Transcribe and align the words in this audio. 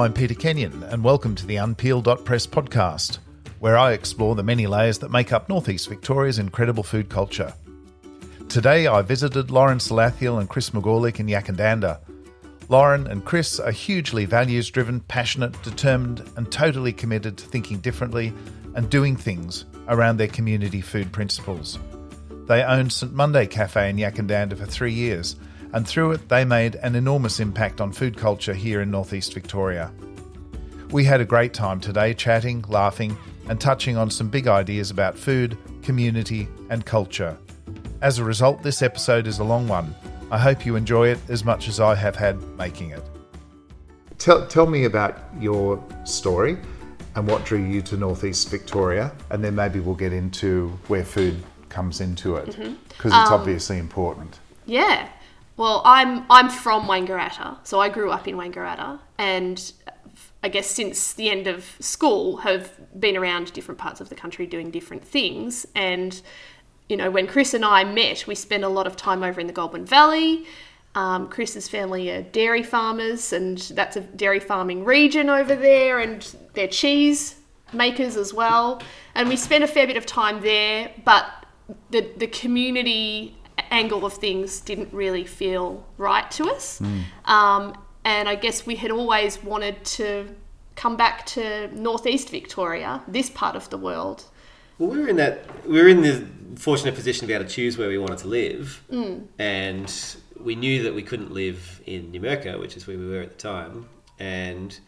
I'm 0.00 0.14
Peter 0.14 0.32
Kenyon, 0.32 0.82
and 0.84 1.04
welcome 1.04 1.34
to 1.34 1.44
the 1.44 1.56
Unpeel.press 1.56 2.46
podcast, 2.46 3.18
where 3.58 3.76
I 3.76 3.92
explore 3.92 4.34
the 4.34 4.42
many 4.42 4.66
layers 4.66 4.98
that 5.00 5.10
make 5.10 5.30
up 5.30 5.46
Northeast 5.46 5.90
Victoria's 5.90 6.38
incredible 6.38 6.82
food 6.82 7.10
culture. 7.10 7.52
Today, 8.48 8.86
I 8.86 9.02
visited 9.02 9.50
Lauren 9.50 9.76
Salathiel 9.76 10.40
and 10.40 10.48
Chris 10.48 10.70
McGorlick 10.70 11.20
in 11.20 11.26
Yackandandah. 11.26 11.98
Lauren 12.70 13.08
and 13.08 13.26
Chris 13.26 13.60
are 13.60 13.70
hugely 13.70 14.24
values 14.24 14.70
driven, 14.70 15.00
passionate, 15.00 15.62
determined, 15.62 16.26
and 16.38 16.50
totally 16.50 16.94
committed 16.94 17.36
to 17.36 17.44
thinking 17.44 17.78
differently 17.80 18.32
and 18.74 18.88
doing 18.88 19.16
things 19.16 19.66
around 19.88 20.16
their 20.16 20.28
community 20.28 20.80
food 20.80 21.12
principles. 21.12 21.78
They 22.46 22.62
owned 22.62 22.90
St 22.90 23.12
Monday 23.12 23.46
Cafe 23.46 23.90
in 23.90 23.98
Yackandandah 23.98 24.56
for 24.56 24.64
three 24.64 24.94
years 24.94 25.36
and 25.72 25.86
through 25.86 26.12
it 26.12 26.28
they 26.28 26.44
made 26.44 26.76
an 26.76 26.94
enormous 26.94 27.40
impact 27.40 27.80
on 27.80 27.92
food 27.92 28.16
culture 28.16 28.54
here 28.54 28.80
in 28.80 28.90
northeast 28.90 29.34
Victoria. 29.34 29.92
We 30.90 31.04
had 31.04 31.20
a 31.20 31.24
great 31.24 31.54
time 31.54 31.80
today 31.80 32.14
chatting, 32.14 32.64
laughing, 32.68 33.16
and 33.48 33.60
touching 33.60 33.96
on 33.96 34.10
some 34.10 34.28
big 34.28 34.48
ideas 34.48 34.90
about 34.90 35.16
food, 35.16 35.56
community, 35.82 36.48
and 36.68 36.84
culture. 36.84 37.36
As 38.02 38.18
a 38.18 38.24
result, 38.24 38.62
this 38.62 38.82
episode 38.82 39.26
is 39.26 39.38
a 39.38 39.44
long 39.44 39.68
one. 39.68 39.94
I 40.30 40.38
hope 40.38 40.64
you 40.64 40.76
enjoy 40.76 41.08
it 41.08 41.18
as 41.28 41.44
much 41.44 41.68
as 41.68 41.80
I 41.80 41.94
have 41.94 42.16
had 42.16 42.40
making 42.56 42.90
it. 42.90 43.02
Tell, 44.18 44.46
tell 44.46 44.66
me 44.66 44.84
about 44.84 45.18
your 45.38 45.82
story 46.04 46.58
and 47.14 47.26
what 47.26 47.44
drew 47.44 47.64
you 47.64 47.82
to 47.82 47.96
northeast 47.96 48.50
Victoria, 48.50 49.12
and 49.30 49.42
then 49.42 49.54
maybe 49.54 49.80
we'll 49.80 49.94
get 49.94 50.12
into 50.12 50.68
where 50.88 51.04
food 51.04 51.42
comes 51.68 52.00
into 52.00 52.36
it 52.36 52.46
because 52.46 52.66
mm-hmm. 52.66 53.06
it's 53.06 53.14
um, 53.14 53.32
obviously 53.32 53.78
important. 53.78 54.38
Yeah. 54.66 55.08
Well, 55.60 55.82
I'm 55.84 56.24
I'm 56.30 56.48
from 56.48 56.86
Wangaratta, 56.86 57.58
so 57.64 57.80
I 57.80 57.90
grew 57.90 58.10
up 58.10 58.26
in 58.26 58.36
Wangaratta, 58.36 58.98
and 59.18 59.72
I 60.42 60.48
guess 60.48 60.66
since 60.66 61.12
the 61.12 61.28
end 61.28 61.46
of 61.46 61.76
school 61.80 62.38
have 62.38 62.72
been 62.98 63.14
around 63.14 63.52
different 63.52 63.76
parts 63.76 64.00
of 64.00 64.08
the 64.08 64.14
country 64.14 64.46
doing 64.46 64.70
different 64.70 65.04
things. 65.04 65.66
And 65.74 66.18
you 66.88 66.96
know, 66.96 67.10
when 67.10 67.26
Chris 67.26 67.52
and 67.52 67.62
I 67.62 67.84
met, 67.84 68.26
we 68.26 68.34
spent 68.34 68.64
a 68.64 68.70
lot 68.70 68.86
of 68.86 68.96
time 68.96 69.22
over 69.22 69.38
in 69.38 69.48
the 69.48 69.52
Goulburn 69.52 69.84
Valley. 69.84 70.46
Um, 70.94 71.28
Chris's 71.28 71.68
family 71.68 72.10
are 72.10 72.22
dairy 72.22 72.62
farmers, 72.62 73.34
and 73.34 73.58
that's 73.58 73.96
a 73.96 74.00
dairy 74.00 74.40
farming 74.40 74.86
region 74.86 75.28
over 75.28 75.54
there, 75.54 75.98
and 75.98 76.26
they're 76.54 76.68
cheese 76.68 77.36
makers 77.74 78.16
as 78.16 78.32
well. 78.32 78.80
And 79.14 79.28
we 79.28 79.36
spent 79.36 79.62
a 79.62 79.66
fair 79.66 79.86
bit 79.86 79.98
of 79.98 80.06
time 80.06 80.40
there, 80.40 80.90
but 81.04 81.26
the 81.90 82.10
the 82.16 82.28
community 82.28 83.36
angle 83.70 84.04
of 84.04 84.14
things 84.14 84.60
didn't 84.60 84.92
really 84.92 85.24
feel 85.24 85.86
right 85.98 86.30
to 86.32 86.44
us. 86.50 86.80
Mm. 86.80 87.02
Um, 87.30 87.76
and 88.04 88.28
I 88.28 88.34
guess 88.34 88.66
we 88.66 88.76
had 88.76 88.90
always 88.90 89.42
wanted 89.42 89.84
to 89.84 90.34
come 90.74 90.96
back 90.96 91.26
to 91.26 91.68
northeast 91.78 92.30
Victoria, 92.30 93.02
this 93.06 93.28
part 93.30 93.56
of 93.56 93.68
the 93.70 93.76
world. 93.76 94.24
Well, 94.78 94.90
we 94.90 94.98
were 94.98 95.08
in 95.08 95.16
that 95.16 95.44
we 95.66 95.80
were 95.80 95.88
in 95.88 96.00
the 96.00 96.26
fortunate 96.56 96.94
position 96.94 97.20
to 97.20 97.26
be 97.26 97.34
able 97.34 97.44
to 97.44 97.50
choose 97.50 97.76
where 97.76 97.88
we 97.88 97.98
wanted 97.98 98.18
to 98.18 98.28
live, 98.28 98.82
mm. 98.90 99.26
and 99.38 100.16
we 100.42 100.54
knew 100.54 100.82
that 100.84 100.94
we 100.94 101.02
couldn't 101.02 101.32
live 101.32 101.82
in 101.84 102.10
Numurkah, 102.12 102.58
which 102.58 102.76
is 102.78 102.86
where 102.86 102.96
we 102.96 103.06
were 103.06 103.20
at 103.20 103.30
the 103.30 103.36
time, 103.36 103.88
and 104.18 104.78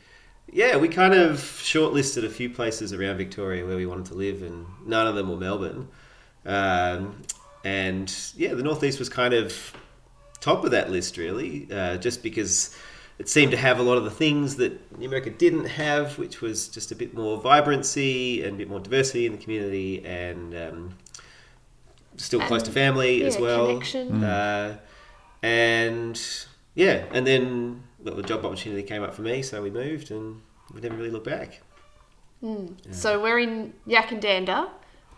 yeah, 0.51 0.77
we 0.77 0.89
kind 0.89 1.15
of 1.15 1.39
shortlisted 1.39 2.25
a 2.25 2.31
few 2.31 2.49
places 2.49 2.93
around 2.93 3.19
Victoria 3.19 3.67
where 3.67 3.77
we 3.77 3.85
wanted 3.85 4.07
to 4.07 4.15
live, 4.15 4.43
and 4.43 4.67
none 4.87 5.07
of 5.07 5.15
them 5.15 5.29
were 5.29 5.37
Melbourne. 5.37 5.89
Um, 6.45 7.23
and 7.65 8.15
yeah, 8.37 8.55
the 8.55 8.63
Northeast 8.63 8.99
was 8.99 9.09
kind 9.09 9.35
of 9.35 9.75
top 10.41 10.65
of 10.65 10.73
that 10.73 10.91
list, 10.91 11.17
really, 11.17 11.69
uh, 11.73 11.97
just 11.97 12.23
because 12.23 12.77
it 13.19 13.29
seemed 13.29 13.53
to 13.53 13.57
have 13.57 13.79
a 13.79 13.83
lot 13.83 13.97
of 13.97 14.05
the 14.05 14.11
things 14.11 14.57
that 14.57 14.99
Numurkah 14.99 15.39
didn't 15.39 15.67
have, 15.67 16.19
which 16.19 16.41
was 16.41 16.69
just 16.69 16.91
a 16.91 16.95
bit 16.95 17.15
more 17.15 17.41
vibrancy 17.41 18.43
and 18.43 18.55
a 18.55 18.57
bit 18.57 18.69
more 18.69 18.81
diversity 18.81 19.27
in 19.27 19.33
the 19.33 19.39
community, 19.39 20.05
and 20.05 20.55
um, 20.55 20.99
still 22.17 22.41
and, 22.41 22.49
close 22.49 22.63
to 22.65 22.73
family 22.73 23.21
yeah, 23.21 23.27
as 23.27 23.39
well. 23.39 23.67
Connection. 23.69 24.25
Uh, 24.25 24.79
and 25.43 26.21
yeah, 26.75 27.05
and 27.13 27.27
then 27.27 27.83
well, 28.03 28.15
the 28.15 28.23
job 28.23 28.45
opportunity 28.45 28.83
came 28.83 29.03
up 29.03 29.15
for 29.15 29.23
me, 29.23 29.43
so 29.43 29.63
we 29.63 29.71
moved, 29.71 30.11
and 30.11 30.41
we 30.75 30.81
never 30.81 30.97
really 30.97 31.11
looked 31.11 31.27
back. 31.27 31.63
Mm. 32.43 32.77
Yeah. 32.85 32.93
So 32.93 33.23
we're 33.23 33.39
in 33.39 33.73
Yackandandah. 33.87 34.69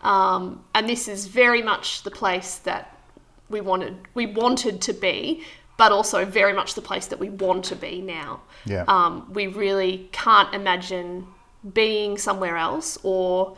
Um, 0.05 0.63
and 0.75 0.87
this 0.87 1.07
is 1.07 1.25
very 1.25 1.63
much 1.63 2.03
the 2.03 2.11
place 2.11 2.57
that 2.59 2.95
we 3.49 3.59
wanted 3.59 3.97
we 4.13 4.27
wanted 4.27 4.79
to 4.81 4.93
be, 4.93 5.43
but 5.77 5.91
also 5.91 6.25
very 6.25 6.53
much 6.53 6.75
the 6.75 6.81
place 6.81 7.07
that 7.07 7.19
we 7.19 7.29
want 7.29 7.65
to 7.65 7.75
be 7.75 8.01
now. 8.01 8.41
Yeah. 8.65 8.85
Um, 8.87 9.27
we 9.33 9.47
really 9.47 10.07
can't 10.11 10.53
imagine 10.53 11.27
being 11.73 12.19
somewhere 12.19 12.55
else 12.55 12.99
or 13.01 13.57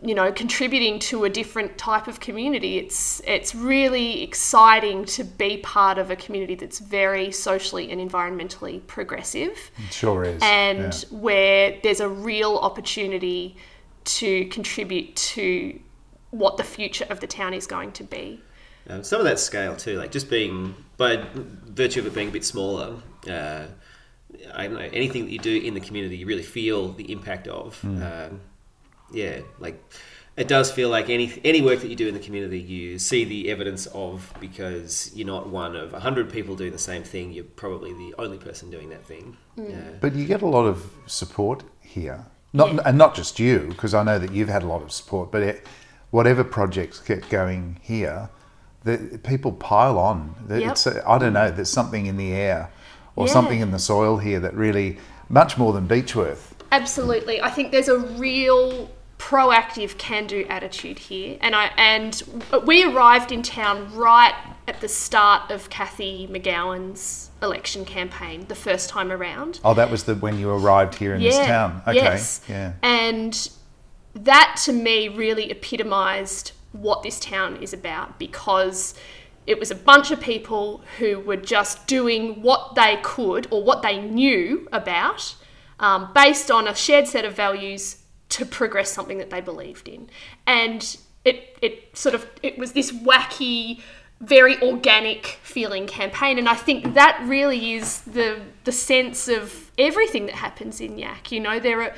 you 0.00 0.14
know 0.14 0.30
contributing 0.30 1.00
to 1.00 1.24
a 1.24 1.28
different 1.28 1.76
type 1.76 2.06
of 2.06 2.20
community 2.20 2.78
it's 2.78 3.20
it's 3.26 3.52
really 3.52 4.22
exciting 4.22 5.04
to 5.04 5.24
be 5.24 5.56
part 5.56 5.98
of 5.98 6.08
a 6.08 6.14
community 6.14 6.54
that's 6.54 6.78
very 6.78 7.32
socially 7.32 7.90
and 7.90 8.00
environmentally 8.00 8.86
progressive 8.86 9.72
it 9.84 9.92
sure 9.92 10.22
is 10.22 10.40
and 10.40 10.78
yeah. 11.10 11.18
where 11.18 11.80
there's 11.82 11.98
a 11.98 12.08
real 12.08 12.58
opportunity 12.58 13.56
to 14.04 14.46
contribute 14.46 15.14
to 15.16 15.78
what 16.30 16.56
the 16.56 16.64
future 16.64 17.06
of 17.10 17.20
the 17.20 17.26
town 17.26 17.54
is 17.54 17.66
going 17.66 17.92
to 17.92 18.04
be. 18.04 18.40
Um, 18.88 19.04
some 19.04 19.20
of 19.20 19.24
that 19.26 19.38
scale 19.38 19.76
too, 19.76 19.96
like 19.98 20.10
just 20.10 20.28
being 20.28 20.74
by 20.96 21.24
virtue 21.66 22.00
of 22.00 22.06
it 22.06 22.14
being 22.14 22.28
a 22.28 22.32
bit 22.32 22.44
smaller. 22.44 22.96
Uh, 23.28 23.66
I 24.54 24.64
don't 24.64 24.74
know 24.74 24.80
anything 24.92 25.26
that 25.26 25.30
you 25.30 25.38
do 25.38 25.56
in 25.56 25.74
the 25.74 25.80
community, 25.80 26.16
you 26.16 26.26
really 26.26 26.42
feel 26.42 26.92
the 26.92 27.12
impact 27.12 27.46
of. 27.48 27.80
Mm. 27.82 28.30
Um, 28.30 28.40
yeah, 29.12 29.40
like 29.58 29.82
it 30.36 30.48
does 30.48 30.72
feel 30.72 30.88
like 30.88 31.10
any 31.10 31.32
any 31.44 31.60
work 31.60 31.80
that 31.80 31.88
you 31.88 31.96
do 31.96 32.08
in 32.08 32.14
the 32.14 32.20
community, 32.20 32.58
you 32.58 32.98
see 32.98 33.24
the 33.24 33.50
evidence 33.50 33.86
of 33.86 34.32
because 34.40 35.12
you're 35.14 35.26
not 35.26 35.48
one 35.48 35.76
of 35.76 35.92
a 35.92 36.00
hundred 36.00 36.32
people 36.32 36.56
doing 36.56 36.72
the 36.72 36.78
same 36.78 37.04
thing. 37.04 37.32
You're 37.32 37.44
probably 37.44 37.92
the 37.92 38.14
only 38.18 38.38
person 38.38 38.70
doing 38.70 38.88
that 38.90 39.04
thing. 39.04 39.36
Mm. 39.58 39.70
Yeah. 39.70 39.98
But 40.00 40.14
you 40.14 40.24
get 40.24 40.42
a 40.42 40.46
lot 40.46 40.64
of 40.64 40.90
support 41.06 41.62
here. 41.80 42.24
Not, 42.52 42.74
yeah. 42.74 42.80
And 42.84 42.98
not 42.98 43.14
just 43.14 43.38
you, 43.38 43.66
because 43.68 43.94
I 43.94 44.02
know 44.02 44.18
that 44.18 44.32
you've 44.32 44.48
had 44.48 44.62
a 44.62 44.66
lot 44.66 44.82
of 44.82 44.92
support, 44.92 45.32
but 45.32 45.42
it, 45.42 45.66
whatever 46.10 46.44
projects 46.44 46.98
get 47.00 47.28
going 47.28 47.78
here, 47.82 48.28
the, 48.84 49.20
people 49.22 49.52
pile 49.52 49.98
on. 49.98 50.34
Yep. 50.48 50.72
It's, 50.72 50.86
I 50.86 51.18
don't 51.18 51.32
know, 51.32 51.50
there's 51.50 51.70
something 51.70 52.06
in 52.06 52.16
the 52.16 52.32
air 52.32 52.70
or 53.16 53.26
yeah. 53.26 53.32
something 53.32 53.60
in 53.60 53.70
the 53.70 53.78
soil 53.78 54.18
here 54.18 54.40
that 54.40 54.54
really, 54.54 54.98
much 55.28 55.56
more 55.56 55.72
than 55.72 55.88
Beechworth. 55.88 56.52
Absolutely. 56.70 57.40
I 57.40 57.50
think 57.50 57.72
there's 57.72 57.88
a 57.88 57.98
real 57.98 58.90
proactive 59.22 59.96
can-do 59.98 60.44
attitude 60.48 60.98
here 60.98 61.38
and 61.40 61.54
I 61.54 61.70
and 61.76 62.20
we 62.66 62.82
arrived 62.82 63.30
in 63.30 63.42
town 63.42 63.94
right 63.94 64.34
at 64.66 64.80
the 64.80 64.88
start 64.88 65.52
of 65.52 65.70
Cathy 65.70 66.28
McGowan's 66.28 67.30
election 67.40 67.84
campaign 67.84 68.46
the 68.48 68.56
first 68.56 68.90
time 68.90 69.12
around. 69.12 69.60
Oh, 69.64 69.74
that 69.74 69.92
was 69.92 70.04
the 70.04 70.16
when 70.16 70.40
you 70.40 70.50
arrived 70.50 70.96
here 70.96 71.14
in 71.14 71.20
yeah, 71.20 71.30
this 71.30 71.46
town. 71.46 71.82
Okay. 71.86 71.94
Yes. 71.94 72.40
Yeah. 72.48 72.72
And 72.82 73.48
that 74.14 74.60
to 74.64 74.72
me 74.72 75.08
really 75.08 75.52
epitomized 75.52 76.50
what 76.72 77.04
this 77.04 77.20
town 77.20 77.62
is 77.62 77.72
about 77.72 78.18
because 78.18 78.94
it 79.46 79.56
was 79.58 79.70
a 79.70 79.76
bunch 79.76 80.10
of 80.10 80.20
people 80.20 80.82
who 80.98 81.20
were 81.20 81.36
just 81.36 81.86
doing 81.86 82.42
what 82.42 82.74
they 82.74 82.98
could 83.04 83.46
or 83.52 83.62
what 83.62 83.82
they 83.82 84.00
knew 84.00 84.68
about 84.72 85.36
um, 85.78 86.10
based 86.12 86.50
on 86.50 86.66
a 86.66 86.74
shared 86.74 87.06
set 87.06 87.24
of 87.24 87.34
values 87.34 88.01
to 88.32 88.46
progress 88.46 88.90
something 88.90 89.18
that 89.18 89.30
they 89.30 89.40
believed 89.40 89.88
in. 89.88 90.08
And 90.46 90.96
it, 91.24 91.56
it 91.60 91.96
sort 91.96 92.14
of 92.14 92.26
it 92.42 92.58
was 92.58 92.72
this 92.72 92.90
wacky 92.90 93.80
very 94.20 94.60
organic 94.62 95.26
feeling 95.42 95.86
campaign. 95.86 96.38
And 96.38 96.48
i 96.48 96.54
think 96.54 96.94
that 96.94 97.22
really 97.26 97.74
is 97.74 98.00
the 98.02 98.40
the 98.64 98.72
sense 98.72 99.28
of 99.28 99.70
everything 99.78 100.26
that 100.26 100.36
happens 100.36 100.80
in 100.80 100.98
yak. 100.98 101.30
You 101.30 101.40
know 101.40 101.60
there 101.60 101.82
are 101.82 101.94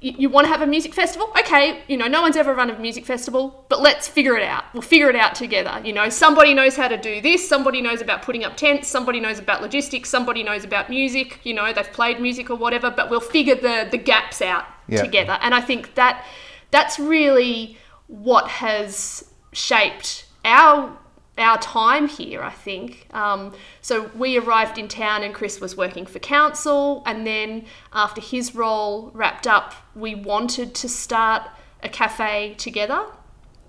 you, 0.00 0.28
want 0.30 0.44
to 0.46 0.52
have 0.52 0.62
a 0.62 0.66
music 0.66 0.94
festival? 0.94 1.28
Okay 1.40 1.82
you 1.88 1.96
know 1.96 2.06
no 2.06 2.22
one's 2.22 2.36
ever 2.36 2.54
run 2.54 2.70
a 2.70 2.78
music 2.78 3.04
festival 3.04 3.64
but 3.68 3.80
let's 3.80 4.08
figure 4.08 4.36
it 4.36 4.42
out. 4.42 4.64
We'll 4.72 4.82
figure 4.82 5.10
it 5.10 5.16
out 5.16 5.34
together. 5.34 5.80
You 5.84 5.92
know 5.92 6.08
somebody 6.08 6.54
knows 6.54 6.74
how 6.76 6.88
to 6.88 6.96
do 6.96 7.20
this 7.20 7.48
somebody 7.48 7.80
knows 7.80 8.00
about 8.00 8.22
putting 8.22 8.44
up 8.44 8.56
tents 8.56 8.88
somebody 8.88 9.20
knows 9.20 9.38
about 9.38 9.62
logistics 9.62 10.08
somebody 10.08 10.42
knows 10.42 10.64
about 10.64 10.90
music 10.90 11.38
you 11.44 11.54
know 11.54 11.72
they've 11.72 11.92
played 11.92 12.20
music 12.20 12.50
or 12.50 12.56
whatever 12.56 12.90
but 12.90 13.08
we'll 13.08 13.20
figure 13.20 13.54
the 13.54 13.86
the 13.90 13.98
gaps 13.98 14.40
out 14.42 14.64
yeah. 14.88 15.02
together 15.02 15.38
and 15.42 15.54
i 15.54 15.60
think 15.60 15.94
that 15.94 16.24
that's 16.70 16.98
really 16.98 17.76
what 18.06 18.48
has 18.48 19.30
shaped 19.52 20.26
our 20.44 20.96
our 21.38 21.58
time 21.58 22.08
here, 22.08 22.42
I 22.42 22.50
think. 22.50 23.06
Um, 23.12 23.54
so 23.80 24.10
we 24.16 24.38
arrived 24.38 24.76
in 24.76 24.88
town, 24.88 25.22
and 25.22 25.32
Chris 25.32 25.60
was 25.60 25.76
working 25.76 26.04
for 26.04 26.18
council. 26.18 27.02
And 27.06 27.26
then, 27.26 27.64
after 27.92 28.20
his 28.20 28.54
role 28.54 29.10
wrapped 29.14 29.46
up, 29.46 29.74
we 29.94 30.14
wanted 30.14 30.74
to 30.74 30.88
start 30.88 31.48
a 31.82 31.88
cafe 31.88 32.54
together. 32.54 33.04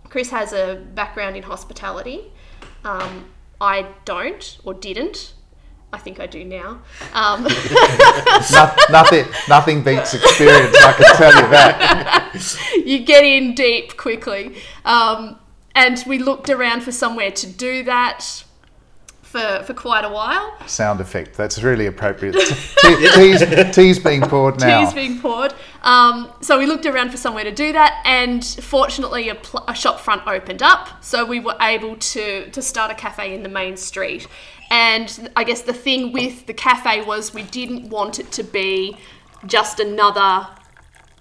Chris 0.06 0.32
has 0.32 0.52
a 0.52 0.84
background 0.96 1.38
in 1.38 1.44
hospitality. 1.44 2.32
Um, 2.84 3.30
I 3.62 3.88
don't 4.06 4.58
or 4.64 4.74
didn't. 4.74 5.34
I 5.92 5.98
think 5.98 6.20
I 6.20 6.28
do 6.28 6.44
now. 6.44 6.82
Um, 7.14 7.44
No- 8.52 8.76
nothing, 8.92 9.26
nothing 9.48 9.84
beats 9.84 10.14
experience. 10.14 10.76
I 10.82 10.94
can 10.94 11.16
tell 11.16 11.34
you 11.34 11.50
that. 11.50 12.72
you 12.86 13.00
get 13.00 13.24
in 13.24 13.56
deep 13.56 13.98
quickly. 13.98 14.58
Um, 14.86 15.40
and 15.76 16.04
we 16.08 16.20
looked 16.20 16.50
around 16.50 16.82
for 16.84 16.92
somewhere 16.92 17.32
to 17.32 17.48
do 17.48 17.84
that 17.84 18.44
for, 19.30 19.62
for 19.64 19.76
quite 19.76 20.04
a 20.04 20.10
while. 20.10 20.58
Sound 20.66 21.00
effect. 21.00 21.38
That's 21.38 21.62
really 21.62 21.86
appropriate. 21.86 22.34
Tea, 22.34 23.10
tea's, 23.14 23.76
tea's 23.76 24.00
being 24.00 24.22
poured 24.22 24.60
now. 24.60 24.84
Tea's 24.84 24.94
being 24.94 25.20
poured. 25.20 25.54
Um, 25.84 26.32
so 26.42 26.58
we 26.58 26.66
looked 26.66 26.88
around 26.88 27.12
for 27.12 27.18
somewhere 27.18 27.44
to 27.44 27.52
do 27.52 27.72
that, 27.74 28.02
and 28.06 28.44
fortunately, 28.44 29.30
a, 29.30 29.36
pl- 29.36 29.64
a 29.68 29.76
shop 29.76 30.00
front 30.00 30.26
opened 30.26 30.64
up, 30.64 31.04
so 31.04 31.26
we 31.26 31.40
were 31.40 31.56
able 31.62 31.96
to 31.96 32.50
to 32.50 32.62
start 32.62 32.92
a 32.92 32.96
cafe 32.96 33.36
in 33.36 33.44
the 33.44 33.50
main 33.50 33.78
street. 33.78 34.28
And 34.72 35.30
I 35.36 35.44
guess 35.44 35.62
the 35.62 35.74
thing 35.74 36.12
with 36.12 36.48
the 36.48 36.54
cafe 36.54 37.04
was 37.04 37.34
we 37.34 37.44
didn't 37.44 37.90
want 37.90 38.20
it 38.20 38.32
to 38.34 38.44
be 38.44 38.98
just 39.46 39.80
another 39.80 40.48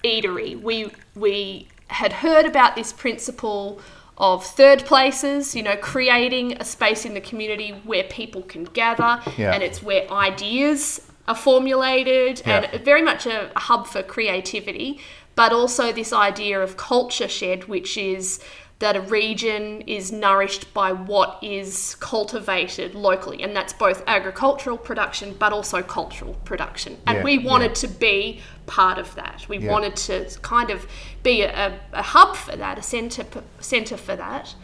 eatery. 0.03 0.61
We 0.61 0.93
we 1.15 1.69
had 1.89 2.13
heard 2.15 2.47
about 2.47 2.75
this 2.75 2.93
principle 2.93 3.81
of 4.19 4.45
third 4.45 4.85
places, 4.85 5.55
you 5.55 5.63
know, 5.63 5.77
creating 5.77 6.53
a 6.61 6.65
space 6.65 7.05
in 7.05 7.15
the 7.15 7.21
community 7.21 7.71
where 7.85 8.05
people 8.05 8.43
can 8.43 8.65
gather 8.65 9.21
Yeah. 9.37 9.53
and 9.55 9.63
it's 9.63 9.83
where 9.83 10.11
ideas 10.11 11.01
are 11.29 11.37
formulated 11.37 12.43
Yeah. 12.45 12.69
and 12.73 12.85
very 12.85 13.03
much 13.03 13.27
a, 13.27 13.51
a 13.55 13.61
hub 13.61 13.87
for 13.87 14.03
creativity, 14.03 14.99
but 15.37 15.53
also 15.53 15.93
this 15.93 16.13
idea 16.13 16.61
of 16.61 16.77
culture 16.77 17.29
shed, 17.29 17.69
which 17.69 17.97
is 17.97 18.41
that 18.81 18.97
a 18.97 19.01
region 19.01 19.81
is 19.83 20.11
nourished 20.13 20.73
by 20.73 20.93
what 20.93 21.39
is 21.43 21.97
cultivated 22.01 22.95
locally, 22.95 23.43
and 23.43 23.55
that's 23.55 23.73
both 23.73 24.03
agricultural 24.07 24.77
production 24.79 25.35
but 25.39 25.53
also 25.53 25.83
cultural 25.83 26.35
production. 26.45 26.97
And 27.07 27.19
Yeah, 27.19 27.25
we 27.25 27.39
wanted 27.39 27.71
yeah. 27.71 27.75
to 27.75 27.89
be 27.89 28.41
part 28.69 28.99
of 28.99 29.15
that. 29.17 29.47
We 29.49 29.59
Yeah. 29.59 29.73
wanted 29.73 29.97
to 30.09 30.29
kind 30.43 30.71
of 30.71 30.87
be 31.23 31.43
a, 31.43 31.81
a 31.93 32.03
hub 32.03 32.37
for 32.37 32.55
that, 32.57 32.79
a 32.79 32.83
center 32.83 33.25
center 33.61 33.97
for 33.97 34.15
that. 34.17 34.55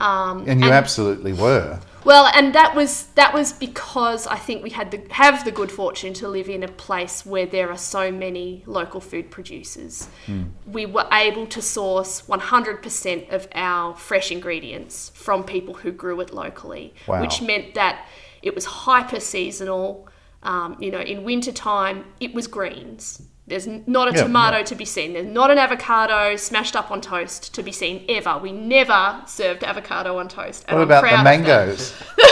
Um, 0.00 0.44
And 0.48 0.60
you 0.64 0.70
absolutely 0.70 1.32
were. 1.32 1.78
well, 2.04 2.26
and 2.34 2.52
that 2.54 2.74
was 2.74 3.06
that 3.14 3.32
was 3.32 3.52
because 3.52 4.26
I 4.26 4.34
think 4.46 4.64
we 4.64 4.70
had 4.70 4.90
the 4.90 5.00
have 5.10 5.44
the 5.44 5.52
good 5.52 5.70
fortune 5.70 6.12
to 6.14 6.26
live 6.28 6.48
in 6.48 6.62
a 6.64 6.68
place 6.86 7.24
where 7.24 7.46
there 7.46 7.70
are 7.70 7.78
so 7.78 8.10
many 8.10 8.64
local 8.66 9.00
food 9.00 9.30
producers. 9.30 10.08
Hmm. 10.26 10.42
We 10.66 10.86
were 10.86 11.06
able 11.12 11.46
to 11.46 11.62
source 11.62 12.22
100% 12.26 13.30
of 13.32 13.46
our 13.54 13.94
fresh 13.94 14.32
ingredients 14.32 15.12
from 15.14 15.44
people 15.44 15.74
who 15.74 15.92
grew 15.92 16.20
it 16.20 16.32
locally, 16.34 16.94
Wow. 17.06 17.20
which 17.20 17.40
meant 17.40 17.74
that 17.74 17.96
it 18.42 18.54
was 18.56 18.64
hyper 18.64 19.20
seasonal. 19.20 20.08
Um, 20.42 20.76
you 20.80 20.90
know, 20.90 21.00
in 21.12 21.22
wintertime, 21.22 22.04
it 22.18 22.34
was 22.34 22.48
greens. 22.48 23.22
There's 23.52 23.66
not 23.86 24.08
a 24.08 24.12
Yeah, 24.16 24.22
tomato 24.22 24.62
to 24.64 24.74
be 24.74 24.86
seen. 24.86 25.12
There's 25.12 25.26
not 25.26 25.50
an 25.50 25.58
avocado 25.58 26.36
smashed 26.36 26.74
up 26.74 26.90
on 26.90 27.02
toast 27.02 27.54
to 27.54 27.62
be 27.62 27.70
seen 27.70 28.02
ever. 28.08 28.38
We 28.38 28.50
never 28.50 29.20
served 29.26 29.62
avocado 29.62 30.16
on 30.18 30.28
toast. 30.28 30.64
and 30.68 30.78
What 30.78 30.90
I'm 30.90 31.04
about 31.04 31.18
the 31.18 31.22
mangoes? 31.22 31.92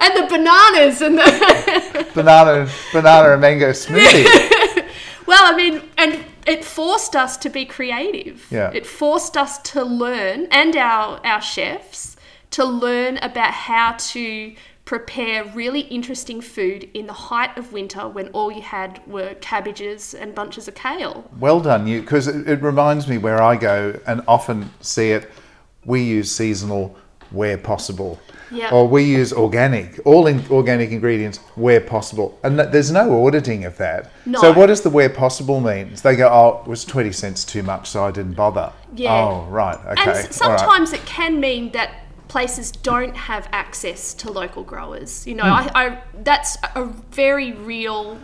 and 0.00 0.16
the 0.16 0.26
bananas 0.28 1.00
and 1.02 1.16
the 1.18 2.06
banana, 2.14 2.68
banana 2.92 3.32
and 3.32 3.40
mango 3.40 3.70
smoothie. 3.70 4.24
well 5.26 5.52
i 5.52 5.54
mean 5.56 5.82
and 5.98 6.24
it 6.46 6.64
forced 6.64 7.14
us 7.14 7.36
to 7.36 7.48
be 7.50 7.64
creative 7.64 8.46
Yeah. 8.50 8.70
it 8.72 8.86
forced 8.86 9.36
us 9.36 9.58
to 9.72 9.84
learn 9.84 10.46
and 10.50 10.74
our 10.76 11.20
our 11.24 11.40
chefs 11.42 12.16
to 12.52 12.64
learn 12.64 13.18
about 13.18 13.52
how 13.52 13.92
to 13.92 14.54
prepare 14.90 15.44
really 15.54 15.82
interesting 15.82 16.40
food 16.40 16.90
in 16.94 17.06
the 17.06 17.12
height 17.12 17.56
of 17.56 17.72
winter 17.72 18.08
when 18.08 18.26
all 18.30 18.50
you 18.50 18.60
had 18.60 19.00
were 19.06 19.32
cabbages 19.34 20.14
and 20.14 20.34
bunches 20.34 20.66
of 20.66 20.74
kale 20.74 21.24
Well 21.38 21.60
done, 21.60 21.86
you, 21.86 22.00
because 22.00 22.26
it, 22.26 22.48
it 22.48 22.60
reminds 22.60 23.06
me 23.06 23.16
where 23.16 23.40
I 23.40 23.54
go 23.54 24.00
and 24.08 24.20
often 24.26 24.68
see 24.80 25.12
it. 25.12 25.30
We 25.84 26.02
use 26.02 26.28
seasonal 26.32 26.96
where 27.30 27.56
possible, 27.56 28.18
Yeah. 28.50 28.72
or 28.72 28.88
we 28.88 29.04
use 29.04 29.32
organic, 29.32 30.00
all 30.04 30.26
in 30.26 30.44
organic 30.50 30.90
ingredients 30.90 31.38
where 31.54 31.80
possible, 31.80 32.36
and 32.42 32.58
th- 32.58 32.70
there's 32.72 32.90
no 32.90 33.24
auditing 33.24 33.64
of 33.66 33.76
that. 33.76 34.10
No. 34.26 34.40
So 34.40 34.52
what 34.52 34.66
does 34.66 34.80
the 34.80 34.90
where 34.90 35.08
possible 35.08 35.60
means? 35.60 36.02
They 36.02 36.16
go, 36.16 36.26
oh, 36.28 36.62
it 36.64 36.68
was 36.68 36.84
twenty 36.84 37.12
cents 37.12 37.44
too 37.44 37.62
much, 37.62 37.88
so 37.88 38.02
I 38.04 38.10
didn't 38.10 38.34
bother. 38.34 38.72
Yeah. 38.96 39.14
Oh, 39.14 39.46
right, 39.48 39.78
okay. 39.78 39.90
And 39.90 39.98
all 40.00 40.08
s- 40.16 40.24
right. 40.24 40.34
sometimes 40.34 40.92
it 40.92 41.06
can 41.06 41.38
mean 41.38 41.70
that 41.78 41.90
places 42.30 42.70
don't 42.70 43.16
have 43.16 43.48
access 43.50 44.14
to 44.14 44.30
local 44.30 44.62
growers. 44.62 45.26
You 45.26 45.34
know, 45.34 45.42
Hmm. 45.42 45.68
I, 45.68 45.70
I 45.74 46.02
that's 46.22 46.56
a 46.76 46.84
very 46.84 47.52
real 47.52 48.18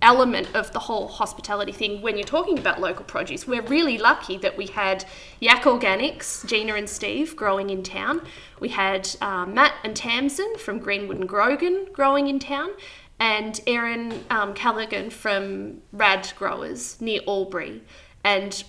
element 0.00 0.54
of 0.54 0.72
the 0.72 0.78
whole 0.78 1.08
hospitality 1.08 1.72
thing 1.72 2.00
when 2.00 2.16
you're 2.16 2.32
talking 2.38 2.56
about 2.56 2.80
local 2.80 3.04
produce. 3.04 3.48
We're 3.48 3.62
really 3.62 3.98
lucky 3.98 4.36
that 4.38 4.56
we 4.56 4.66
had 4.66 5.04
Yak 5.40 5.64
Organics, 5.64 6.46
Gina 6.46 6.74
and 6.74 6.88
Steve, 6.88 7.34
growing 7.34 7.70
in 7.70 7.82
town. 7.82 8.22
We 8.60 8.68
had 8.68 9.10
uh, 9.20 9.44
Matt 9.44 9.74
and 9.82 9.96
Tamsin 9.96 10.56
from 10.56 10.78
Greenwood 10.78 11.18
and 11.18 11.28
Grogan 11.28 11.88
growing 11.92 12.28
in 12.28 12.38
town. 12.38 12.70
And 13.18 13.60
Erin 13.66 14.24
um, 14.30 14.54
Callaghan 14.54 15.10
from 15.10 15.82
Rad 15.90 16.32
Growers 16.38 17.00
near 17.00 17.20
Albury. 17.26 17.82
And 18.22 18.62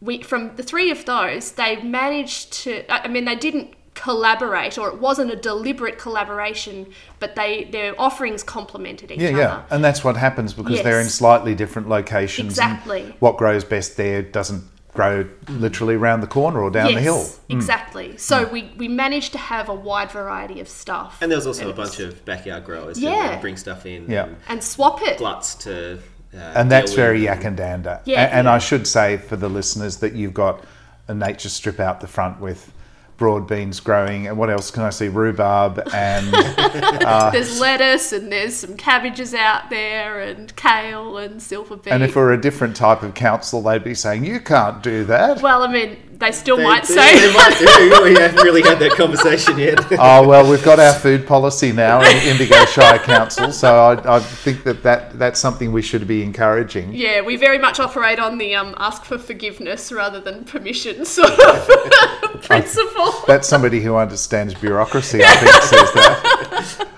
we 0.00 0.20
from 0.22 0.56
the 0.56 0.64
three 0.64 0.90
of 0.90 1.04
those 1.04 1.52
they 1.52 1.80
managed 1.80 2.52
to 2.52 2.92
I 2.92 3.06
mean 3.06 3.24
they 3.24 3.36
didn't 3.36 3.74
collaborate 3.94 4.78
or 4.78 4.88
it 4.88 4.98
wasn't 4.98 5.30
a 5.30 5.36
deliberate 5.36 5.98
collaboration 5.98 6.86
but 7.20 7.34
they 7.36 7.64
their 7.64 7.94
offerings 8.00 8.42
complemented 8.42 9.10
each 9.10 9.20
Yeah, 9.20 9.28
other 9.28 9.38
yeah, 9.38 9.62
and 9.70 9.84
that's 9.84 10.02
what 10.02 10.16
happens 10.16 10.54
because 10.54 10.82
they're 10.82 11.00
in 11.00 11.08
slightly 11.08 11.54
different 11.54 11.88
locations. 11.88 12.58
and 12.58 12.72
Exactly. 12.72 13.14
what 13.20 13.36
grows 13.36 13.64
best 13.64 13.96
there 13.96 14.22
doesn't 14.22 14.64
grow 14.94 15.26
literally 15.48 15.94
around 15.94 16.20
the 16.20 16.26
corner 16.26 16.62
or 16.62 16.70
down 16.70 16.86
the 16.86 16.92
Yes, 17.00 17.02
hill. 17.02 17.26
exactly 17.50 18.16
so 18.16 18.46
we 18.48 18.72
we 18.76 18.88
managed 18.88 19.32
to 19.32 19.38
have 19.38 19.68
a 19.68 19.74
wide 19.74 20.10
variety 20.10 20.58
of 20.60 20.68
stuff 20.68 21.18
And 21.20 21.30
there 21.30 21.36
was 21.38 21.46
also 21.46 21.68
a 21.70 21.74
bunch 21.74 21.98
of 22.00 22.24
backyard 22.24 22.64
growers 22.64 22.98
Yeah. 22.98 23.24
who 23.26 23.30
would 23.32 23.40
bring 23.40 23.56
stuff 23.56 23.84
in. 23.86 24.10
Yeah. 24.10 24.24
and 24.24 24.36
and 24.48 24.64
swap 24.64 25.02
it 25.02 25.18
gluts 25.18 25.54
to. 25.66 25.98
Uh, 26.34 26.38
and 26.56 26.70
that's 26.72 26.92
deal 26.92 27.04
very 27.04 27.20
with. 27.20 27.28
Yackandandah. 27.28 28.00
Yeah. 28.06 28.22
A- 28.24 28.30
and, 28.32 28.48
I 28.48 28.56
should 28.58 28.86
say 28.86 29.18
for 29.18 29.36
the 29.36 29.50
listeners 29.50 29.98
that 29.98 30.14
you've 30.14 30.32
got 30.32 30.64
a 31.06 31.14
nature 31.14 31.50
strip 31.50 31.78
out 31.78 32.00
the 32.00 32.06
front 32.06 32.40
with 32.40 32.72
broad 33.16 33.46
beans 33.46 33.80
growing, 33.80 34.26
and 34.26 34.36
what 34.36 34.50
else 34.50 34.70
can 34.70 34.82
I 34.82 34.90
see? 34.90 35.08
Rhubarb 35.08 35.78
and 35.92 36.34
uh, 36.34 37.30
there's 37.30 37.60
lettuce 37.60 38.12
and 38.12 38.32
there's 38.32 38.54
some 38.56 38.76
cabbages 38.76 39.34
out 39.34 39.70
there 39.70 40.20
and 40.20 40.54
kale 40.56 41.18
and 41.18 41.40
silver 41.40 41.76
beet 41.76 41.92
and 41.92 42.02
if 42.02 42.10
it 42.10 42.16
were 42.16 42.32
a 42.32 42.40
different 42.40 42.74
type 42.76 43.02
of 43.02 43.14
council, 43.14 43.62
they'd 43.62 43.84
be 43.84 43.94
saying 43.94 44.24
you 44.24 44.40
can't 44.40 44.82
do 44.82 45.04
that. 45.04 45.40
well 45.42 45.62
i 45.62 45.70
mean 45.70 45.96
they 46.22 46.32
still 46.32 46.56
They, 46.56 46.64
might 46.64 46.84
they- 46.84 46.94
say 46.94 47.18
they 47.26 47.32
might 47.34 47.58
do. 47.58 48.04
We 48.04 48.14
haven't 48.14 48.42
really 48.42 48.62
had 48.62 48.78
that 48.78 48.92
conversation 48.92 49.58
yet. 49.58 49.80
oh 49.98 50.26
well, 50.26 50.48
we've 50.48 50.64
got 50.64 50.78
our 50.78 50.94
food 50.94 51.26
policy 51.26 51.72
now 51.72 52.00
in 52.00 52.16
Indigo 52.28 52.64
Shire 52.66 52.98
Council, 52.98 53.52
so 53.52 53.74
I, 53.74 54.16
I 54.16 54.20
think 54.20 54.64
that, 54.64 54.82
that 54.82 55.18
that's 55.18 55.40
something 55.40 55.72
we 55.72 55.82
should 55.82 56.06
be 56.06 56.22
encouraging. 56.22 56.92
Yeah, 56.94 57.20
we 57.22 57.36
very 57.36 57.58
much 57.58 57.80
operate 57.80 58.18
on 58.18 58.38
the 58.38 58.54
um, 58.54 58.74
ask 58.78 59.04
for 59.04 59.18
forgiveness 59.18 59.90
rather 59.92 60.20
than 60.20 60.44
permission 60.44 61.04
sort 61.18 61.38
of 61.38 62.42
principle. 62.42 63.12
That's 63.26 63.48
somebody 63.48 63.80
who 63.80 63.96
understands 63.96 64.54
bureaucracy, 64.54 65.22
I 65.24 65.36
think, 65.36 65.62
says 65.62 65.92
that. 65.94 66.88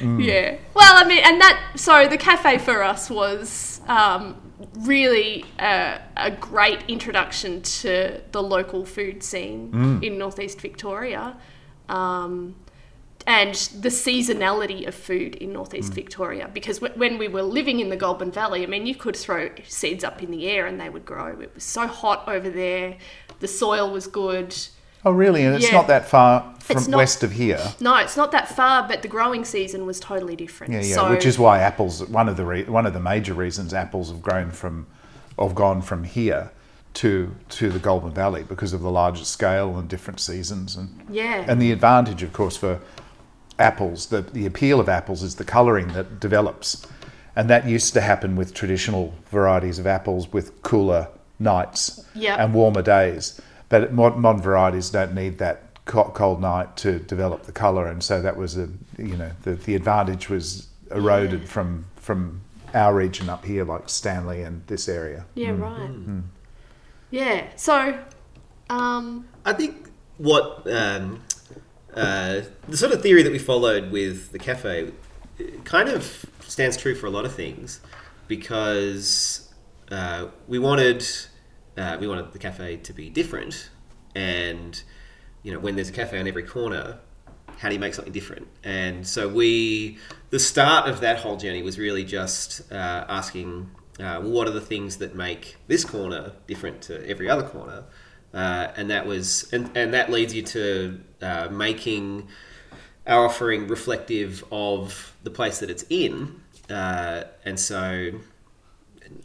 Yeah. 0.00 0.58
Well, 0.74 0.92
I 0.94 1.08
mean, 1.08 1.22
and 1.24 1.40
that, 1.40 1.72
so 1.76 2.06
the 2.06 2.18
cafe 2.18 2.58
for 2.58 2.82
us 2.82 3.08
was 3.08 3.80
um, 3.88 4.36
really 4.78 5.44
a, 5.58 6.00
a 6.16 6.30
great 6.30 6.82
introduction 6.88 7.62
to 7.62 8.20
the 8.32 8.42
local 8.42 8.84
food 8.84 9.22
scene 9.22 9.70
in 10.02 10.18
northeast 10.18 10.60
Victoria. 10.60 11.36
Um, 11.88 12.56
and 13.28 13.54
the 13.80 13.88
seasonality 13.88 14.86
of 14.86 14.94
food 14.94 15.34
in 15.34 15.52
northeast 15.52 15.92
Victoria, 15.94 16.48
because 16.54 16.78
w- 16.78 16.96
when 16.96 17.18
we 17.18 17.26
were 17.26 17.42
living 17.42 17.80
in 17.80 17.88
the 17.88 17.96
Goulburn 17.96 18.30
Valley, 18.30 18.62
I 18.62 18.66
mean, 18.66 18.86
you 18.86 18.94
could 18.94 19.16
throw 19.16 19.50
seeds 19.66 20.04
up 20.04 20.22
in 20.22 20.30
the 20.30 20.46
air 20.46 20.66
and 20.66 20.80
they 20.80 20.88
would 20.88 21.04
grow. 21.04 21.40
It 21.40 21.52
was 21.52 21.64
so 21.64 21.88
hot 21.88 22.28
over 22.28 22.48
there, 22.48 22.96
the 23.40 23.48
soil 23.48 23.90
was 23.90 24.06
good. 24.06 24.56
Oh, 25.06 25.12
really? 25.12 25.44
And 25.44 25.54
it's 25.54 25.66
Yeah. 25.66 25.72
not 25.76 25.86
that 25.86 26.08
far 26.08 26.44
from 26.58 26.90
not- 26.90 26.98
west 26.98 27.22
of 27.22 27.30
here. 27.30 27.60
No, 27.80 27.94
it's 27.98 28.16
not 28.16 28.32
that 28.32 28.48
far, 28.48 28.86
but 28.88 29.02
the 29.02 29.08
growing 29.08 29.44
season 29.44 29.86
was 29.86 30.00
totally 30.00 30.34
different. 30.34 30.72
Yeah, 30.72 30.80
yeah. 30.82 30.94
So, 30.96 31.10
Which 31.10 31.24
is 31.24 31.38
why 31.38 31.60
apples. 31.60 32.04
One 32.08 32.28
of 32.28 32.36
the 32.36 32.44
re- 32.44 32.64
one 32.64 32.86
of 32.86 32.92
the 32.92 32.98
major 33.00 33.32
reasons 33.32 33.72
apples 33.72 34.08
have 34.10 34.20
grown 34.20 34.50
from, 34.50 34.86
have 35.38 35.54
gone 35.54 35.80
from 35.80 36.02
here 36.02 36.50
to 36.94 37.30
to 37.50 37.70
the 37.70 37.78
Goulburn 37.78 38.10
Valley 38.14 38.42
because 38.42 38.72
of 38.72 38.82
the 38.82 38.90
larger 38.90 39.24
scale 39.24 39.76
and 39.78 39.88
different 39.88 40.18
seasons 40.18 40.74
and 40.76 40.88
Yeah. 41.08 41.44
and 41.46 41.62
the 41.62 41.70
advantage, 41.70 42.24
of 42.24 42.32
course, 42.32 42.56
for 42.56 42.80
apples. 43.60 44.06
The 44.06 44.22
the 44.22 44.44
appeal 44.44 44.80
of 44.80 44.88
apples 44.88 45.22
is 45.22 45.36
the 45.36 45.44
colouring 45.44 45.88
that 45.92 46.18
develops, 46.18 46.84
and 47.36 47.48
that 47.48 47.64
used 47.68 47.94
to 47.94 48.00
happen 48.00 48.34
with 48.34 48.54
traditional 48.54 49.14
varieties 49.30 49.78
of 49.78 49.86
apples 49.86 50.32
with 50.32 50.60
cooler 50.64 51.06
nights 51.38 52.02
Yep. 52.14 52.38
and 52.40 52.54
warmer 52.54 52.82
days. 52.82 53.40
But 53.68 53.92
mod- 53.92 54.16
modern 54.16 54.42
varieties 54.42 54.90
don't 54.90 55.14
need 55.14 55.38
that 55.38 55.62
cold 55.86 56.40
night 56.40 56.76
to 56.78 56.98
develop 56.98 57.44
the 57.44 57.52
color, 57.52 57.86
and 57.86 58.02
so 58.02 58.20
that 58.22 58.36
was 58.36 58.56
a 58.56 58.68
you 58.98 59.16
know 59.16 59.32
the 59.42 59.54
the 59.54 59.74
advantage 59.74 60.28
was 60.28 60.68
eroded 60.90 61.48
from 61.48 61.86
from 61.96 62.42
our 62.74 62.94
region 62.94 63.28
up 63.28 63.44
here, 63.44 63.64
like 63.64 63.88
Stanley 63.88 64.42
and 64.42 64.66
this 64.66 64.88
area. 64.88 65.24
Yeah, 65.34 65.50
right. 65.50 65.90
Yeah. 67.10 67.46
So, 67.56 67.98
um, 68.68 69.26
I 69.44 69.52
think 69.52 69.88
what 70.18 70.66
um, 70.70 71.22
uh, 71.94 72.42
the 72.68 72.76
sort 72.76 72.92
of 72.92 73.02
theory 73.02 73.22
that 73.22 73.32
we 73.32 73.38
followed 73.38 73.90
with 73.90 74.32
the 74.32 74.38
cafe 74.38 74.92
kind 75.64 75.88
of 75.88 76.26
stands 76.40 76.76
true 76.76 76.94
for 76.94 77.06
a 77.06 77.10
lot 77.10 77.24
of 77.24 77.34
things 77.34 77.80
because 78.28 79.52
uh, 79.90 80.26
we 80.48 80.58
wanted 80.58 81.06
uh, 81.76 81.96
we 82.00 82.06
wanted 82.06 82.32
the 82.32 82.38
cafe 82.38 82.76
to 82.78 82.92
be 82.92 83.10
different, 83.10 83.70
and 84.14 84.82
you 85.42 85.52
know 85.52 85.58
when 85.58 85.76
there's 85.76 85.88
a 85.88 85.92
cafe 85.92 86.18
on 86.18 86.26
every 86.26 86.42
corner, 86.42 86.98
how 87.58 87.68
do 87.68 87.74
you 87.74 87.80
make 87.80 87.94
something 87.94 88.12
different? 88.12 88.48
And 88.64 89.06
so 89.06 89.28
we 89.28 89.98
the 90.30 90.38
start 90.38 90.88
of 90.88 91.00
that 91.00 91.18
whole 91.18 91.36
journey 91.36 91.62
was 91.62 91.78
really 91.78 92.04
just 92.04 92.70
uh, 92.72 93.04
asking. 93.08 93.70
Uh, 93.98 94.20
what 94.20 94.46
are 94.46 94.50
the 94.50 94.60
things 94.60 94.98
that 94.98 95.14
make 95.14 95.56
this 95.68 95.82
corner 95.82 96.32
different 96.46 96.82
to 96.82 97.08
every 97.08 97.30
other 97.30 97.42
corner? 97.42 97.84
uh, 98.36 98.70
and 98.76 98.90
that 98.90 99.06
was 99.06 99.50
and, 99.52 99.74
and 99.76 99.94
that 99.94 100.10
leads 100.10 100.34
you 100.34 100.42
to 100.42 101.00
uh, 101.22 101.48
making 101.50 102.28
our 103.06 103.24
offering 103.24 103.66
reflective 103.66 104.44
of 104.52 105.16
the 105.22 105.30
place 105.30 105.58
that 105.60 105.70
it's 105.70 105.84
in 105.88 106.40
uh, 106.68 107.24
and 107.44 107.58
so 107.58 108.12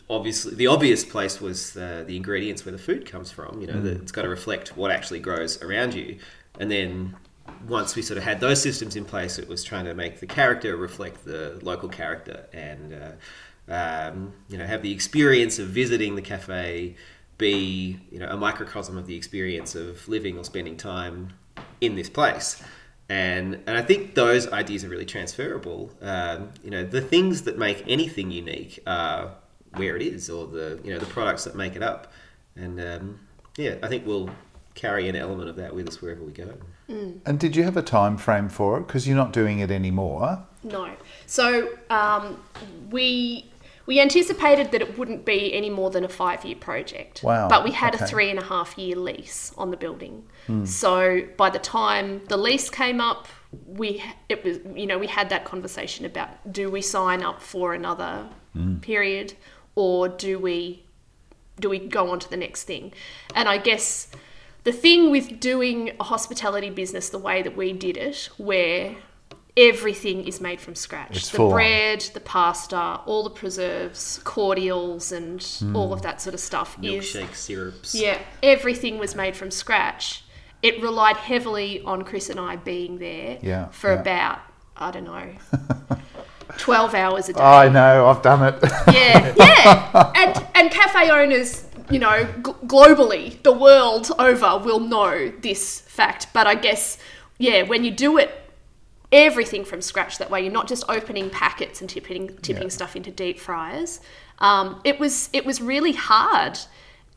obviously 0.09 0.55
the 0.55 0.67
obvious 0.67 1.03
place 1.03 1.39
was 1.41 1.73
the, 1.73 2.03
the 2.07 2.15
ingredients 2.15 2.65
where 2.65 2.71
the 2.71 2.77
food 2.77 3.05
comes 3.05 3.31
from 3.31 3.61
you 3.61 3.67
know 3.67 3.81
that 3.81 4.01
it's 4.01 4.11
got 4.11 4.23
to 4.23 4.29
reflect 4.29 4.75
what 4.77 4.91
actually 4.91 5.19
grows 5.19 5.61
around 5.61 5.93
you. 5.93 6.17
And 6.59 6.69
then 6.69 7.15
once 7.67 7.95
we 7.95 8.01
sort 8.01 8.17
of 8.17 8.23
had 8.23 8.39
those 8.39 8.61
systems 8.61 8.95
in 8.95 9.05
place 9.05 9.37
it 9.37 9.47
was 9.47 9.63
trying 9.63 9.85
to 9.85 9.93
make 9.93 10.19
the 10.19 10.27
character 10.27 10.75
reflect 10.77 11.25
the 11.25 11.59
local 11.61 11.89
character 11.89 12.45
and 12.53 12.93
uh, 12.93 13.11
um, 13.71 14.33
you 14.49 14.57
know 14.57 14.65
have 14.65 14.81
the 14.81 14.91
experience 14.91 15.59
of 15.59 15.67
visiting 15.67 16.15
the 16.15 16.21
cafe 16.21 16.95
be 17.41 17.99
you 18.11 18.19
know 18.19 18.27
a 18.29 18.37
microcosm 18.37 18.97
of 18.97 19.07
the 19.07 19.15
experience 19.15 19.75
of 19.75 20.07
living 20.07 20.37
or 20.37 20.43
spending 20.43 20.77
time 20.77 21.33
in 21.81 21.95
this 21.95 22.09
place. 22.09 22.61
And 23.09 23.55
and 23.67 23.77
I 23.77 23.81
think 23.81 24.15
those 24.15 24.47
ideas 24.53 24.85
are 24.85 24.89
really 24.89 25.05
transferable. 25.05 25.91
Um, 26.01 26.51
you 26.63 26.69
know 26.69 26.85
the 26.85 27.01
things 27.01 27.41
that 27.41 27.57
make 27.57 27.83
anything 27.87 28.31
unique 28.31 28.79
are 28.87 29.33
where 29.75 29.95
it 29.95 30.01
is 30.01 30.29
or 30.29 30.47
the 30.47 30.79
you 30.83 30.91
know 30.91 30.99
the 30.99 31.05
products 31.05 31.43
that 31.43 31.55
make 31.55 31.75
it 31.75 31.83
up 31.83 32.11
and 32.55 32.79
um, 32.79 33.19
yeah 33.57 33.75
I 33.81 33.87
think 33.87 34.05
we'll 34.05 34.29
carry 34.73 35.09
an 35.09 35.15
element 35.15 35.49
of 35.49 35.55
that 35.57 35.73
with 35.73 35.87
us 35.87 36.01
wherever 36.01 36.23
we 36.23 36.31
go 36.31 36.53
And 37.25 37.39
did 37.39 37.55
you 37.55 37.63
have 37.63 37.77
a 37.77 37.81
time 37.81 38.17
frame 38.17 38.49
for 38.49 38.77
it? 38.77 38.87
Because 38.87 39.07
you're 39.07 39.17
not 39.17 39.33
doing 39.33 39.59
it 39.59 39.71
anymore. 39.71 40.45
no. 40.63 40.91
So, 41.25 41.69
um, 41.89 42.41
we 42.89 43.45
we 43.85 43.99
anticipated 43.99 44.71
that 44.71 44.81
it 44.81 44.97
wouldn't 44.97 45.25
be 45.25 45.53
any 45.53 45.69
more 45.69 45.89
than 45.89 46.03
a 46.03 46.09
five 46.09 46.45
year 46.45 46.55
project. 46.55 47.23
Wow, 47.23 47.47
But 47.49 47.63
we 47.63 47.71
had 47.71 47.95
okay. 47.95 48.05
a 48.05 48.07
three 48.07 48.29
and 48.29 48.39
a 48.39 48.43
half 48.43 48.77
year 48.77 48.95
lease 48.95 49.53
on 49.57 49.71
the 49.71 49.77
building. 49.77 50.23
So 50.65 51.21
by 51.37 51.49
the 51.49 51.59
time 51.59 52.21
the 52.27 52.35
lease 52.35 52.69
came 52.69 52.99
up, 52.99 53.27
we 53.65 54.03
it 54.27 54.43
was 54.43 54.59
you 54.75 54.85
know 54.85 54.97
we 54.97 55.07
had 55.07 55.29
that 55.29 55.45
conversation 55.45 56.05
about 56.05 56.29
do 56.51 56.69
we 56.69 56.81
sign 56.81 57.23
up 57.23 57.41
for 57.41 57.73
another 57.73 58.27
period 58.81 59.33
or 59.75 60.07
do 60.07 60.39
we 60.39 60.83
do 61.59 61.69
we 61.69 61.79
go 61.79 62.09
on 62.09 62.19
to 62.19 62.29
the 62.29 62.37
next 62.37 62.63
thing? 62.63 62.91
And 63.35 63.47
I 63.47 63.57
guess 63.57 64.09
the 64.63 64.71
thing 64.71 65.11
with 65.11 65.39
doing 65.39 65.91
a 65.99 66.03
hospitality 66.03 66.69
business 66.69 67.09
the 67.09 67.19
way 67.19 67.41
that 67.41 67.55
we 67.55 67.73
did 67.73 67.97
it, 67.97 68.29
where 68.37 68.95
everything 69.57 70.25
is 70.25 70.39
made 70.39 70.61
from 70.61 70.75
scratch 70.75 71.17
It's 71.17 71.29
the 71.29 71.37
full 71.37 71.47
on. 71.47 71.53
bread, 71.53 72.01
the 72.13 72.19
pasta, 72.19 72.99
all 73.05 73.23
the 73.23 73.29
preserves, 73.29 74.19
cordials, 74.23 75.11
and 75.11 75.43
hmm. 75.43 75.75
all 75.75 75.93
of 75.93 76.01
that 76.03 76.21
sort 76.21 76.33
of 76.33 76.39
stuff 76.39 76.77
is 76.81 77.05
milkshake 77.05 77.35
syrups 77.35 77.93
yeah, 77.93 78.19
everything 78.41 78.97
was 78.97 79.15
made 79.15 79.35
from 79.35 79.51
scratch. 79.51 80.23
It 80.61 80.81
relied 80.81 81.17
heavily 81.17 81.81
on 81.81 82.03
Chris 82.03 82.29
and 82.29 82.39
I 82.39 82.55
being 82.55 82.99
there 82.99 83.39
Yeah, 83.41 83.69
for 83.69 83.93
yeah. 83.93 84.01
about 84.01 84.39
I 84.77 84.89
don't 84.89 85.03
know. 85.03 85.33
12 86.57 86.93
hours 86.93 87.29
a 87.29 87.33
day. 87.33 87.41
I 87.41 87.69
know, 87.69 88.07
I've 88.07 88.21
done 88.21 88.53
it. 88.53 88.59
Yeah, 88.93 89.33
yeah. 89.37 90.11
And 90.15 90.45
and 90.55 90.71
cafe 90.71 91.09
owners, 91.09 91.65
you 91.89 91.99
know, 91.99 92.23
g- 92.25 92.51
globally, 92.67 93.41
the 93.43 93.51
world 93.53 94.11
over 94.19 94.57
will 94.63 94.79
know 94.79 95.31
this 95.41 95.81
fact. 95.81 96.27
But 96.33 96.47
I 96.47 96.55
guess, 96.55 96.97
yeah, 97.37 97.63
when 97.63 97.83
you 97.83 97.91
do 97.91 98.17
it 98.17 98.31
everything 99.11 99.65
from 99.65 99.81
scratch 99.81 100.17
that 100.19 100.29
way, 100.29 100.41
you're 100.41 100.53
not 100.53 100.67
just 100.67 100.83
opening 100.89 101.29
packets 101.29 101.81
and 101.81 101.89
tipping 101.89 102.35
tipping 102.37 102.63
Yeah. 102.63 102.69
stuff 102.69 102.95
into 102.95 103.11
deep 103.11 103.39
fryers. 103.39 103.99
Um, 104.39 104.81
it 104.83 104.99
was 104.99 105.29
it 105.33 105.45
was 105.45 105.61
really 105.61 105.93
hard. 105.93 106.57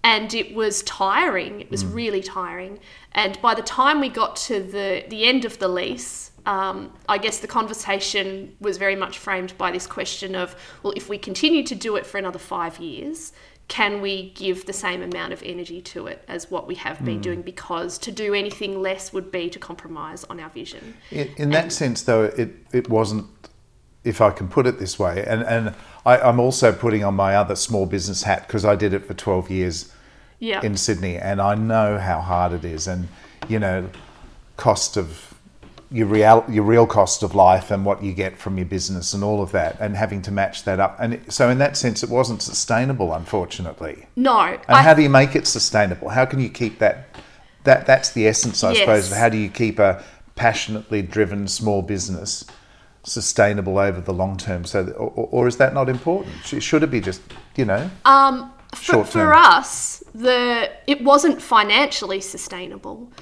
And 0.06 0.34
it 0.34 0.54
was 0.54 0.82
tiring. 0.82 1.62
It 1.62 1.70
was 1.70 1.82
really 1.82 2.22
tiring. 2.22 2.78
And 3.12 3.40
by 3.40 3.54
the 3.54 3.62
time 3.62 4.00
we 4.00 4.10
got 4.10 4.36
to 4.48 4.62
the, 4.62 5.02
the 5.08 5.24
end 5.24 5.46
of 5.46 5.58
the 5.58 5.66
lease, 5.66 6.30
um, 6.46 6.92
I 7.08 7.18
guess 7.18 7.38
the 7.38 7.46
conversation 7.46 8.54
was 8.60 8.76
very 8.76 8.96
much 8.96 9.18
framed 9.18 9.56
by 9.56 9.70
this 9.70 9.86
question 9.86 10.34
of, 10.34 10.54
well, 10.82 10.92
if 10.96 11.08
we 11.08 11.18
continue 11.18 11.62
to 11.64 11.74
do 11.74 11.96
it 11.96 12.04
for 12.04 12.18
another 12.18 12.38
five 12.38 12.78
years, 12.78 13.32
can 13.68 14.02
we 14.02 14.30
give 14.32 14.66
the 14.66 14.72
same 14.74 15.02
amount 15.02 15.32
of 15.32 15.42
energy 15.42 15.80
to 15.80 16.06
it 16.06 16.22
as 16.28 16.50
what 16.50 16.66
we 16.66 16.74
have 16.74 17.02
been 17.02 17.20
doing? 17.22 17.40
Because 17.40 17.96
to 17.98 18.12
do 18.12 18.34
anything 18.34 18.82
less 18.82 19.10
would 19.12 19.32
be 19.32 19.48
to 19.48 19.58
compromise 19.58 20.24
on 20.24 20.38
our 20.38 20.50
vision. 20.50 20.94
In, 21.10 21.32
in 21.38 21.50
that 21.50 21.72
sense, 21.72 22.02
though, 22.02 22.24
it, 22.24 22.50
it 22.72 22.90
wasn't, 22.90 23.26
if 24.04 24.20
I 24.20 24.30
can 24.30 24.48
put 24.48 24.66
it 24.66 24.78
this 24.78 24.98
way, 24.98 25.24
and, 25.26 25.42
and 25.44 25.74
I, 26.04 26.18
I'm 26.18 26.40
also 26.40 26.72
putting 26.72 27.04
on 27.04 27.14
my 27.14 27.36
other 27.36 27.56
small 27.56 27.86
business 27.86 28.24
hat 28.24 28.46
because 28.46 28.66
I 28.66 28.76
did 28.76 28.92
it 28.92 29.06
for 29.06 29.14
12 29.14 29.50
years 29.50 29.90
Yeah. 30.40 30.60
in 30.62 30.76
Sydney, 30.76 31.16
and 31.16 31.40
I 31.40 31.54
know 31.54 31.96
how 31.96 32.20
hard 32.20 32.52
it 32.52 32.66
is, 32.66 32.86
and 32.86 33.08
you 33.48 33.58
know, 33.58 33.88
cost 34.58 34.98
of 34.98 35.33
your 35.94 36.08
real 36.08 36.44
your 36.48 36.64
real 36.64 36.86
cost 36.86 37.22
of 37.22 37.34
life 37.36 37.70
and 37.70 37.84
what 37.84 38.02
you 38.02 38.12
get 38.12 38.36
from 38.36 38.56
your 38.58 38.66
business 38.66 39.14
and 39.14 39.22
all 39.22 39.40
of 39.40 39.52
that, 39.52 39.76
and 39.80 39.96
having 39.96 40.20
to 40.22 40.32
match 40.32 40.64
that 40.64 40.80
up. 40.80 40.96
And 40.98 41.20
so, 41.32 41.48
in 41.50 41.58
that 41.58 41.76
sense, 41.76 42.02
it 42.02 42.10
wasn't 42.10 42.42
sustainable, 42.42 43.14
unfortunately. 43.14 44.06
no. 44.16 44.40
And 44.40 44.60
I- 44.68 44.82
how 44.82 44.92
do 44.94 45.02
you 45.02 45.08
make 45.08 45.36
it 45.36 45.46
sustainable? 45.46 46.08
How 46.08 46.24
can 46.26 46.40
you 46.40 46.48
keep 46.50 46.80
that? 46.80 47.06
That 47.62 47.86
that's 47.86 48.10
the 48.10 48.26
essence, 48.26 48.62
I 48.64 48.72
Yes. 48.72 48.78
suppose. 48.80 49.12
Of 49.12 49.18
how 49.18 49.28
do 49.28 49.38
you 49.38 49.48
keep 49.48 49.78
a 49.78 50.02
passionately 50.34 51.00
driven 51.00 51.46
small 51.48 51.80
business 51.80 52.44
sustainable 53.04 53.78
over 53.78 54.00
the 54.00 54.12
long 54.12 54.36
term? 54.36 54.64
So, 54.64 54.82
that, 54.82 54.92
or, 54.94 55.28
or 55.30 55.46
is 55.48 55.56
that 55.58 55.74
not 55.74 55.88
important? 55.88 56.34
Should 56.44 56.82
it 56.82 56.90
be 56.90 57.00
just 57.00 57.20
you 57.56 57.64
know? 57.64 57.88
Um, 58.04 58.50
for, 58.74 59.04
for 59.04 59.32
us, 59.32 60.02
the 60.14 60.70
it 60.88 61.02
wasn't 61.04 61.40
financially 61.40 62.20
sustainable. 62.20 63.12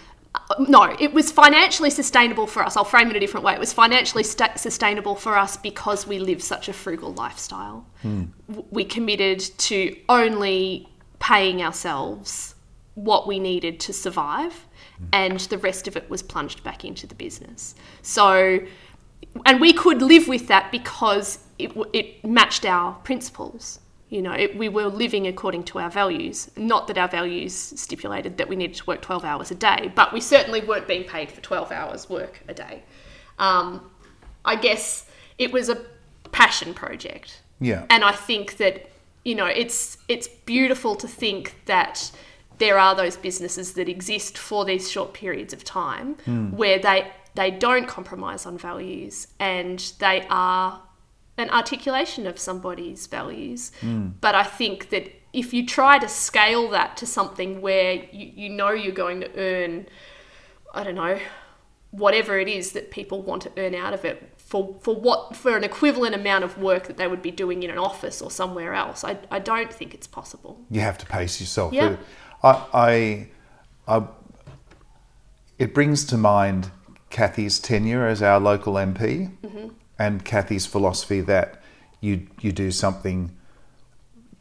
No, 0.59 0.85
it 0.99 1.13
was 1.13 1.31
financially 1.31 1.91
sustainable 1.91 2.47
for 2.47 2.63
us. 2.63 2.77
I'll 2.77 2.85
frame 2.85 3.11
it 3.11 3.17
a 3.17 3.21
different 3.21 3.45
way. 3.45 3.53
It 3.55 3.61
was 3.61 3.73
financially 3.73 4.23
sta- 4.23 4.57
sustainable 4.57 5.15
for 5.15 5.37
us 5.37 5.57
because 5.57 6.07
we 6.07 6.19
live 6.19 6.43
such 6.43 6.69
a 6.69 6.73
frugal 6.73 7.13
lifestyle. 7.13 7.87
Hmm. 8.03 8.25
W- 8.49 8.67
We 8.71 8.85
committed 8.85 9.41
to 9.41 9.97
only 10.09 10.89
paying 11.19 11.63
ourselves 11.63 12.55
what 12.95 13.27
we 13.27 13.39
needed 13.39 13.79
to 13.81 13.93
survive, 13.93 14.67
hmm. 14.99 15.05
and 15.13 15.41
the 15.41 15.59
rest 15.59 15.87
of 15.89 15.97
it 15.97 16.09
was 16.11 16.23
plunged 16.23 16.63
back 16.65 16.85
into 16.85 17.07
the 17.07 17.15
business. 17.15 17.75
So, 18.03 18.61
and 19.47 19.61
we 19.61 19.73
could 19.73 20.03
live 20.03 20.29
with 20.29 20.49
that 20.49 20.73
because 20.73 21.39
it, 21.59 21.73
it 21.93 22.25
matched 22.25 22.65
our 22.65 22.93
principles. 23.05 23.81
You 24.13 24.21
know, 24.21 24.33
it, 24.33 24.59
we 24.59 24.69
were 24.69 24.89
living 24.89 25.27
according 25.27 25.65
to 25.65 25.79
our 25.79 25.89
values. 25.89 26.51
Not 26.55 26.87
that 26.89 26.99
our 26.99 27.09
values 27.09 27.55
stipulated 27.55 28.37
that 28.37 28.47
we 28.47 28.57
needed 28.57 28.77
to 28.77 28.85
work 28.85 29.01
12 29.01 29.25
hours 29.25 29.51
a 29.51 29.55
day, 29.55 29.91
but 29.95 30.13
we 30.13 30.21
certainly 30.21 30.61
weren't 30.61 30.87
being 30.87 31.05
paid 31.05 31.33
for 31.33 31.41
12 31.41 31.73
hours 31.73 32.11
work 32.11 32.43
a 32.47 32.53
day. 32.53 32.83
Um, 33.39 33.91
I 34.45 34.57
guess 34.57 35.07
it 35.39 35.51
was 35.51 35.71
a 35.71 35.81
passion 36.31 36.75
project. 36.75 37.41
Yeah. 37.59 37.87
And 37.89 38.05
I 38.05 38.13
think 38.13 38.59
that, 38.59 38.91
you 39.25 39.35
know, 39.35 39.47
it's 39.47 39.97
it's 40.09 40.29
beautiful 40.29 40.95
to 40.97 41.09
think 41.09 41.55
that 41.65 42.13
there 42.59 42.79
are 42.79 42.95
those 42.95 43.17
businesses 43.17 43.73
that 43.73 43.89
exist 43.89 44.37
for 44.37 44.67
these 44.67 44.91
short 44.91 45.15
periods 45.15 45.55
of 45.55 45.65
time 45.65 46.17
where 46.51 46.79
they 46.79 47.11
they 47.35 47.51
don't 47.51 47.89
compromise 47.89 48.45
on 48.45 48.59
values 48.59 49.29
and 49.41 49.95
they 50.01 50.27
are 50.29 50.83
an 51.39 51.51
articulation 51.51 52.27
of 52.27 52.39
somebody's 52.39 53.07
values. 53.07 53.73
Hmm. 53.81 54.09
But 54.21 54.35
I 54.35 54.45
think 54.45 54.91
that 54.91 55.11
if 55.33 55.55
you 55.55 55.67
try 55.67 55.99
to 55.99 56.09
scale 56.09 56.69
that 56.71 56.97
to 56.99 57.07
something 57.07 57.61
where 57.61 57.95
you, 58.13 58.33
you 58.35 58.49
know 58.51 58.71
you're 58.71 58.93
going 58.93 59.21
to 59.21 59.31
earn, 59.39 59.87
I 60.75 60.85
don't 60.85 60.95
know, 60.95 61.19
whatever 61.91 62.39
it 62.39 62.49
is 62.49 62.73
that 62.73 62.91
people 62.91 63.23
want 63.23 63.43
to 63.43 63.53
earn 63.57 63.75
out 63.75 63.95
of 63.95 64.05
it 64.05 64.33
for, 64.37 64.77
for 64.81 64.95
what 64.95 65.35
for 65.35 65.57
an 65.57 65.65
equivalent 65.65 66.15
amount 66.15 66.45
of 66.45 66.59
work 66.59 66.87
that 66.87 66.99
they 66.99 67.07
would 67.07 67.23
be 67.23 67.31
doing 67.31 67.63
in 67.63 67.71
an 67.71 67.79
office 67.79 68.21
or 68.21 68.31
somewhere 68.31 68.75
else. 68.75 69.05
I, 69.05 69.19
I 69.31 69.39
don't 69.39 69.73
think 69.73 69.95
it's 69.95 70.07
possible. 70.07 70.61
you 70.71 70.81
have 70.81 70.99
to 70.99 71.07
pace 71.07 71.41
yourself. 71.41 71.73
Yeah. 71.73 71.97
I, 72.43 72.67
I, 72.75 73.29
I, 73.89 74.07
it 75.59 75.73
brings 75.73 76.05
to 76.07 76.19
mind 76.19 76.71
Cathy's 77.09 77.59
tenure 77.59 78.07
as 78.07 78.23
our 78.23 78.41
local 78.41 78.75
MP 78.75 79.35
mm-hmm. 79.43 79.69
And 80.03 80.25
Cathy's 80.25 80.67
philosophy 80.67 81.21
that 81.21 81.63
you 82.01 82.27
you 82.41 82.51
do 82.51 82.73
something. 82.73 83.31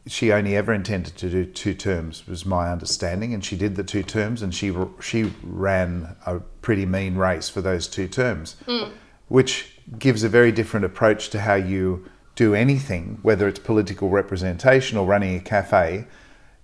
She 0.08 0.32
only 0.32 0.56
ever 0.56 0.72
intended 0.72 1.16
to 1.18 1.30
do 1.30 1.44
two 1.44 1.74
terms, 1.74 2.26
was 2.26 2.44
my 2.44 2.72
understanding, 2.72 3.32
and 3.32 3.44
she 3.44 3.56
did 3.56 3.76
the 3.76 3.84
two 3.84 4.02
terms, 4.02 4.42
and 4.42 4.52
she 4.52 4.74
she 5.00 5.32
ran 5.44 6.16
a 6.26 6.40
pretty 6.62 6.84
mean 6.84 7.14
race 7.14 7.48
for 7.48 7.60
those 7.60 7.86
two 7.86 8.08
terms, 8.08 8.56
hmm. 8.66 8.90
which 9.28 9.78
gives 10.00 10.24
a 10.24 10.28
very 10.28 10.50
different 10.50 10.84
approach 10.84 11.30
to 11.30 11.40
how 11.42 11.54
you 11.54 12.10
do 12.34 12.56
anything, 12.56 13.20
whether 13.22 13.46
it's 13.46 13.60
political 13.60 14.08
representation 14.08 14.98
or 14.98 15.06
running 15.06 15.36
a 15.36 15.40
cafe. 15.40 16.06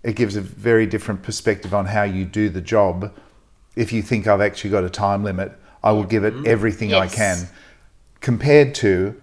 It 0.03 0.17
gives 0.17 0.35
a 0.35 0.41
very 0.41 0.87
different 0.87 1.23
perspective 1.23 1.73
on 1.73 1.87
how 1.87 2.03
you 2.03 2.25
do 2.25 2.49
the 2.49 2.61
job. 2.61 3.13
If 3.77 3.93
you 3.93 4.03
think 4.03 4.27
I've 4.27 4.41
actually 4.41 4.71
got 4.71 4.83
a 4.83 4.91
time 4.91 5.23
limit, 5.23 5.53
I 5.85 5.93
will 5.93 6.09
give 6.15 6.25
it 6.25 6.33
hmm. 6.33 6.43
everything 6.47 6.93
I 6.95 7.07
can 7.07 7.49
compared 8.21 8.75
to 8.77 9.15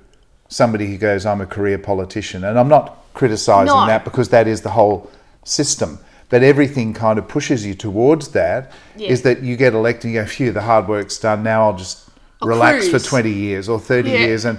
somebody 0.48 0.88
who 0.88 0.98
goes, 0.98 1.26
I'm 1.26 1.42
a 1.42 1.46
career 1.46 1.78
politician. 1.78 2.44
And 2.44 2.58
I'm 2.60 2.68
not 2.68 2.98
criticizing 3.14 3.74
No. 3.74 3.88
that 3.88 4.04
because 4.06 4.30
that 4.30 4.48
is 4.48 4.62
the 4.62 4.70
whole 4.72 5.10
system. 5.44 6.00
But 6.30 6.44
everything 6.44 6.94
kind 6.94 7.20
of 7.20 7.28
pushes 7.28 7.66
you 7.66 7.74
towards 7.76 8.30
that. 8.30 8.72
Is 8.98 9.20
Yeah. 9.20 9.34
that 9.34 9.44
you 9.44 9.56
get 9.58 9.74
elected, 9.74 10.12
you 10.12 10.22
go, 10.22 10.26
phew, 10.28 10.52
the 10.52 10.62
hard 10.62 10.88
work's 10.88 11.18
done. 11.18 11.44
Now 11.44 11.66
I'll 11.68 11.78
just 11.78 12.00
I'll 12.42 12.48
relax 12.50 12.88
for 12.90 13.00
20 13.00 13.30
years 13.32 13.70
or 13.70 13.80
30 13.80 14.12
Yeah. 14.12 14.18
years. 14.20 14.46
And, 14.46 14.58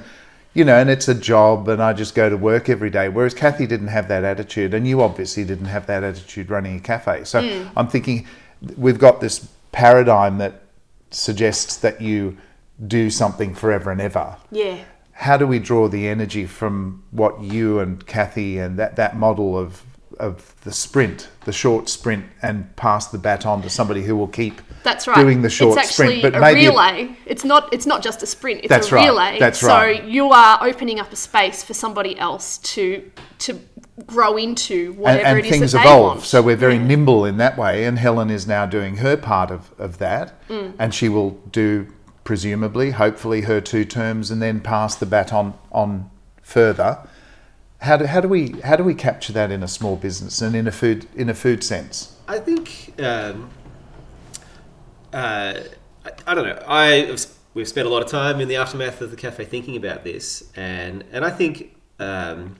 you 0.55 0.65
know, 0.65 0.77
and 0.77 0.89
it's 0.89 1.09
a 1.09 1.15
job 1.15 1.69
and 1.69 1.83
I 1.83 1.93
just 1.93 2.15
go 2.15 2.29
to 2.31 2.37
work 2.37 2.69
every 2.69 2.89
day. 2.91 3.09
Whereas 3.09 3.35
Cathy 3.35 3.67
didn't 3.67 3.89
have 3.89 4.09
that 4.09 4.25
attitude. 4.25 4.75
And 4.75 4.87
you 4.87 5.03
obviously 5.03 5.45
didn't 5.45 5.67
have 5.67 5.87
that 5.87 6.03
attitude 6.05 6.51
running 6.51 6.77
a 6.77 6.81
cafe. 6.81 7.25
So 7.25 7.43
Hmm. 7.43 7.69
I'm 7.77 7.89
thinking 7.89 8.27
we've 8.77 8.99
got 8.99 9.21
this 9.21 9.47
paradigm 9.73 10.39
that 10.39 10.63
suggests 11.11 11.77
that 11.77 12.01
you 12.01 12.37
do 12.85 13.11
something 13.11 13.55
forever 13.55 13.91
and 13.91 14.01
ever 14.01 14.37
Yeah. 14.51 14.79
how 15.13 15.37
do 15.37 15.47
we 15.47 15.59
draw 15.59 15.89
the 15.89 16.09
energy 16.09 16.47
from 16.47 17.03
what 17.11 17.41
you 17.41 17.79
and 17.79 18.05
Cathy 18.07 18.59
and 18.59 18.79
that, 18.79 18.97
that 18.97 19.17
model 19.17 19.57
of 19.59 19.83
of 20.19 20.55
the 20.65 20.73
sprint, 20.73 21.29
the 21.45 21.53
short 21.53 21.91
sprint, 21.91 22.25
and 22.41 22.75
pass 22.77 23.07
the 23.09 23.19
baton 23.19 23.61
to 23.61 23.69
somebody 23.69 24.03
who 24.03 24.17
will 24.17 24.27
keep 24.29 24.63
That's 24.83 25.07
right. 25.07 25.15
doing 25.15 25.43
the 25.43 25.51
short 25.51 25.77
it's 25.79 25.89
actually 25.89 26.21
sprint? 26.21 26.33
But 26.33 26.39
a 26.39 26.41
maybe 26.41 26.67
relay. 26.69 27.15
It's 27.27 27.45
not. 27.45 27.69
It's 27.71 27.85
not 27.85 28.03
just 28.03 28.23
a 28.23 28.27
sprint. 28.27 28.61
It's 28.61 28.69
That's 28.71 28.91
a 28.91 28.95
right. 28.95 29.05
relay. 29.11 29.39
That's 29.39 29.59
so 29.61 29.67
right. 29.69 30.03
you 30.05 30.31
are 30.33 30.59
opening 30.63 31.01
up 31.01 31.13
a 31.13 31.17
space 31.17 31.63
for 31.63 31.75
somebody 31.75 32.19
else 32.19 32.57
to 32.59 33.11
to 33.41 33.61
grow 34.07 34.39
into 34.39 34.95
whatever 34.95 35.27
and 35.27 35.39
it 35.41 35.45
is 35.45 35.51
things 35.51 35.73
that 35.73 35.83
evolve. 35.83 35.99
they 35.99 36.07
want. 36.17 36.23
So 36.23 36.41
we're 36.41 36.57
very 36.57 36.79
nimble 36.79 37.27
in 37.27 37.37
that 37.37 37.59
way, 37.59 37.85
and 37.85 37.99
Helen 37.99 38.31
is 38.31 38.47
now 38.47 38.65
doing 38.65 38.97
her 38.99 39.19
part 39.19 39.51
of, 39.51 39.71
of 39.79 39.99
that, 39.99 40.33
Mm. 40.49 40.73
and 40.79 40.95
she 40.95 41.11
will 41.11 41.33
do 41.53 41.89
presumably, 42.27 42.91
hopefully, 42.91 43.43
her 43.43 43.63
two 43.63 43.87
terms, 43.87 44.31
and 44.31 44.43
then 44.43 44.61
pass 44.61 44.95
the 44.97 45.07
baton 45.07 45.55
on 45.73 46.11
further. 46.43 46.99
How 47.81 47.97
do, 47.97 48.07
how 48.07 48.21
do 48.21 48.29
we 48.29 48.61
how 48.61 48.77
do 48.77 48.83
we 48.83 48.95
capture 48.95 49.33
that 49.33 49.51
in 49.51 49.63
a 49.63 49.69
small 49.69 49.97
business 49.97 50.43
and 50.43 50.55
in 50.55 50.67
a 50.67 50.73
food 50.73 51.07
in 51.15 51.31
a 51.31 51.35
food 51.35 51.63
sense? 51.63 52.17
I 52.29 52.39
think 52.39 52.95
um, 53.01 53.49
uh, 55.13 55.61
I, 56.05 56.11
I 56.27 56.35
don't 56.35 56.47
know. 56.47 56.63
I 56.67 57.17
we've 57.55 57.69
spent 57.69 57.87
a 57.87 57.91
lot 57.91 58.03
of 58.03 58.11
time 58.11 58.41
in 58.41 58.49
the 58.49 58.57
aftermath 58.57 59.01
of 59.01 59.11
the 59.11 59.17
cafe 59.17 59.45
thinking 59.45 59.77
about 59.77 60.05
this, 60.05 60.51
and 60.57 61.05
and 61.13 61.25
I 61.25 61.31
think 61.31 61.77
um, 62.01 62.57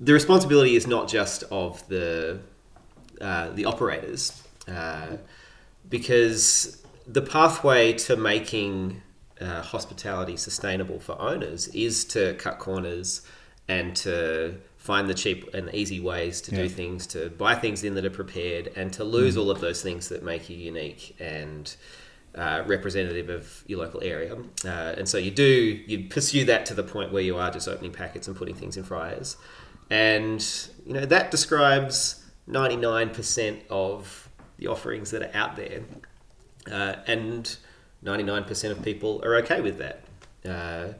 the 0.00 0.12
responsibility 0.12 0.76
is 0.76 0.86
not 0.86 1.08
just 1.08 1.44
of 1.50 1.86
the 1.88 2.40
uh, 3.20 3.50
the 3.50 3.66
operators, 3.66 4.42
uh, 4.66 5.16
because 5.88 6.79
the 7.12 7.22
pathway 7.22 7.92
to 8.06 8.16
making 8.16 9.02
uh, 9.40 9.62
hospitality 9.62 10.36
sustainable 10.36 11.00
for 11.00 11.20
owners 11.20 11.68
is 11.68 12.04
to 12.04 12.34
cut 12.34 12.58
corners 12.58 13.22
and 13.68 13.96
to 13.96 14.56
find 14.76 15.08
the 15.08 15.14
cheap 15.14 15.52
and 15.54 15.72
easy 15.74 16.00
ways 16.00 16.40
to 16.42 16.50
Yeah. 16.54 16.62
do 16.62 16.68
things, 16.68 17.06
to 17.08 17.30
buy 17.30 17.54
things 17.54 17.82
in 17.84 17.94
that 17.94 18.04
are 18.04 18.10
prepared, 18.24 18.72
and 18.76 18.92
to 18.94 19.04
lose 19.04 19.36
all 19.36 19.50
of 19.50 19.60
those 19.60 19.80
things 19.82 20.08
that 20.10 20.22
make 20.22 20.48
you 20.50 20.56
unique 20.56 21.16
and 21.20 21.74
uh, 22.34 22.62
representative 22.66 23.28
of 23.28 23.64
your 23.66 23.80
local 23.80 24.00
area. 24.02 24.36
Uh, 24.64 24.68
and 24.98 25.08
so 25.08 25.18
you 25.18 25.30
do 25.32 25.50
you 25.90 25.96
pursue 26.08 26.44
that 26.44 26.64
to 26.66 26.74
the 26.74 26.82
point 26.94 27.12
where 27.12 27.22
you 27.22 27.36
are 27.36 27.50
just 27.50 27.66
opening 27.68 27.92
packets 27.92 28.28
and 28.28 28.36
putting 28.36 28.54
things 28.54 28.76
in 28.76 28.84
fryers, 28.84 29.36
and 29.90 30.40
you 30.86 30.92
know 30.94 31.04
that 31.06 31.30
describes 31.30 32.24
ninety 32.46 32.76
nine 32.76 33.10
percent 33.10 33.62
of 33.68 34.28
the 34.58 34.66
offerings 34.68 35.10
that 35.10 35.22
are 35.22 35.34
out 35.36 35.56
there, 35.56 35.80
uh, 36.70 36.96
and 37.06 37.56
ninety 38.02 38.24
nine 38.24 38.44
percent 38.44 38.76
of 38.76 38.82
people 38.82 39.20
are 39.24 39.36
okay 39.36 39.60
with 39.60 39.78
that. 39.78 40.02
Uh, 40.48 40.94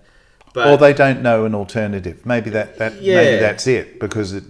but 0.52 0.68
or 0.68 0.76
they 0.76 0.92
don't 0.92 1.22
know 1.22 1.44
an 1.44 1.54
alternative. 1.54 2.26
Maybe 2.26 2.50
that, 2.50 2.78
that 2.78 2.94
maybe 2.94 3.40
that's 3.40 3.66
it 3.66 4.00
because 4.00 4.32
it, 4.32 4.44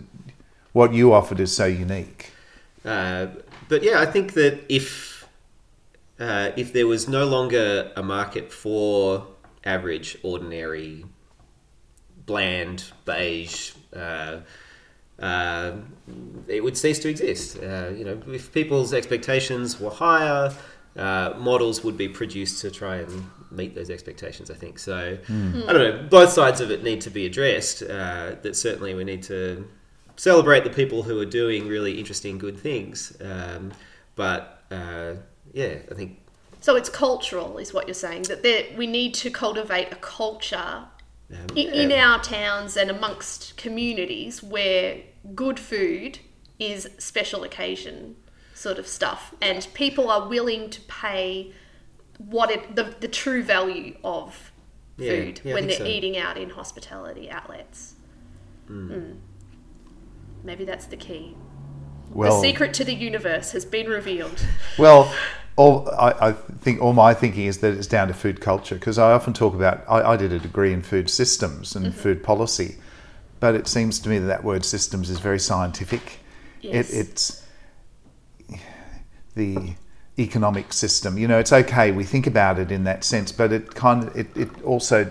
what 0.72 0.94
you 0.94 1.12
offered 1.12 1.40
is 1.40 1.54
so 1.54 1.66
unique. 1.66 2.32
Uh, 2.84 3.26
but 3.68 3.82
yeah, 3.82 4.00
I 4.00 4.06
think 4.06 4.32
that 4.34 4.60
if 4.68 5.28
uh, 6.18 6.52
if 6.56 6.72
there 6.72 6.86
was 6.86 7.08
no 7.08 7.26
longer 7.26 7.92
a 7.96 8.02
market 8.02 8.52
for 8.52 9.26
average, 9.64 10.16
ordinary, 10.22 11.04
bland, 12.26 12.84
beige, 13.04 13.72
uh, 13.94 14.38
uh, 15.18 15.72
it 16.48 16.62
would 16.62 16.76
cease 16.76 16.98
to 17.00 17.08
exist. 17.08 17.58
Uh, 17.58 17.90
you 17.94 18.04
know, 18.04 18.20
if 18.28 18.52
people's 18.52 18.94
expectations 18.94 19.78
were 19.78 19.90
higher, 19.90 20.52
uh, 21.00 21.34
models 21.38 21.82
would 21.84 21.96
be 21.96 22.08
produced 22.08 22.60
to 22.62 22.70
try 22.70 22.96
and 22.96 23.24
meet 23.50 23.74
those 23.74 23.90
expectations. 23.90 24.50
I 24.50 24.54
think 24.54 24.78
so. 24.78 25.18
I 25.28 25.72
don't 25.72 25.84
know. 25.86 26.06
Both 26.08 26.30
sides 26.30 26.60
of 26.60 26.70
it 26.70 26.82
need 26.84 27.00
to 27.02 27.10
be 27.10 27.26
addressed. 27.26 27.82
Uh, 27.82 28.36
that 28.42 28.54
certainly 28.54 28.94
we 28.94 29.04
need 29.04 29.22
to 29.24 29.66
celebrate 30.16 30.64
the 30.64 30.70
people 30.70 31.02
who 31.02 31.18
are 31.18 31.24
doing 31.42 31.66
really 31.66 31.98
interesting, 31.98 32.38
good 32.38 32.58
things. 32.58 33.16
Um, 33.20 33.72
but 34.14 34.62
uh, 34.70 35.14
yeah, 35.52 35.78
I 35.90 35.94
think 35.94 36.18
So 36.60 36.76
it's 36.76 36.90
cultural, 36.90 37.58
is 37.58 37.72
what 37.74 37.86
you're 37.88 37.94
saying. 37.94 38.22
That 38.24 38.42
there, 38.42 38.64
we 38.76 38.86
need 38.86 39.14
to 39.14 39.30
cultivate 39.30 39.88
a 39.92 39.96
culture 39.96 40.84
um, 41.32 41.46
i- 41.56 41.60
in 41.60 41.90
yeah. 41.90 42.06
our 42.08 42.22
towns 42.22 42.76
and 42.76 42.90
amongst 42.90 43.56
communities 43.56 44.42
where 44.42 44.98
good 45.34 45.58
food 45.58 46.18
is 46.58 46.88
special 46.98 47.42
occasion 47.42 48.16
sort 48.60 48.78
of 48.78 48.86
stuff, 48.86 49.34
and 49.40 49.66
people 49.72 50.10
are 50.10 50.28
willing 50.28 50.68
to 50.70 50.80
pay 50.82 51.52
what 52.18 52.50
it 52.50 52.76
the, 52.76 52.94
the 53.00 53.08
true 53.08 53.42
value 53.42 53.96
of 54.04 54.52
Yeah, 54.98 55.10
food 55.10 55.40
yeah, 55.42 55.52
I 55.52 55.54
when 55.54 55.66
they're 55.66 55.78
so. 55.78 55.86
eating 55.86 56.18
out 56.18 56.36
in 56.36 56.50
hospitality 56.50 57.30
outlets. 57.30 57.94
Hmm. 58.66 58.92
Mm. 58.92 59.16
Maybe 60.44 60.64
that's 60.64 60.86
the 60.86 60.96
key. 60.96 61.34
Well, 62.10 62.40
the 62.40 62.48
secret 62.48 62.74
to 62.74 62.84
the 62.84 62.94
universe 62.94 63.52
has 63.52 63.64
been 63.64 63.88
revealed. 63.88 64.44
well, 64.78 65.14
all 65.56 65.88
I, 65.90 66.28
I 66.28 66.32
think 66.32 66.82
all 66.82 66.92
my 66.92 67.14
thinking 67.14 67.46
is 67.46 67.58
that 67.58 67.72
it's 67.74 67.86
down 67.86 68.08
to 68.08 68.14
food 68.14 68.42
culture 68.42 68.74
because 68.74 68.98
I 68.98 69.12
often 69.12 69.32
talk 69.32 69.54
about. 69.54 69.84
I, 69.88 70.12
I 70.12 70.16
did 70.16 70.32
a 70.32 70.38
degree 70.38 70.72
in 70.72 70.82
food 70.82 71.08
systems 71.08 71.74
and 71.74 71.94
food 71.94 72.22
policy, 72.22 72.76
but 73.38 73.54
it 73.54 73.66
seems 73.66 73.98
to 74.00 74.10
me 74.10 74.18
that 74.18 74.26
that 74.26 74.44
word 74.44 74.66
systems 74.66 75.08
is 75.08 75.18
very 75.18 75.38
scientific. 75.38 76.18
Yes. 76.60 76.90
It, 76.90 76.98
it's 76.98 77.46
the 79.40 79.74
economic 80.18 80.72
system. 80.72 81.16
You 81.18 81.26
know, 81.26 81.38
it's 81.38 81.52
okay. 81.52 81.92
We 81.92 82.04
think 82.04 82.26
about 82.26 82.58
it 82.58 82.70
in 82.70 82.84
that 82.84 83.04
sense, 83.04 83.32
but 83.32 83.52
it 83.52 83.74
kind 83.74 84.04
of 84.04 84.16
it, 84.16 84.28
it 84.36 84.62
also 84.62 85.10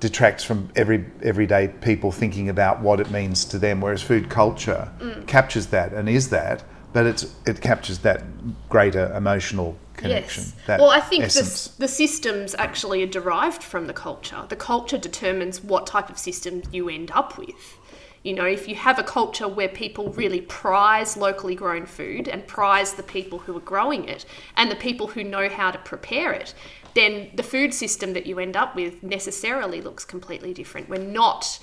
detracts 0.00 0.44
from 0.44 0.68
every 0.74 1.04
everyday 1.22 1.68
people 1.68 2.10
thinking 2.12 2.48
about 2.48 2.80
what 2.80 3.00
it 3.00 3.10
means 3.10 3.44
to 3.46 3.58
them. 3.58 3.80
Whereas 3.80 4.02
food 4.02 4.28
culture 4.28 4.90
mm. 4.98 5.26
captures 5.26 5.66
that 5.68 5.92
and 5.92 6.08
is 6.08 6.30
that, 6.30 6.64
but 6.92 7.06
it's 7.06 7.34
it 7.46 7.60
captures 7.60 8.00
that 8.00 8.24
greater 8.68 9.12
emotional 9.14 9.78
connection. 9.96 10.44
Yes. 10.44 10.66
That 10.66 10.80
well, 10.80 10.90
I 10.90 11.00
think 11.00 11.24
the, 11.24 11.70
the 11.78 11.88
systems 11.88 12.54
actually 12.58 13.02
are 13.02 13.12
derived 13.20 13.62
from 13.62 13.86
the 13.86 13.94
culture. 13.94 14.44
The 14.48 14.56
culture 14.56 14.98
determines 14.98 15.62
what 15.62 15.86
type 15.86 16.10
of 16.10 16.18
system 16.18 16.62
you 16.72 16.88
end 16.88 17.10
up 17.12 17.38
with. 17.38 17.78
You 18.26 18.32
know, 18.32 18.44
if 18.44 18.66
you 18.66 18.74
have 18.74 18.98
a 18.98 19.04
culture 19.04 19.46
where 19.46 19.68
people 19.68 20.08
really 20.08 20.40
prize 20.40 21.16
locally 21.16 21.54
grown 21.54 21.86
food 21.86 22.26
and 22.26 22.44
prize 22.44 22.94
the 22.94 23.04
people 23.04 23.38
who 23.38 23.56
are 23.56 23.60
growing 23.60 24.08
it 24.08 24.26
and 24.56 24.68
the 24.68 24.74
people 24.74 25.06
who 25.06 25.22
know 25.22 25.48
how 25.48 25.70
to 25.70 25.78
prepare 25.78 26.32
it, 26.32 26.52
then 26.94 27.30
the 27.36 27.44
food 27.44 27.72
system 27.72 28.14
that 28.14 28.26
you 28.26 28.40
end 28.40 28.56
up 28.56 28.74
with 28.74 29.00
necessarily 29.00 29.80
looks 29.80 30.04
completely 30.04 30.52
different. 30.52 30.88
We're 30.88 30.98
not, 30.98 31.60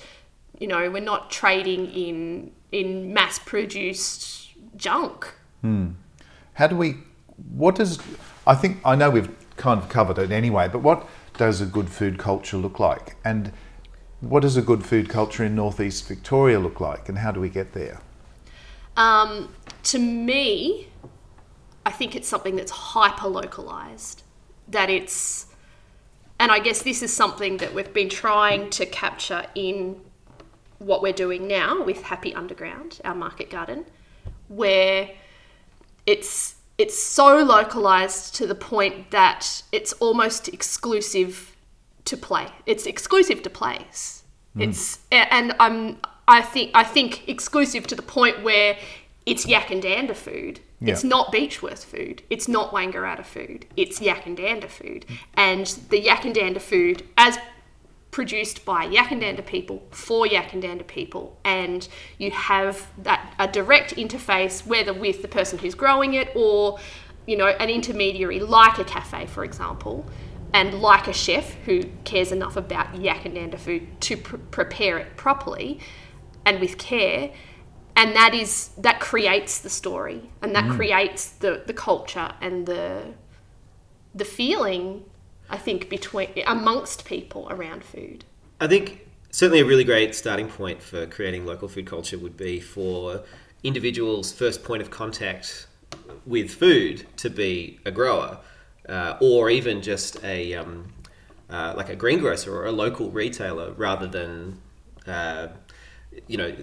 you 0.58 0.66
know, 0.66 0.90
we're 0.90 1.02
not 1.02 1.30
trading 1.30 1.84
in 1.90 2.52
in 2.72 3.12
mass 3.12 3.38
produced 3.38 4.54
junk. 4.74 5.34
Hmm. 5.60 5.88
How 6.54 6.68
do 6.68 6.76
we? 6.76 6.94
What 7.52 7.74
does? 7.74 7.98
I 8.46 8.54
think 8.54 8.78
I 8.86 8.94
know 8.94 9.10
we've 9.10 9.28
kind 9.58 9.78
of 9.78 9.90
covered 9.90 10.16
it 10.16 10.32
anyway. 10.32 10.68
But 10.68 10.78
what 10.78 11.06
does 11.36 11.60
a 11.60 11.66
good 11.66 11.90
food 11.90 12.16
culture 12.16 12.56
look 12.56 12.80
like? 12.80 13.16
And 13.22 13.52
what 14.28 14.40
does 14.40 14.56
a 14.56 14.62
good 14.62 14.84
food 14.84 15.08
culture 15.08 15.44
in 15.44 15.54
northeast 15.54 16.08
Victoria 16.08 16.58
look 16.58 16.80
like? 16.80 17.08
And 17.08 17.18
how 17.18 17.30
do 17.30 17.40
we 17.40 17.48
get 17.48 17.72
there? 17.72 18.00
Um, 18.96 19.54
to 19.84 19.98
me, 19.98 20.88
I 21.84 21.90
think 21.90 22.16
it's 22.16 22.28
something 22.28 22.56
that's 22.56 22.70
hyper 22.70 23.28
localized. 23.28 24.22
That 24.68 24.88
it's, 24.88 25.46
and 26.38 26.50
I 26.50 26.58
guess 26.58 26.82
this 26.82 27.02
is 27.02 27.12
something 27.12 27.58
that 27.58 27.74
we've 27.74 27.92
been 27.92 28.08
trying 28.08 28.70
to 28.70 28.86
capture 28.86 29.46
in 29.54 30.00
what 30.78 31.02
we're 31.02 31.12
doing 31.12 31.46
now 31.46 31.82
with 31.82 32.02
Happy 32.02 32.34
Underground, 32.34 33.00
our 33.04 33.14
market 33.14 33.50
garden, 33.50 33.84
where 34.48 35.10
it's 36.06 36.56
it's 36.76 37.00
so 37.00 37.42
localized 37.44 38.34
to 38.34 38.48
the 38.48 38.54
point 38.54 39.12
that 39.12 39.62
it's 39.70 39.92
almost 39.94 40.48
exclusive 40.48 41.54
to 42.04 42.16
play. 42.16 42.48
It's 42.66 42.84
exclusive 42.86 43.42
to 43.42 43.50
place. 44.56 44.68
It's 44.68 44.98
and 45.10 45.54
I'm 45.58 45.98
I 46.26 46.42
think 46.42 46.70
I 46.74 46.84
think 46.84 47.28
exclusive 47.28 47.86
to 47.88 47.94
the 47.94 48.02
point 48.02 48.42
where 48.42 48.76
it's 49.26 49.46
Yackandandah 49.46 50.16
food. 50.16 50.60
It's 50.86 51.04
not 51.04 51.32
Beechworth 51.32 51.84
food. 51.84 52.22
It's 52.28 52.46
not 52.46 52.72
Wangaratta 52.72 53.24
food. 53.24 53.66
It's 53.76 54.00
Yackandandah 54.00 54.68
food. 54.68 55.06
And 55.34 55.66
the 55.88 56.02
Yackandandah 56.02 56.60
food, 56.60 57.04
as 57.16 57.38
produced 58.10 58.64
by 58.64 58.86
Yackandandah 58.86 59.46
people 59.46 59.82
for 59.90 60.26
Yackandandah 60.26 60.86
people, 60.86 61.38
and 61.44 61.88
you 62.18 62.30
have 62.30 62.86
that 62.98 63.34
a 63.38 63.48
direct 63.48 63.96
interface, 63.96 64.66
whether 64.66 64.92
with 64.92 65.22
the 65.22 65.28
person 65.28 65.58
who's 65.58 65.74
growing 65.74 66.14
it 66.14 66.30
or 66.34 66.78
you 67.26 67.36
know 67.36 67.48
an 67.48 67.70
intermediary 67.70 68.40
like 68.40 68.78
a 68.78 68.84
cafe, 68.84 69.26
for 69.26 69.42
example, 69.42 70.04
and 70.54 70.80
like 70.80 71.08
a 71.08 71.12
chef 71.12 71.54
who 71.66 71.82
cares 72.04 72.32
enough 72.32 72.56
about 72.56 72.94
Yackandandah 72.94 73.58
food 73.58 74.00
to 74.00 74.16
pr- 74.16 74.36
prepare 74.36 74.96
it 74.96 75.16
properly 75.16 75.80
and 76.46 76.60
with 76.60 76.78
care 76.78 77.32
and 77.96 78.16
that 78.16 78.34
is 78.34 78.70
that 78.78 79.00
creates 79.00 79.58
the 79.58 79.68
story 79.68 80.30
and 80.40 80.54
that 80.54 80.64
mm. 80.64 80.76
creates 80.76 81.30
the 81.30 81.62
the 81.66 81.74
culture 81.74 82.32
and 82.40 82.66
the 82.66 83.14
the 84.14 84.24
feeling 84.24 85.04
i 85.50 85.56
think 85.56 85.88
between 85.90 86.28
amongst 86.46 87.04
people 87.04 87.48
around 87.50 87.84
food. 87.84 88.24
I 88.60 88.68
think 88.68 89.06
certainly 89.30 89.60
a 89.60 89.64
really 89.64 89.84
great 89.84 90.14
starting 90.14 90.48
point 90.48 90.80
for 90.80 91.06
creating 91.06 91.44
local 91.44 91.68
food 91.68 91.86
culture 91.86 92.18
would 92.18 92.36
be 92.36 92.60
for 92.60 93.22
individuals' 93.64 94.32
first 94.32 94.62
point 94.62 94.80
of 94.80 94.90
contact 94.90 95.66
with 96.24 96.50
food 96.50 97.06
to 97.16 97.28
be 97.28 97.80
a 97.84 97.90
grower, 97.90 98.38
uh, 98.88 99.16
or 99.20 99.50
even 99.50 99.82
just 99.82 100.22
a 100.24 100.54
um, 100.54 100.92
uh, 101.50 101.74
like 101.76 101.88
a 101.88 101.96
greengrocer 101.96 102.54
or 102.54 102.66
a 102.66 102.72
local 102.72 103.10
retailer, 103.10 103.72
rather 103.72 104.06
than 104.06 104.60
uh, 105.06 105.48
you 106.26 106.36
know 106.36 106.54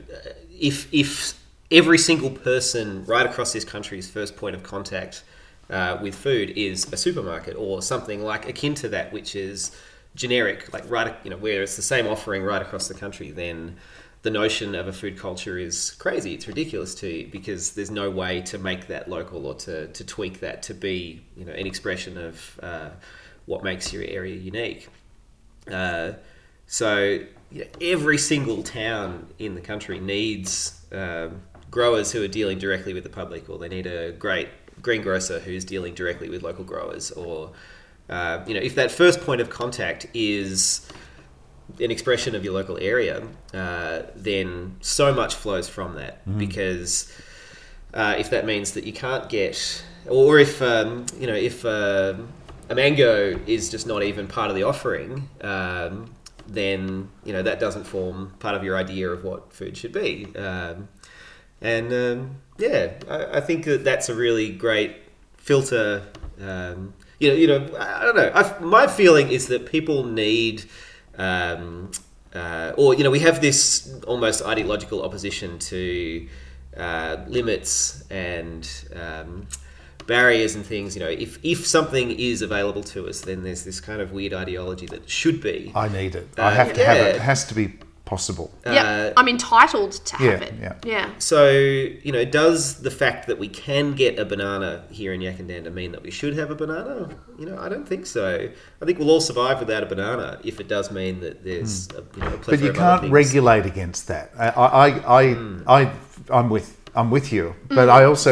if 0.59 0.91
if 0.93 1.39
every 1.71 1.97
single 1.97 2.29
person 2.29 3.05
right 3.05 3.25
across 3.25 3.53
this 3.53 3.63
country's 3.63 4.09
first 4.09 4.35
point 4.35 4.55
of 4.55 4.61
contact 4.63 5.23
uh, 5.69 5.97
with 6.01 6.13
food 6.13 6.49
is 6.51 6.91
a 6.91 6.97
supermarket 6.97 7.55
or 7.55 7.81
something 7.81 8.23
like 8.23 8.47
akin 8.47 8.75
to 8.75 8.89
that, 8.89 9.13
which 9.13 9.35
is 9.35 9.71
generic, 10.15 10.71
like 10.73 10.89
right, 10.89 11.15
you 11.23 11.29
know, 11.29 11.37
where 11.37 11.63
it's 11.63 11.77
the 11.77 11.81
same 11.81 12.05
offering 12.07 12.43
right 12.43 12.61
across 12.61 12.87
the 12.89 12.93
country, 12.93 13.31
then 13.31 13.77
the 14.23 14.29
notion 14.29 14.75
of 14.75 14.87
a 14.87 14.93
food 14.93 15.17
culture 15.17 15.57
is 15.57 15.91
crazy. 15.91 16.33
It's 16.33 16.47
ridiculous 16.47 16.93
to 16.95 17.07
you 17.07 17.27
because 17.27 17.71
there's 17.71 17.89
no 17.89 18.09
way 18.09 18.41
to 18.43 18.57
make 18.57 18.87
that 18.87 19.09
local 19.09 19.47
or 19.47 19.55
to, 19.55 19.87
to 19.87 20.03
tweak 20.03 20.41
that 20.41 20.61
to 20.63 20.73
be, 20.73 21.23
you 21.35 21.45
know, 21.45 21.53
an 21.53 21.65
expression 21.65 22.17
of 22.17 22.59
uh, 22.61 22.89
what 23.45 23.63
makes 23.63 23.91
your 23.91 24.03
area 24.03 24.35
unique. 24.35 24.89
Uh, 25.71 26.13
so 26.67 27.19
yeah, 27.51 27.65
every 27.81 28.17
single 28.17 28.61
town 28.63 29.27
in 29.39 29.55
the 29.55 29.61
country 29.61 29.99
needs 29.99 30.85
um, 30.91 31.41
growers 31.71 32.11
who 32.11 32.23
are 32.23 32.27
dealing 32.27 32.59
directly 32.59 32.93
with 32.93 33.03
the 33.03 33.09
public, 33.09 33.49
or 33.49 33.57
they 33.57 33.69
need 33.69 33.87
a 33.87 34.11
great 34.11 34.49
greengrocer 34.81 35.39
who's 35.39 35.65
dealing 35.65 35.93
directly 35.93 36.29
with 36.29 36.43
local 36.43 36.63
growers, 36.63 37.11
or 37.11 37.51
uh, 38.09 38.43
you 38.45 38.53
know, 38.53 38.59
if 38.59 38.75
that 38.75 38.91
first 38.91 39.21
point 39.21 39.41
of 39.41 39.49
contact 39.49 40.05
is 40.13 40.87
an 41.79 41.91
expression 41.91 42.35
of 42.35 42.43
your 42.43 42.53
local 42.53 42.77
area, 42.77 43.23
uh, 43.53 44.03
then 44.15 44.75
so 44.81 45.13
much 45.13 45.35
flows 45.35 45.69
from 45.69 45.95
that 45.95 46.21
because 46.37 47.11
uh, 47.93 48.15
if 48.17 48.29
that 48.29 48.45
means 48.45 48.71
that 48.71 48.85
you 48.85 48.93
can't 48.93 49.29
get, 49.29 49.83
or 50.07 50.39
if 50.39 50.61
um, 50.61 51.05
you 51.19 51.27
know, 51.27 51.35
if 51.35 51.65
uh, 51.65 52.15
a 52.69 52.75
mango 52.75 53.39
is 53.47 53.69
just 53.69 53.85
not 53.85 54.03
even 54.03 54.27
part 54.27 54.49
of 54.49 54.55
the 54.55 54.63
offering, 54.63 55.29
um, 55.41 56.13
then 56.47 57.09
you 57.25 57.33
know 57.33 57.41
that 57.41 57.59
doesn't 57.59 57.83
form 57.83 58.33
part 58.39 58.55
of 58.55 58.63
your 58.63 58.77
idea 58.77 59.09
of 59.09 59.23
what 59.23 59.51
food 59.53 59.75
should 59.75 59.91
be. 59.91 60.27
Um, 60.35 60.87
and 61.61 61.93
um, 61.93 62.35
yeah, 62.57 62.93
I, 63.09 63.37
I 63.37 63.41
think 63.41 63.65
that 63.65 63.83
that's 63.83 64.09
a 64.09 64.15
really 64.15 64.51
great 64.51 64.95
filter. 65.37 66.07
Um, 66.39 66.93
you 67.19 67.29
know, 67.29 67.35
you 67.35 67.47
know, 67.47 67.77
I 67.77 68.01
I 68.01 68.05
don't 68.05 68.15
know. 68.15 68.31
I, 68.33 68.59
my 68.59 68.87
feeling 68.87 69.29
is 69.29 69.47
that 69.47 69.65
people 69.65 70.03
need. 70.03 70.63
Um, 71.21 71.91
uh, 72.33 72.73
or 72.77 72.95
you 72.95 73.03
know, 73.03 73.11
we 73.11 73.19
have 73.19 73.41
this 73.41 73.93
almost 74.07 74.41
ideological 74.41 75.03
opposition 75.03 75.59
to 75.59 76.27
uh, 76.77 77.17
limits 77.27 78.03
and 78.09 78.69
um, 78.95 79.47
barriers 80.07 80.55
and 80.55 80.65
things. 80.65 80.95
You 80.95 81.01
know, 81.01 81.09
if 81.09 81.43
if 81.43 81.67
something 81.67 82.11
is 82.11 82.41
available 82.41 82.83
to 82.95 83.07
us, 83.07 83.21
then 83.21 83.43
there's 83.43 83.63
this 83.63 83.79
kind 83.79 84.01
of 84.01 84.11
weird 84.11 84.33
ideology 84.33 84.87
that 84.87 85.09
should 85.09 85.41
be. 85.41 85.71
I 85.75 85.89
need 85.89 86.15
it. 86.15 86.29
Uh, 86.37 86.43
I 86.43 86.51
have 86.53 86.73
to 86.73 86.85
have 86.85 86.97
it. 86.97 87.15
It 87.17 87.21
has 87.21 87.45
to 87.47 87.53
be 87.53 87.73
possible. 88.11 88.47
yeah 88.65 89.13
i'm 89.19 89.29
entitled 89.37 89.93
to 90.09 90.13
have 90.25 90.41
yeah, 90.41 90.47
it 90.47 90.53
yeah. 90.65 90.75
yeah 90.95 91.07
So, 91.31 91.39
you 92.07 92.11
know, 92.15 92.25
does 92.41 92.61
the 92.87 92.93
fact 93.01 93.21
that 93.29 93.37
we 93.43 93.47
can 93.65 93.85
get 94.03 94.13
a 94.23 94.25
banana 94.33 94.69
here 94.99 95.11
in 95.15 95.19
Yackandandah 95.27 95.73
mean 95.79 95.91
that 95.95 96.03
we 96.07 96.11
should 96.19 96.33
have 96.41 96.49
a 96.55 96.57
banana? 96.63 96.95
You 97.39 97.45
know, 97.49 97.57
I 97.65 97.67
don't 97.73 97.87
think 97.91 98.03
so. 98.17 98.23
I 98.81 98.83
think 98.85 98.95
we'll 98.99 99.13
all 99.15 99.25
survive 99.31 99.57
without 99.63 99.81
a 99.87 99.89
banana 99.95 100.27
if 100.51 100.55
it 100.63 100.67
does 100.75 100.87
mean 100.99 101.13
that 101.25 101.35
there's 101.47 101.75
a, 101.99 102.01
you 102.17 102.21
know, 102.25 102.35
a 102.35 102.37
Hmm. 102.37 102.51
But 102.53 102.59
you 102.65 102.69
of 102.73 102.75
can't 102.83 103.01
things. 103.01 103.13
regulate 103.23 103.65
against 103.73 104.01
that. 104.11 104.25
I, 104.37 104.47
I, 104.83 104.85
I, 105.19 105.23
Hmm. 105.33 105.63
I, 105.77 105.79
I'm 106.37 106.49
with, 106.55 106.67
I'm 106.99 107.09
with 107.17 107.27
you. 107.35 107.45
But 107.77 107.87
I 107.97 108.01
also, 108.09 108.31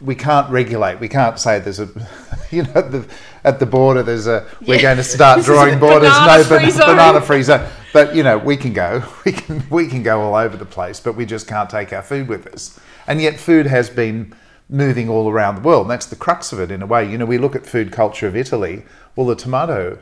we 0.00 0.14
can't 0.26 0.48
regulate. 0.60 0.94
We 1.06 1.08
can't 1.18 1.38
say 1.44 1.52
there's 1.66 1.80
a, 1.86 1.88
you 2.56 2.62
know, 2.68 2.80
the, 2.94 3.00
at 3.44 3.56
the 3.62 3.66
border 3.76 4.02
there's 4.02 4.26
a. 4.26 4.38
We're 4.66 4.76
Yeah. 4.76 4.82
going 4.88 4.96
to 5.04 5.04
start 5.16 5.36
drawing 5.44 5.74
a 5.74 5.78
borders. 5.86 6.10
No, 6.10 6.24
banana-free 6.24 6.72
but 6.78 6.86
banana 6.86 7.20
free 7.20 7.42
zone. 7.42 7.66
But 7.94 8.14
you 8.14 8.22
know, 8.22 8.36
we 8.36 8.56
can 8.58 8.74
go. 8.74 9.02
We 9.24 9.32
can 9.32 9.62
we 9.70 9.86
can 9.86 10.02
go 10.02 10.20
all 10.20 10.34
over 10.34 10.56
the 10.58 10.66
place. 10.66 11.00
But 11.00 11.14
we 11.16 11.24
just 11.24 11.46
can't 11.48 11.70
take 11.70 11.92
our 11.94 12.02
food 12.02 12.28
with 12.28 12.46
us. 12.48 12.78
And 13.06 13.22
yet, 13.22 13.40
food 13.40 13.66
has 13.66 13.88
been 13.88 14.34
moving 14.68 15.08
all 15.08 15.30
around 15.30 15.54
the 15.56 15.60
world. 15.62 15.82
And 15.86 15.90
that's 15.90 16.06
the 16.06 16.16
crux 16.16 16.52
of 16.52 16.58
it, 16.60 16.70
in 16.70 16.82
a 16.82 16.86
way. 16.86 17.10
You 17.10 17.16
know, 17.18 17.24
we 17.26 17.38
look 17.38 17.54
at 17.56 17.64
food 17.66 17.92
culture 17.92 18.26
of 18.26 18.34
Italy. 18.36 18.82
Well, 19.16 19.26
the 19.26 19.36
tomato 19.36 19.98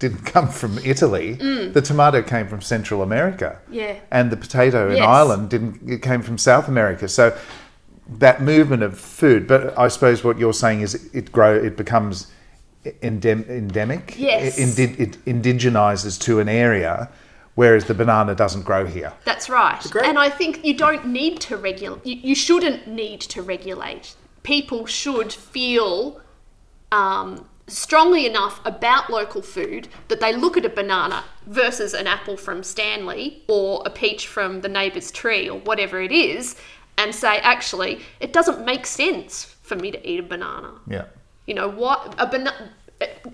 didn't 0.00 0.24
come 0.34 0.48
from 0.48 0.78
Italy. 0.84 1.34
The 1.78 1.80
tomato 1.82 2.22
came 2.22 2.48
from 2.48 2.60
Central 2.60 3.02
America. 3.02 3.58
Mm. 3.70 3.74
Yeah. 3.74 3.94
And 4.10 4.30
the 4.30 4.36
potato 4.36 4.90
in 4.90 4.96
Yes. 4.96 5.06
Ireland 5.06 5.48
didn't. 5.50 5.88
It 5.88 6.02
came 6.02 6.22
from 6.22 6.38
South 6.38 6.66
America. 6.68 7.06
So 7.08 7.36
that 8.18 8.42
movement 8.42 8.82
of 8.82 8.98
food. 8.98 9.46
But 9.46 9.78
I 9.78 9.88
suppose 9.88 10.24
what 10.24 10.38
you're 10.38 10.52
saying 10.64 10.80
is 10.80 11.08
it 11.14 11.30
grow. 11.32 11.54
It 11.54 11.76
becomes 11.76 12.26
endem- 13.02 13.48
endemic. 13.48 14.14
Yes. 14.18 14.58
It, 14.58 14.78
indi- 14.78 15.02
it 15.02 15.24
indigenizes 15.24 16.18
to 16.22 16.40
an 16.40 16.48
area, 16.48 17.08
whereas 17.58 17.86
the 17.86 17.94
banana 17.94 18.36
doesn't 18.36 18.62
grow 18.62 18.86
here. 18.86 19.12
That's 19.24 19.48
right. 19.50 19.82
great- 19.90 20.04
And 20.06 20.16
I 20.16 20.30
think 20.30 20.64
you 20.64 20.74
don't 20.74 21.04
need 21.06 21.40
to 21.40 21.56
regulate. 21.56 22.06
You, 22.06 22.14
you 22.30 22.34
shouldn't 22.36 22.86
need 22.86 23.20
to 23.34 23.42
regulate. 23.42 24.14
People 24.44 24.86
should 24.86 25.32
feel 25.32 26.20
um, 26.92 27.48
strongly 27.66 28.26
enough 28.26 28.60
about 28.64 29.10
local 29.10 29.42
food 29.42 29.88
that 30.06 30.20
they 30.20 30.32
look 30.36 30.56
at 30.56 30.64
a 30.64 30.68
banana 30.68 31.24
versus 31.48 31.94
an 31.94 32.06
apple 32.06 32.36
from 32.36 32.62
Stanley 32.62 33.42
or 33.48 33.82
a 33.84 33.90
peach 33.90 34.28
from 34.28 34.60
the 34.60 34.68
neighbour's 34.68 35.10
tree 35.10 35.50
or 35.50 35.58
whatever 35.58 36.00
it 36.00 36.12
is 36.12 36.54
and 36.96 37.12
say, 37.12 37.38
actually, 37.38 38.02
it 38.20 38.32
doesn't 38.32 38.64
make 38.64 38.86
sense 38.86 39.56
for 39.62 39.74
me 39.74 39.90
to 39.90 40.08
eat 40.08 40.20
a 40.20 40.22
banana. 40.22 40.74
Yeah. 40.86 41.06
You 41.46 41.54
know 41.54 41.68
what? 41.68 42.14
A 42.18 42.26
banana 42.28 42.70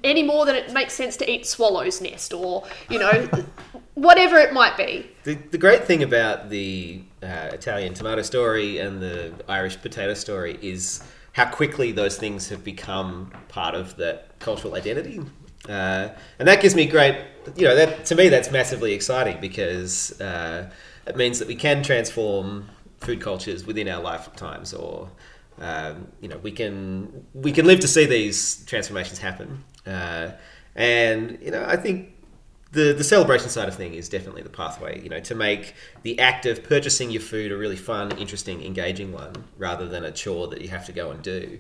any 0.03 0.22
more 0.22 0.44
than 0.44 0.55
it 0.55 0.72
makes 0.72 0.92
sense 0.94 1.16
to 1.16 1.31
eat 1.31 1.46
swallow's 1.46 2.00
nest 2.00 2.33
or 2.35 2.64
you 2.90 2.98
know 2.98 3.29
whatever 3.94 4.37
it 4.38 4.53
might 4.53 4.77
be. 4.77 5.11
The, 5.22 5.35
the 5.35 5.59
great 5.59 5.85
thing 5.85 6.03
about 6.03 6.50
the 6.50 7.03
uh, 7.22 7.50
Italian 7.53 7.94
tomato 7.94 8.22
story 8.22 8.79
and 8.79 9.00
the 9.00 9.33
Irish 9.48 9.81
potato 9.81 10.14
story 10.14 10.59
is 10.61 11.03
how 11.33 11.46
quickly 11.46 11.92
those 11.92 12.16
things 12.16 12.48
have 12.48 12.62
become 12.62 13.33
part 13.48 13.74
of 13.74 13.96
that 13.96 14.38
cultural 14.38 14.74
identity. 14.74 15.20
Uh, 15.68 16.09
and 16.38 16.46
that 16.46 16.61
gives 16.61 16.74
me 16.74 16.87
great, 16.87 17.16
you 17.57 17.64
know, 17.64 17.74
that 17.74 18.05
to 18.05 18.14
me 18.14 18.29
that's 18.29 18.50
massively 18.50 18.92
exciting 18.92 19.40
because 19.40 20.20
uh, 20.20 20.70
it 21.07 21.16
means 21.16 21.38
that 21.38 21.48
we 21.48 21.55
can 21.55 21.83
transform 21.83 22.68
food 23.00 23.20
cultures 23.20 23.66
within 23.66 23.88
our 23.88 24.03
lifetimes, 24.03 24.72
or 24.74 25.09
um, 25.60 26.08
you 26.20 26.28
know, 26.28 26.38
we 26.38 26.52
can 26.52 27.26
we 27.32 27.52
can 27.52 27.66
live 27.66 27.80
to 27.80 27.88
see 27.88 28.06
these 28.06 28.64
transformations 28.66 29.18
happen. 29.18 29.64
Uh, 29.86 30.30
and 30.74 31.38
you 31.40 31.50
know, 31.50 31.64
I 31.66 31.76
think 31.76 32.10
the 32.72 32.92
the 32.92 33.04
celebration 33.04 33.48
side 33.48 33.68
of 33.68 33.74
thing 33.74 33.94
is 33.94 34.08
definitely 34.08 34.42
the 34.42 34.50
pathway. 34.50 35.00
You 35.02 35.08
know, 35.08 35.20
to 35.20 35.34
make 35.34 35.74
the 36.02 36.18
act 36.18 36.46
of 36.46 36.64
purchasing 36.64 37.10
your 37.10 37.22
food 37.22 37.52
a 37.52 37.56
really 37.56 37.76
fun, 37.76 38.16
interesting, 38.18 38.64
engaging 38.64 39.12
one, 39.12 39.32
rather 39.56 39.88
than 39.88 40.04
a 40.04 40.10
chore 40.10 40.48
that 40.48 40.60
you 40.60 40.68
have 40.68 40.86
to 40.86 40.92
go 40.92 41.10
and 41.10 41.22
do. 41.22 41.58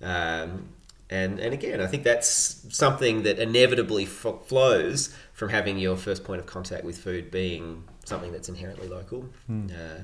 Um, 0.00 0.70
and 1.10 1.38
and 1.38 1.52
again, 1.52 1.80
I 1.82 1.86
think 1.86 2.02
that's 2.02 2.66
something 2.70 3.24
that 3.24 3.38
inevitably 3.38 4.04
f- 4.04 4.46
flows 4.46 5.14
from 5.34 5.50
having 5.50 5.78
your 5.78 5.96
first 5.96 6.24
point 6.24 6.40
of 6.40 6.46
contact 6.46 6.82
with 6.84 6.96
food 6.96 7.30
being 7.30 7.84
something 8.04 8.32
that's 8.32 8.48
inherently 8.48 8.88
local. 8.88 9.28
Uh, 9.70 10.02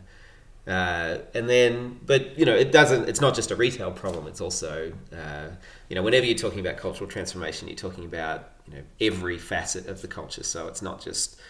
uh, 0.67 1.19
and 1.35 1.49
then, 1.49 2.01
but 2.05 2.39
you 2.39 2.45
know, 2.45 2.55
it 2.55 2.71
doesn't. 2.73 3.09
It's 3.09 3.21
not 3.21 3.35
just 3.35 3.51
a 3.51 3.57
retail 3.57 3.91
problem. 3.91 4.27
It's 4.27 4.41
also, 4.41 4.93
uh, 5.13 5.49
you 5.89 5.97
know, 5.97 6.03
whenever 6.03 6.27
you're 6.27 6.37
talking 6.37 6.61
about 6.61 6.77
cultural 6.77 7.09
transformation, 7.09 7.69
you're 7.69 7.77
talking 7.77 8.05
about 8.05 8.51
you 8.67 8.75
know 8.75 8.83
every 9.01 9.39
facet 9.39 9.87
of 9.89 10.03
the 10.03 10.09
culture. 10.09 10.43
So 10.45 10.69
it's 10.69 10.83
not 10.83 11.03
just. 11.03 11.41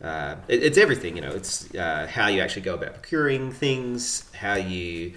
Uh, 0.00 0.36
it, 0.46 0.62
it's 0.62 0.78
everything, 0.78 1.16
you 1.16 1.22
know. 1.22 1.30
It's 1.30 1.74
uh, 1.74 2.06
how 2.08 2.28
you 2.28 2.40
actually 2.40 2.62
go 2.62 2.74
about 2.74 2.94
procuring 2.94 3.50
things, 3.50 4.30
how 4.32 4.54
you 4.54 5.14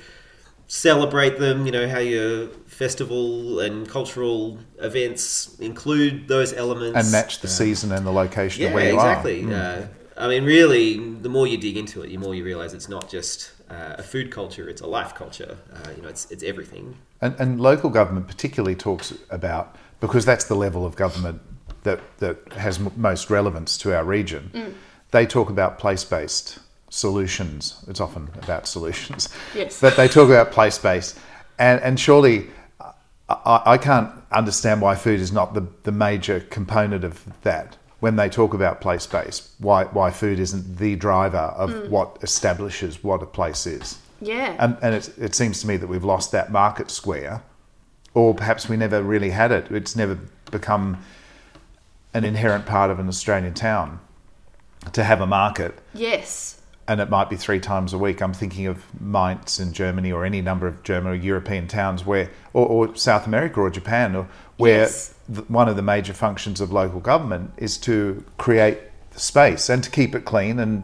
celebrate 0.67 1.37
them, 1.37 1.65
you 1.65 1.71
know, 1.71 1.87
how 1.87 1.99
your 1.99 2.47
festival 2.65 3.59
and 3.59 3.87
cultural 3.89 4.57
events 4.79 5.55
include 5.59 6.29
those 6.29 6.53
elements 6.53 6.97
And 6.97 7.11
match 7.11 7.41
the 7.41 7.47
Uh, 7.47 7.51
season 7.51 7.91
and 7.91 8.07
the 8.07 8.11
location 8.11 8.63
of 8.63 8.69
yeah, 8.69 8.73
where 8.75 8.87
you 8.89 8.95
exactly. 8.95 9.43
are. 9.43 9.47
Mm. 9.47 9.89
I 10.17 10.27
mean, 10.27 10.43
really, 10.45 10.97
the 10.99 11.29
more 11.29 11.47
you 11.47 11.57
dig 11.57 11.77
into 11.77 12.01
it, 12.01 12.07
the 12.09 12.17
more 12.17 12.35
you 12.35 12.43
realize 12.43 12.73
it's 12.73 12.89
not 12.89 13.09
just 13.09 13.51
uh, 13.69 13.95
a 13.97 14.03
food 14.03 14.31
culture; 14.31 14.69
it's 14.69 14.81
a 14.81 14.87
life 14.87 15.15
culture. 15.15 15.57
Uh, 15.73 15.91
you 15.95 16.01
know, 16.01 16.09
it's 16.09 16.29
it's 16.31 16.43
everything. 16.43 16.95
And, 17.21 17.35
and 17.39 17.61
local 17.61 17.89
government 17.89 18.27
particularly 18.27 18.75
talks 18.75 19.13
about 19.29 19.75
because 19.99 20.25
that's 20.25 20.45
the 20.45 20.55
level 20.55 20.85
of 20.85 20.95
government 20.95 21.41
that 21.83 21.99
that 22.19 22.53
has 22.53 22.79
m- 22.79 22.91
most 22.97 23.29
relevance 23.29 23.77
to 23.79 23.95
our 23.95 24.03
region. 24.03 24.75
They 25.11 25.25
talk 25.25 25.49
about 25.49 25.77
place-based 25.79 26.59
solutions. 26.89 27.83
It's 27.87 27.99
often 27.99 28.29
about 28.41 28.67
solutions, 28.67 29.29
Yes. 29.55 29.79
but 29.81 29.95
they 29.97 30.07
talk 30.07 30.29
about 30.29 30.51
place-based, 30.51 31.17
and 31.57 31.81
and 31.81 31.99
surely. 31.99 32.47
I, 33.29 33.61
I 33.65 33.77
can't 33.77 34.11
understand 34.33 34.81
why 34.81 34.95
food 34.95 35.21
is 35.21 35.31
not 35.31 35.53
the, 35.53 35.65
the 35.83 35.91
major 35.93 36.41
component 36.41 37.05
of 37.05 37.23
that 37.43 37.77
when 38.01 38.17
they 38.17 38.27
talk 38.27 38.53
about 38.53 38.81
place 38.81 39.07
based. 39.07 39.49
Why 39.59 39.85
why 39.85 40.11
food 40.11 40.39
isn't 40.39 40.77
the 40.77 40.95
driver 40.97 41.37
of 41.37 41.69
mm. 41.69 41.89
what 41.89 42.17
establishes 42.21 43.01
what 43.03 43.23
a 43.23 43.25
place 43.25 43.65
is. 43.65 43.97
Yeah. 44.19 44.55
And, 44.59 44.77
and 44.81 44.93
it, 44.93 45.09
it 45.17 45.35
seems 45.35 45.61
to 45.61 45.67
me 45.67 45.77
that 45.77 45.87
we've 45.87 46.03
lost 46.03 46.31
that 46.31 46.51
market 46.51 46.91
square, 46.91 47.41
or 48.13 48.35
perhaps 48.35 48.69
we 48.69 48.77
never 48.77 49.01
really 49.01 49.29
had 49.29 49.51
it. 49.51 49.71
It's 49.71 49.95
never 49.95 50.19
become 50.51 51.03
an 52.13 52.23
inherent 52.25 52.65
part 52.65 52.91
of 52.91 52.99
an 52.99 53.07
Australian 53.07 53.53
town 53.53 53.99
to 54.93 55.03
have 55.03 55.21
a 55.21 55.27
market, 55.27 55.79
yes. 55.93 56.61
and 56.87 56.99
it 56.99 57.09
might 57.09 57.29
be 57.29 57.35
three 57.35 57.59
times 57.59 57.93
a 57.93 57.97
week. 57.97 58.21
I'm 58.21 58.33
thinking 58.33 58.67
of 58.67 58.83
Mainz 58.99 59.59
in 59.59 59.73
Germany, 59.73 60.11
or 60.11 60.25
any 60.25 60.41
number 60.41 60.67
of 60.67 60.83
German 60.83 61.13
or 61.13 61.15
European 61.15 61.67
towns 61.67 62.05
where, 62.05 62.29
or, 62.53 62.65
or 62.65 62.95
South 62.95 63.25
America 63.25 63.59
or 63.59 63.69
Japan, 63.69 64.15
or 64.15 64.27
where 64.61 64.79
Yes. 64.83 65.13
th- 65.33 65.49
one 65.49 65.67
of 65.67 65.75
the 65.75 65.81
major 65.81 66.13
functions 66.13 66.61
of 66.61 66.71
local 66.71 66.99
government 66.99 67.51
is 67.57 67.77
to 67.79 68.23
create 68.37 68.77
space 69.15 69.69
and 69.69 69.83
to 69.83 69.89
keep 69.89 70.15
it 70.15 70.23
clean 70.25 70.59
and 70.59 70.83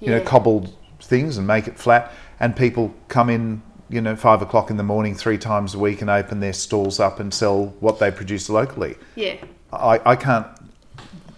you 0.00 0.08
know 0.10 0.18
Yeah. 0.18 0.24
cobbled 0.24 0.74
things 1.00 1.36
and 1.38 1.46
make 1.46 1.66
it 1.68 1.78
flat 1.78 2.12
and 2.40 2.54
people 2.56 2.94
come 3.08 3.28
in 3.30 3.62
you 3.90 4.00
know 4.00 4.14
five 4.16 4.40
o'clock 4.42 4.70
in 4.70 4.76
the 4.76 4.82
morning 4.94 5.14
three 5.14 5.38
times 5.38 5.74
a 5.74 5.78
week 5.78 6.00
and 6.02 6.10
open 6.10 6.40
their 6.40 6.52
stalls 6.52 6.98
up 7.00 7.18
and 7.20 7.32
sell 7.32 7.74
what 7.80 7.98
they 7.98 8.10
produce 8.10 8.48
locally 8.50 8.96
Yeah. 9.16 9.36
i, 9.72 10.00
I 10.12 10.16
can't 10.16 10.46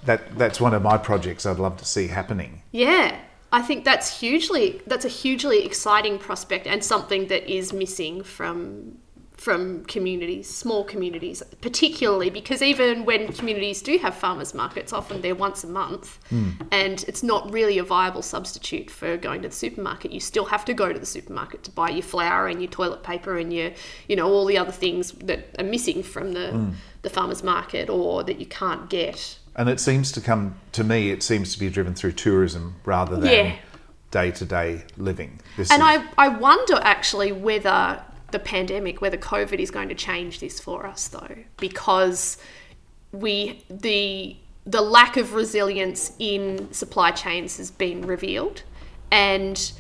that 0.05 0.39
that's 0.39 0.61
one 0.61 0.75
of 0.75 0.83
my 0.83 0.97
projects 0.99 1.45
i'd 1.47 1.59
love 1.59 1.77
to 1.79 1.85
see 1.85 2.09
happening 2.09 2.63
Yeah. 2.73 3.17
I 3.53 3.63
think 3.63 3.85
that's 3.85 4.21
hugely 4.21 4.81
that's 4.87 5.05
a 5.05 5.09
hugely 5.09 5.65
exciting 5.67 6.19
prospect 6.19 6.69
and 6.69 6.85
something 6.85 7.27
that 7.33 7.51
is 7.53 7.73
missing 7.73 8.23
from 8.23 8.99
from 9.41 9.83
communities, 9.87 10.55
small 10.55 10.85
communities, 10.85 11.43
particularly 11.63 12.29
because 12.29 12.61
even 12.61 13.07
when 13.07 13.33
communities 13.33 13.81
do 13.81 13.97
have 13.97 14.15
farmers 14.15 14.53
markets, 14.53 14.93
often 14.93 15.23
they're 15.23 15.35
once 15.35 15.65
a 15.65 15.67
month, 15.67 16.19
hmm. 16.29 16.51
and 16.71 17.07
it's 17.09 17.23
not 17.23 17.51
really 17.51 17.79
a 17.79 17.83
viable 17.83 18.21
substitute 18.21 18.91
for 18.91 19.17
going 19.17 19.41
to 19.41 19.49
the 19.49 19.55
supermarket. 19.55 20.13
You 20.13 20.21
still 20.21 20.45
have 20.45 20.67
to 20.67 20.75
go 20.75 20.93
to 20.93 20.99
the 20.99 21.07
supermarket 21.07 21.63
to 21.65 21.71
buy 21.71 21.89
your 21.89 22.03
flour 22.03 22.49
and 22.49 22.61
your 22.61 22.71
toilet 22.71 23.03
paper 23.03 23.39
and 23.39 23.51
your, 23.51 23.71
you 24.09 24.15
know, 24.15 24.29
all 24.31 24.45
the 24.45 24.59
other 24.59 24.73
things 24.73 25.13
that 25.13 25.47
are 25.59 25.65
missing 25.65 26.03
from 26.03 26.33
the 26.33 26.51
hmm. 26.51 26.71
the 27.01 27.09
farmers 27.09 27.43
market 27.43 27.89
or 27.89 28.23
that 28.25 28.39
you 28.41 28.47
can't 28.47 28.91
get. 28.91 29.39
And 29.57 29.71
it 29.71 29.81
seems 29.81 30.13
to 30.13 30.21
come 30.21 30.57
to 30.73 30.85
me 30.85 31.11
it 31.13 31.23
seems 31.23 31.55
to 31.55 31.59
be 31.59 31.71
driven 31.71 31.95
through 31.95 32.13
tourism 32.13 32.75
rather 32.85 33.17
than 33.17 33.33
Yeah. 33.33 33.57
day-to-day 34.11 34.85
living. 34.99 35.41
This 35.57 35.71
And 35.71 35.81
is- 35.81 35.89
I, 36.19 36.27
I 36.27 36.29
wonder 36.29 36.79
actually 36.83 37.33
whether 37.33 38.03
the 38.33 38.39
pandemic, 38.39 39.01
whether 39.01 39.17
COVID 39.17 39.59
is 39.59 39.71
going 39.71 39.89
to 39.89 39.95
change 39.95 40.41
this 40.41 40.61
for 40.61 40.87
us 40.87 41.09
though, 41.09 41.37
because 41.59 42.39
we 43.13 43.65
the 43.69 44.37
the 44.67 44.81
lack 44.81 45.17
of 45.17 45.35
resilience 45.35 46.13
in 46.19 46.73
supply 46.73 47.11
chains 47.11 47.57
has 47.57 47.71
been 47.71 48.03
revealed, 48.03 48.63
and 49.11 49.73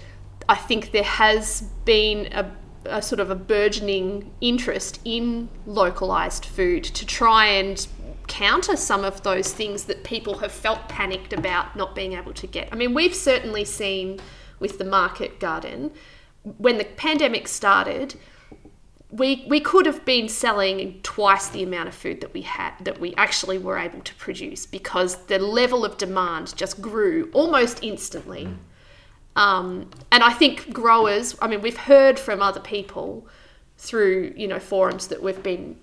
I 0.49 0.57
think 0.57 0.91
there 0.91 1.03
has 1.05 1.63
been 1.85 2.33
a, 2.33 2.51
a 2.87 3.03
sort 3.03 3.21
of 3.21 3.31
a 3.31 3.37
burgeoning 3.37 4.33
interest 4.41 5.01
in 5.05 5.49
localized 5.67 6.45
food 6.45 6.83
to 6.85 7.07
try 7.07 7.47
and 7.47 7.87
counter 8.27 8.77
some 8.77 9.05
of 9.05 9.23
those 9.23 9.53
things 9.53 9.85
that 9.85 10.05
people 10.05 10.39
have 10.39 10.53
felt 10.53 10.89
panicked 10.89 11.33
about 11.33 11.77
not 11.77 11.95
being 11.95 12.15
able 12.15 12.33
to 12.33 12.47
get. 12.47 12.69
I 12.73 12.77
mean, 12.77 12.95
we've 12.95 13.15
certainly 13.15 13.65
seen 13.65 14.21
with 14.61 14.79
the 14.79 14.85
market 14.85 15.41
garden 15.41 15.91
when 16.59 16.79
the 16.79 16.85
pandemic 16.85 17.49
started 17.49 18.15
we 19.12 19.44
we 19.49 19.61
could 19.61 19.87
have 19.87 20.05
been 20.05 20.29
selling 20.29 21.01
twice 21.03 21.49
the 21.49 21.62
amount 21.62 21.88
of 21.88 21.94
food 21.94 22.20
that 22.20 22.33
we 22.33 22.42
had 22.42 22.73
that 22.81 23.01
we 23.01 23.14
actually 23.16 23.59
were 23.59 23.77
able 23.77 24.01
to 24.01 24.14
produce 24.14 24.66
because 24.66 25.16
the 25.27 25.38
level 25.38 25.85
of 25.85 25.99
demand 25.99 26.57
just 26.57 26.81
grew 26.81 27.29
almost 27.33 27.83
instantly. 27.83 28.49
Um, 29.37 29.90
and 30.12 30.23
I 30.23 30.33
think 30.33 30.73
growers, 30.73 31.37
I 31.40 31.49
mean, 31.49 31.61
we've 31.61 31.77
heard 31.77 32.18
from 32.18 32.42
other 32.42 32.61
people 32.61 33.27
through 33.79 34.35
you 34.37 34.46
know 34.46 34.59
forums 34.59 35.09
that 35.09 35.23
we've 35.23 35.42
been 35.42 35.77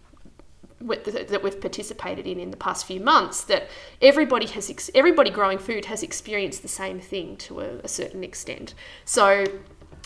that 0.79 1.41
we've 1.43 1.59
participated 1.59 2.27
in 2.27 2.39
in 2.39 2.51
the 2.51 2.57
past 2.57 2.85
few 2.85 2.99
months 2.99 3.43
that 3.45 3.67
everybody 4.01 4.45
has 4.45 4.69
ex- 4.69 4.91
everybody 4.93 5.31
growing 5.31 5.57
food 5.57 5.85
has 5.85 6.03
experienced 6.03 6.61
the 6.61 6.67
same 6.67 6.99
thing 6.99 7.35
to 7.35 7.59
a, 7.61 7.77
a 7.79 7.87
certain 7.87 8.23
extent. 8.23 8.75
So 9.03 9.43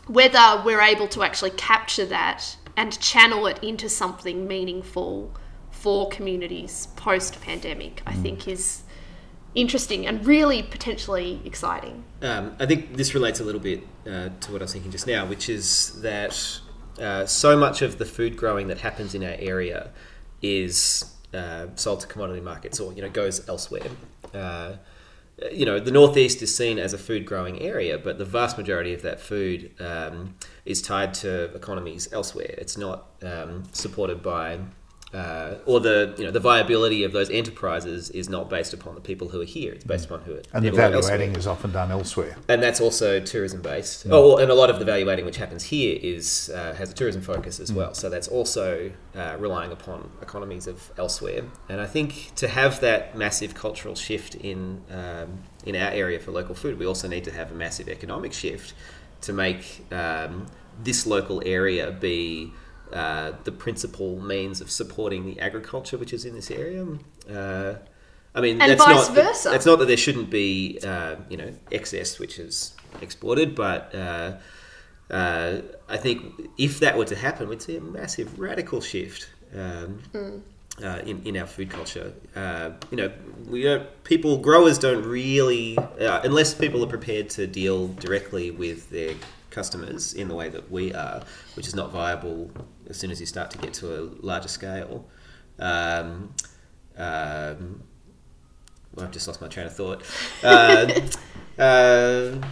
whether 0.08 0.62
we're 0.66 0.82
able 0.82 1.08
to 1.10 1.24
actually 1.24 1.52
capture 1.52 2.06
that 2.06 2.56
and 2.78 3.00
channel 3.00 3.48
it 3.48 3.64
into 3.64 3.90
something 3.90 4.48
meaningful 4.48 5.32
for 5.72 6.10
communities 6.10 6.88
post 6.96 7.42
pandemic, 7.42 8.02
I 8.06 8.14
think 8.14 8.48
is 8.48 8.84
interesting 9.56 10.06
and 10.06 10.26
really 10.26 10.64
potentially 10.64 11.42
exciting. 11.44 12.04
Um, 12.22 12.56
I 12.60 12.66
think 12.66 12.96
this 12.96 13.14
relates 13.14 13.40
a 13.40 13.44
little 13.44 13.60
bit 13.60 13.84
uh, 14.06 14.30
to 14.40 14.52
what 14.52 14.62
I 14.62 14.66
was 14.66 14.74
thinking 14.74 14.92
just 14.92 15.08
now, 15.08 15.26
which 15.26 15.50
is 15.50 16.02
that 16.02 16.60
uh, 17.00 17.26
so 17.26 17.58
much 17.58 17.82
of 17.82 17.98
the 17.98 18.06
food 18.06 18.38
growing 18.38 18.68
that 18.68 18.80
happens 18.80 19.16
in 19.16 19.24
our 19.24 19.36
area 19.40 19.90
is 20.42 21.16
uh, 21.34 21.68
sold 21.76 22.02
to 22.02 22.08
commodity 22.08 22.42
markets 22.42 22.80
or 22.80 22.94
you 22.94 23.02
know 23.02 23.10
goes 23.10 23.48
elsewhere. 23.48 23.88
Uh, 24.34 24.74
you 25.52 25.66
know, 25.66 25.80
the 25.80 25.92
northeast 25.92 26.42
is 26.42 26.56
seen 26.56 26.78
as 26.78 26.94
a 26.94 26.98
food 26.98 27.26
growing 27.26 27.60
area, 27.62 27.98
but 27.98 28.18
the 28.18 28.26
vast 28.26 28.58
majority 28.58 28.94
of 28.94 29.02
that 29.02 29.20
food 29.20 29.72
um, 29.80 30.36
is 30.66 30.82
tied 30.82 31.14
to 31.16 31.54
economies 31.56 32.12
elsewhere. 32.12 32.54
It's 32.58 32.78
not 32.78 33.08
um, 33.24 33.64
supported 33.72 34.22
by, 34.22 34.60
uh, 35.14 35.56
or 35.66 35.80
the 35.80 36.14
you 36.18 36.24
know 36.24 36.32
the 36.32 36.40
viability 36.40 37.04
of 37.04 37.12
those 37.12 37.30
enterprises 37.30 38.10
is 38.12 38.30
not 38.30 38.50
based 38.50 38.74
upon 38.74 38.96
the 38.96 39.02
people 39.02 39.30
who 39.30 39.42
are 39.42 39.46
here. 39.46 39.74
It's 39.74 39.84
based 39.84 40.06
upon 40.06 40.22
who 40.22 40.36
are 40.36 40.42
and 40.54 40.64
the 40.64 40.70
people 40.70 40.78
who 40.78 40.84
are 40.84 40.88
value 40.88 40.96
elsewhere 40.98 41.16
adding 41.16 41.36
is 41.36 41.48
often 41.48 41.72
done 41.72 41.92
elsewhere 41.92 42.38
and 42.48 42.64
that's 42.64 42.80
also 42.80 43.20
tourism 43.20 43.62
based. 43.62 44.06
Oh, 44.10 44.38
and 44.38 44.50
a 44.50 44.54
lot 44.54 44.70
of 44.70 44.80
the 44.80 44.86
value 44.86 45.10
adding 45.10 45.26
which 45.26 45.38
happens 45.38 45.64
here 45.64 46.00
is 46.02 46.50
uh, 46.54 46.74
has 46.76 46.92
a 46.92 46.94
tourism 46.94 47.22
focus 47.22 47.60
as 47.60 47.74
well. 47.74 47.94
So 47.94 48.10
that's 48.10 48.30
also 48.30 48.92
uh, 49.16 49.36
relying 49.38 49.72
upon 49.72 50.12
economies 50.22 50.68
of 50.68 50.92
elsewhere. 50.98 51.44
And 51.68 51.82
I 51.82 51.88
think 51.88 52.32
to 52.36 52.48
have 52.48 52.80
that 52.80 53.18
massive 53.18 53.54
cultural 53.54 53.96
shift 53.96 54.36
in 54.36 54.82
um, 54.90 55.44
in 55.66 55.76
our 55.76 55.92
area 55.92 56.20
for 56.20 56.32
local 56.32 56.56
food, 56.56 56.80
we 56.80 56.86
also 56.86 57.08
need 57.08 57.26
to 57.26 57.32
have 57.32 57.52
a 57.52 57.56
massive 57.56 57.90
economic 57.90 58.32
shift 58.32 58.74
to 59.22 59.34
make 59.34 59.86
um, 59.92 60.48
this 60.84 61.06
local 61.06 61.42
area 61.46 61.92
be. 61.92 62.52
Uh, 62.92 63.32
the 63.46 63.52
principal 63.54 64.20
means 64.20 64.60
of 64.60 64.70
supporting 64.70 65.26
the 65.26 65.40
agriculture 65.40 65.98
which 65.98 66.12
is 66.12 66.26
in 66.26 66.36
this 66.36 66.52
area. 66.52 66.86
Uh, 67.34 67.76
I 68.34 68.42
mean, 68.42 68.62
And 68.62 68.72
that's 68.72 68.84
vice 68.84 69.08
not 69.08 69.16
versa. 69.16 69.50
That's 69.50 69.66
not 69.66 69.80
that 69.80 69.86
there 69.86 69.98
shouldn't 69.98 70.30
be, 70.30 70.80
uh, 70.84 71.16
you 71.30 71.38
know, 71.38 71.54
excess 71.72 72.20
which 72.20 72.40
is 72.40 72.74
exported, 73.02 73.56
but 73.56 73.94
uh, 73.94 74.38
uh, 75.10 75.62
I 75.90 75.98
think 75.98 76.50
if 76.58 76.80
that 76.80 76.98
were 76.98 77.06
to 77.06 77.16
happen, 77.16 77.50
we'd 77.50 77.62
see 77.62 77.76
a 77.76 77.82
massive 77.82 78.40
radical 78.40 78.80
shift. 78.80 79.30
Um, 79.54 80.44
uh, 80.84 81.02
in, 81.06 81.22
in 81.26 81.38
our 81.38 81.48
food 81.48 81.70
culture. 81.70 82.14
Uh, 82.36 82.72
you 82.90 82.98
know, 82.98 83.12
we 83.48 83.64
don't, 83.64 84.04
people, 84.04 84.38
growers 84.38 84.78
don't 84.78 85.06
really, 85.06 85.78
uh, 85.78 86.22
unless 86.24 86.54
people 86.54 86.84
are 86.84 86.88
prepared 86.88 87.30
to 87.32 87.48
deal 87.48 87.90
directly 87.90 88.52
with 88.52 88.90
their 88.90 89.14
customers 89.50 90.14
in 90.14 90.28
the 90.28 90.36
way 90.36 90.50
that 90.50 90.72
we 90.72 90.94
are, 90.94 91.24
which 91.56 91.68
is 91.68 91.76
not 91.76 91.92
viable 91.92 92.50
as 92.90 92.98
soon 92.98 93.12
as 93.12 93.20
you 93.20 93.26
start 93.26 93.52
to 93.52 93.58
get 93.58 93.74
to 93.76 93.96
a 93.96 94.02
larger 94.22 94.48
scale. 94.48 95.08
Um, 95.60 96.34
um, 96.98 97.84
well, 98.94 99.06
I've 99.06 99.12
just 99.12 99.28
lost 99.28 99.42
my 99.42 99.48
train 99.48 99.68
of 99.68 99.76
thought. 99.76 100.04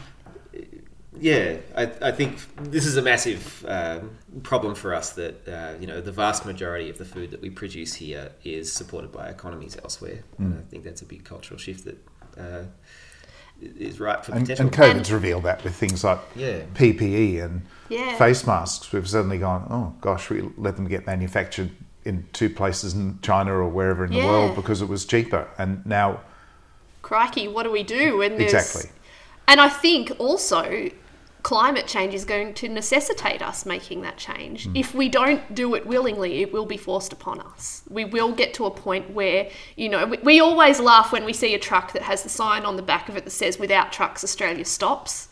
Yeah, 1.20 1.58
I, 1.76 1.92
I 2.02 2.12
think 2.12 2.38
this 2.58 2.86
is 2.86 2.98
a 2.98 3.02
massive 3.02 3.66
um, 3.68 4.12
problem 4.44 4.76
for 4.76 4.94
us 4.94 5.12
that 5.14 5.48
uh, 5.48 5.74
you 5.80 5.88
know 5.88 6.02
the 6.02 6.12
vast 6.12 6.46
majority 6.46 6.90
of 6.90 6.98
the 6.98 7.06
food 7.06 7.32
that 7.32 7.42
we 7.42 7.50
produce 7.50 7.94
here 7.96 8.32
is 8.44 8.72
supported 8.72 9.12
by 9.12 9.28
economies 9.30 9.78
elsewhere. 9.84 10.24
And 10.38 10.58
I 10.58 10.62
think 10.70 10.84
that's 10.84 11.02
a 11.02 11.06
big 11.06 11.26
cultural 11.26 11.58
shift 11.60 11.86
that 11.86 11.98
uh, 12.40 12.64
is 13.62 14.00
ripe 14.00 14.24
for 14.24 14.32
And, 14.32 14.48
potential. 14.48 14.68
and 14.68 14.74
COVID's 14.74 15.12
revealed 15.12 15.44
that 15.44 15.64
with 15.64 15.76
things 15.76 16.04
like 16.04 16.20
Yeah. 16.36 16.62
PPE 16.76 17.44
and 17.44 17.62
Yeah. 17.90 18.16
face 18.18 18.48
masks. 18.48 18.92
We've 18.94 19.08
suddenly 19.08 19.38
gone, 19.38 19.68
oh 19.70 19.96
gosh, 20.00 20.30
we 20.30 20.50
let 20.58 20.78
them 20.78 20.88
get 20.88 21.06
manufactured 21.06 21.72
in 22.06 22.26
two 22.32 22.50
places 22.50 22.94
in 22.94 23.20
China 23.22 23.54
or 23.54 23.68
wherever 23.68 24.06
in 24.06 24.14
the 24.14 24.26
world 24.26 24.56
because 24.56 24.82
it 24.82 24.88
was 24.88 25.06
cheaper. 25.06 25.48
And 25.58 25.86
now, 25.86 26.22
crikey, 27.02 27.50
what 27.50 27.64
do 27.64 27.72
we 27.72 27.84
do 27.84 28.18
when 28.20 28.38
there's 28.38 28.54
Exactly. 28.54 28.92
And 29.50 29.60
I 29.60 29.68
think 29.68 30.14
also 30.20 30.90
climate 31.44 31.88
change 31.88 32.14
is 32.14 32.26
going 32.26 32.54
to 32.54 32.68
necessitate 32.68 33.42
us 33.42 33.66
making 33.66 34.02
that 34.02 34.18
change. 34.18 34.66
Hmm. 34.66 34.76
If 34.76 34.94
we 34.94 35.10
don't 35.10 35.56
do 35.56 35.74
it 35.76 35.86
willingly, 35.86 36.42
it 36.42 36.52
will 36.52 36.66
be 36.66 36.78
forced 36.78 37.14
upon 37.14 37.40
us. 37.40 37.84
We 37.90 38.06
will 38.06 38.34
get 38.34 38.54
to 38.56 38.66
a 38.66 38.72
point 38.72 39.12
where, 39.12 39.50
you 39.76 39.90
know, 39.90 40.06
we, 40.06 40.18
we 40.18 40.40
always 40.40 40.80
laugh 40.80 41.12
when 41.12 41.26
we 41.26 41.34
see 41.34 41.54
a 41.54 41.60
truck 41.60 41.94
that 41.94 42.04
has 42.04 42.24
the 42.24 42.30
sign 42.30 42.66
on 42.66 42.76
the 42.76 42.82
back 42.82 43.10
of 43.10 43.16
it 43.16 43.24
that 43.24 43.32
says 43.32 43.58
without 43.58 43.92
trucks 43.92 44.24
Australia 44.24 44.66
stops 44.66 45.30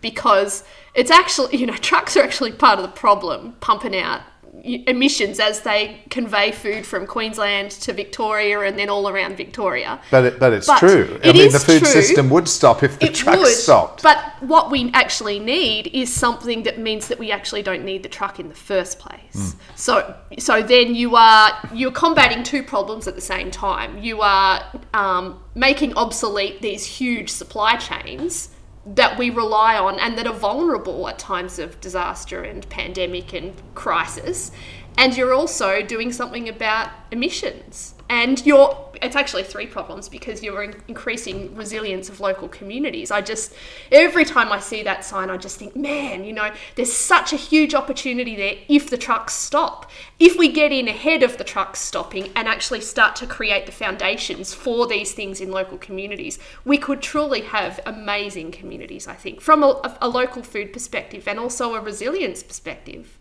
because 0.00 0.64
it's 0.94 1.10
actually, 1.10 1.56
you 1.58 1.66
know, 1.66 1.76
trucks 1.76 2.16
are 2.16 2.22
actually 2.22 2.52
part 2.52 2.78
of 2.78 2.82
the 2.82 2.92
problem 2.92 3.56
pumping 3.60 3.96
out 3.96 4.22
emissions 4.64 5.40
as 5.40 5.60
they 5.60 6.00
convey 6.10 6.50
food 6.52 6.84
from 6.86 7.06
Queensland 7.06 7.70
to 7.72 7.92
Victoria 7.92 8.60
and 8.60 8.78
then 8.78 8.88
all 8.88 9.08
around 9.08 9.36
Victoria. 9.36 10.00
but 10.10 10.24
it, 10.24 10.38
but 10.40 10.52
it's 10.52 10.66
But 10.66 10.78
true. 10.78 11.20
I 11.24 11.28
it 11.28 11.34
mean, 11.34 11.46
is 11.46 11.52
the 11.52 11.58
food 11.60 11.78
true. 11.80 11.88
system 11.88 12.30
would 12.30 12.48
stop 12.48 12.82
if 12.82 12.98
the 12.98 13.06
it 13.06 13.14
trucks 13.14 13.38
would, 13.38 13.48
stopped. 13.52 14.02
but 14.02 14.18
what 14.40 14.70
we 14.70 14.90
actually 14.94 15.38
need 15.38 15.88
is 15.88 16.12
something 16.12 16.62
that 16.64 16.78
means 16.78 17.08
that 17.08 17.18
we 17.18 17.30
actually 17.32 17.62
don't 17.62 17.84
need 17.84 18.02
the 18.02 18.08
truck 18.08 18.40
in 18.40 18.48
the 18.48 18.54
first 18.54 18.98
place. 18.98 19.54
So, 19.74 20.14
so 20.38 20.62
then 20.62 20.94
you 20.94 21.16
are 21.16 21.52
you're 21.72 21.92
combating 21.92 22.42
two 22.42 22.62
problems 22.62 23.06
at 23.06 23.14
the 23.14 23.20
same 23.20 23.50
time. 23.50 23.98
You 23.98 24.20
are 24.22 24.62
um, 24.94 25.40
making 25.54 25.94
obsolete 25.94 26.60
these 26.62 26.84
huge 26.84 27.30
supply 27.30 27.76
chains 27.76 28.50
that 28.94 29.18
we 29.18 29.30
rely 29.30 29.76
on 29.76 29.98
and 29.98 30.16
that 30.16 30.26
are 30.26 30.32
vulnerable 30.34 31.08
at 31.08 31.18
times 31.18 31.58
of 31.58 31.80
disaster 31.80 32.42
and 32.42 32.68
pandemic 32.68 33.32
and 33.32 33.54
crisis. 33.74 34.50
And 34.98 35.16
you're 35.16 35.32
also 35.32 35.80
doing 35.80 36.12
something 36.12 36.48
about 36.48 36.90
emissions. 37.12 37.94
And 38.10 38.44
you're, 38.44 38.76
it's 39.00 39.14
actually 39.14 39.44
three 39.44 39.66
problems 39.66 40.08
because 40.08 40.42
you're 40.42 40.62
in- 40.64 40.82
increasing 40.88 41.54
resilience 41.54 42.08
of 42.08 42.18
local 42.18 42.48
communities. 42.48 43.12
I 43.12 43.20
just, 43.20 43.54
every 43.92 44.24
time 44.24 44.50
I 44.50 44.58
see 44.58 44.82
that 44.82 45.04
sign, 45.04 45.30
I 45.30 45.36
just 45.36 45.56
think, 45.56 45.76
man, 45.76 46.24
you 46.24 46.32
know, 46.32 46.50
there's 46.74 46.92
such 46.92 47.32
a 47.32 47.36
huge 47.36 47.74
opportunity 47.76 48.34
there 48.34 48.56
if 48.68 48.90
the 48.90 48.96
trucks 48.96 49.34
stop. 49.34 49.88
If 50.18 50.36
we 50.36 50.48
get 50.50 50.72
in 50.72 50.88
ahead 50.88 51.22
of 51.22 51.38
the 51.38 51.44
trucks 51.44 51.78
stopping 51.80 52.32
and 52.34 52.48
actually 52.48 52.80
start 52.80 53.14
to 53.16 53.26
create 53.26 53.66
the 53.66 53.72
foundations 53.72 54.52
for 54.52 54.88
these 54.88 55.12
things 55.12 55.40
in 55.40 55.52
local 55.52 55.78
communities, 55.78 56.40
we 56.64 56.76
could 56.76 57.02
truly 57.02 57.42
have 57.42 57.78
amazing 57.86 58.50
communities, 58.50 59.06
I 59.06 59.14
think, 59.14 59.40
from 59.42 59.62
a, 59.62 59.80
a- 59.84 59.98
a 60.00 60.08
local 60.08 60.42
food 60.42 60.72
perspective 60.72 61.28
and 61.28 61.38
also 61.38 61.74
a 61.74 61.80
resilience 61.80 62.42
perspective. 62.42 63.16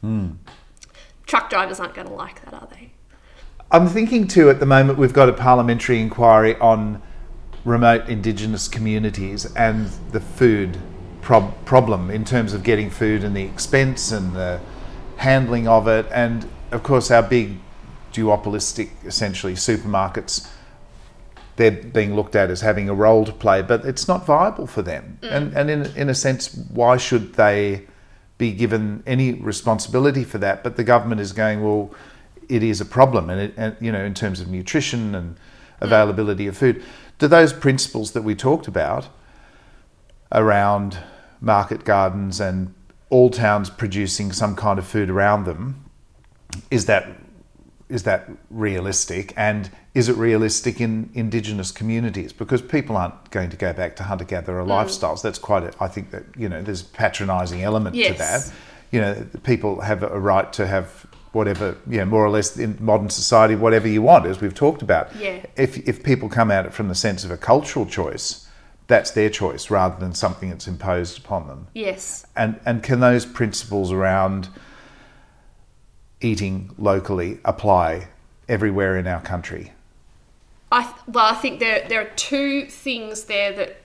Hmm. 0.00 0.30
Truck 1.26 1.50
drivers 1.50 1.80
aren't 1.80 1.94
going 1.94 2.06
to 2.08 2.14
like 2.14 2.44
that, 2.44 2.54
are 2.54 2.68
they? 2.70 2.92
I'm 3.70 3.88
thinking 3.88 4.28
too 4.28 4.50
at 4.50 4.60
the 4.60 4.66
moment 4.66 4.98
we've 4.98 5.12
got 5.12 5.28
a 5.28 5.32
parliamentary 5.32 6.00
inquiry 6.00 6.56
on 6.56 7.02
remote 7.64 8.08
Indigenous 8.08 8.68
communities 8.68 9.52
and 9.56 9.88
the 10.12 10.20
food 10.20 10.78
prob- 11.22 11.54
problem 11.64 12.10
in 12.10 12.24
terms 12.24 12.52
of 12.52 12.62
getting 12.62 12.90
food 12.90 13.24
and 13.24 13.34
the 13.34 13.42
expense 13.42 14.12
and 14.12 14.36
the 14.36 14.60
handling 15.16 15.66
of 15.66 15.88
it. 15.88 16.06
And 16.12 16.48
of 16.70 16.82
course, 16.82 17.10
our 17.10 17.22
big 17.22 17.58
duopolistic, 18.12 18.90
essentially, 19.04 19.54
supermarkets, 19.54 20.48
they're 21.56 21.70
being 21.70 22.14
looked 22.14 22.36
at 22.36 22.50
as 22.50 22.60
having 22.60 22.88
a 22.88 22.94
role 22.94 23.24
to 23.24 23.32
play, 23.32 23.62
but 23.62 23.84
it's 23.84 24.06
not 24.06 24.26
viable 24.26 24.66
for 24.66 24.82
them. 24.82 25.18
Mm. 25.22 25.32
And, 25.32 25.54
and 25.54 25.70
in, 25.70 25.96
in 25.96 26.08
a 26.08 26.14
sense, 26.14 26.54
why 26.54 26.96
should 26.96 27.34
they 27.34 27.86
be 28.38 28.52
given 28.52 29.02
any 29.06 29.32
responsibility 29.32 30.24
for 30.24 30.38
that? 30.38 30.62
But 30.62 30.76
the 30.76 30.84
government 30.84 31.20
is 31.20 31.32
going, 31.32 31.62
well, 31.62 31.94
it 32.48 32.62
is 32.62 32.80
a 32.80 32.84
problem, 32.84 33.30
and, 33.30 33.40
it, 33.40 33.54
and 33.56 33.76
you 33.80 33.90
know, 33.90 34.04
in 34.04 34.14
terms 34.14 34.40
of 34.40 34.48
nutrition 34.48 35.14
and 35.14 35.36
mm. 35.36 35.38
availability 35.80 36.46
of 36.46 36.56
food. 36.56 36.82
Do 37.18 37.28
those 37.28 37.52
principles 37.52 38.12
that 38.12 38.22
we 38.22 38.34
talked 38.34 38.68
about 38.68 39.08
around 40.32 40.98
market 41.40 41.84
gardens 41.84 42.40
and 42.40 42.74
all 43.10 43.30
towns 43.30 43.70
producing 43.70 44.32
some 44.32 44.56
kind 44.56 44.78
of 44.78 44.86
food 44.86 45.10
around 45.10 45.44
them, 45.44 45.84
is 46.70 46.86
that 46.86 47.08
is 47.88 48.04
that 48.04 48.30
realistic? 48.50 49.32
And 49.36 49.70
is 49.94 50.08
it 50.08 50.16
realistic 50.16 50.80
in 50.80 51.08
indigenous 51.14 51.70
communities? 51.70 52.32
Because 52.32 52.60
people 52.60 52.96
aren't 52.96 53.30
going 53.30 53.48
to 53.50 53.56
go 53.56 53.72
back 53.72 53.94
to 53.96 54.02
hunter 54.02 54.24
gatherer 54.24 54.64
mm. 54.64 54.68
lifestyles. 54.68 55.22
That's 55.22 55.38
quite 55.38 55.62
a, 55.62 55.72
I 55.80 55.86
think 55.88 56.10
that 56.10 56.24
you 56.36 56.48
know 56.48 56.62
there's 56.62 56.82
a 56.82 56.86
patronising 56.86 57.62
element 57.62 57.94
to 57.94 58.00
Yes. 58.00 58.18
that. 58.18 58.54
You 58.90 59.00
know, 59.00 59.26
people 59.42 59.80
have 59.80 60.02
a 60.02 60.20
right 60.20 60.52
to 60.52 60.66
have 60.66 61.06
whatever, 61.32 61.76
you 61.88 61.98
know, 61.98 62.04
more 62.04 62.24
or 62.24 62.30
less 62.30 62.56
in 62.56 62.76
modern 62.80 63.10
society, 63.10 63.56
whatever 63.56 63.88
you 63.88 64.02
want, 64.02 64.24
as 64.26 64.40
we've 64.40 64.54
talked 64.54 64.82
about. 64.82 65.14
Yeah. 65.16 65.44
If 65.56 65.88
if 65.88 66.02
people 66.02 66.28
come 66.28 66.50
at 66.50 66.66
it 66.66 66.72
from 66.72 66.88
the 66.88 66.94
sense 66.94 67.24
of 67.24 67.30
a 67.30 67.36
cultural 67.36 67.86
choice, 67.86 68.48
that's 68.88 69.12
their 69.12 69.30
choice 69.30 69.70
rather 69.70 69.98
than 69.98 70.14
something 70.14 70.50
that's 70.50 70.66
imposed 70.66 71.18
upon 71.18 71.46
them. 71.46 71.68
Yes. 71.72 72.26
And 72.36 72.58
and 72.66 72.82
can 72.82 72.98
those 72.98 73.26
principles 73.26 73.92
around 73.92 74.48
eating 76.20 76.74
locally 76.78 77.38
apply 77.44 78.08
everywhere 78.48 78.96
in 78.96 79.06
our 79.06 79.20
country? 79.20 79.72
I 80.72 80.82
th- 80.82 80.96
well, 81.06 81.26
I 81.26 81.34
think 81.34 81.60
there 81.60 81.86
there 81.88 82.00
are 82.00 82.10
two 82.16 82.66
things 82.66 83.24
there 83.24 83.52
that 83.52 83.76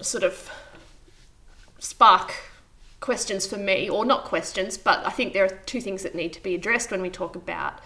sort 0.00 0.24
of 0.24 0.50
spark 1.78 2.34
questions 3.00 3.46
for 3.46 3.56
me, 3.56 3.88
or 3.88 4.04
not 4.04 4.24
questions, 4.24 4.76
but 4.76 5.06
I 5.06 5.10
think 5.10 5.32
there 5.32 5.44
are 5.44 5.58
two 5.66 5.80
things 5.80 6.02
that 6.02 6.14
need 6.14 6.32
to 6.32 6.42
be 6.42 6.54
addressed 6.54 6.90
when 6.90 7.00
we 7.00 7.10
talk 7.10 7.36
about 7.36 7.80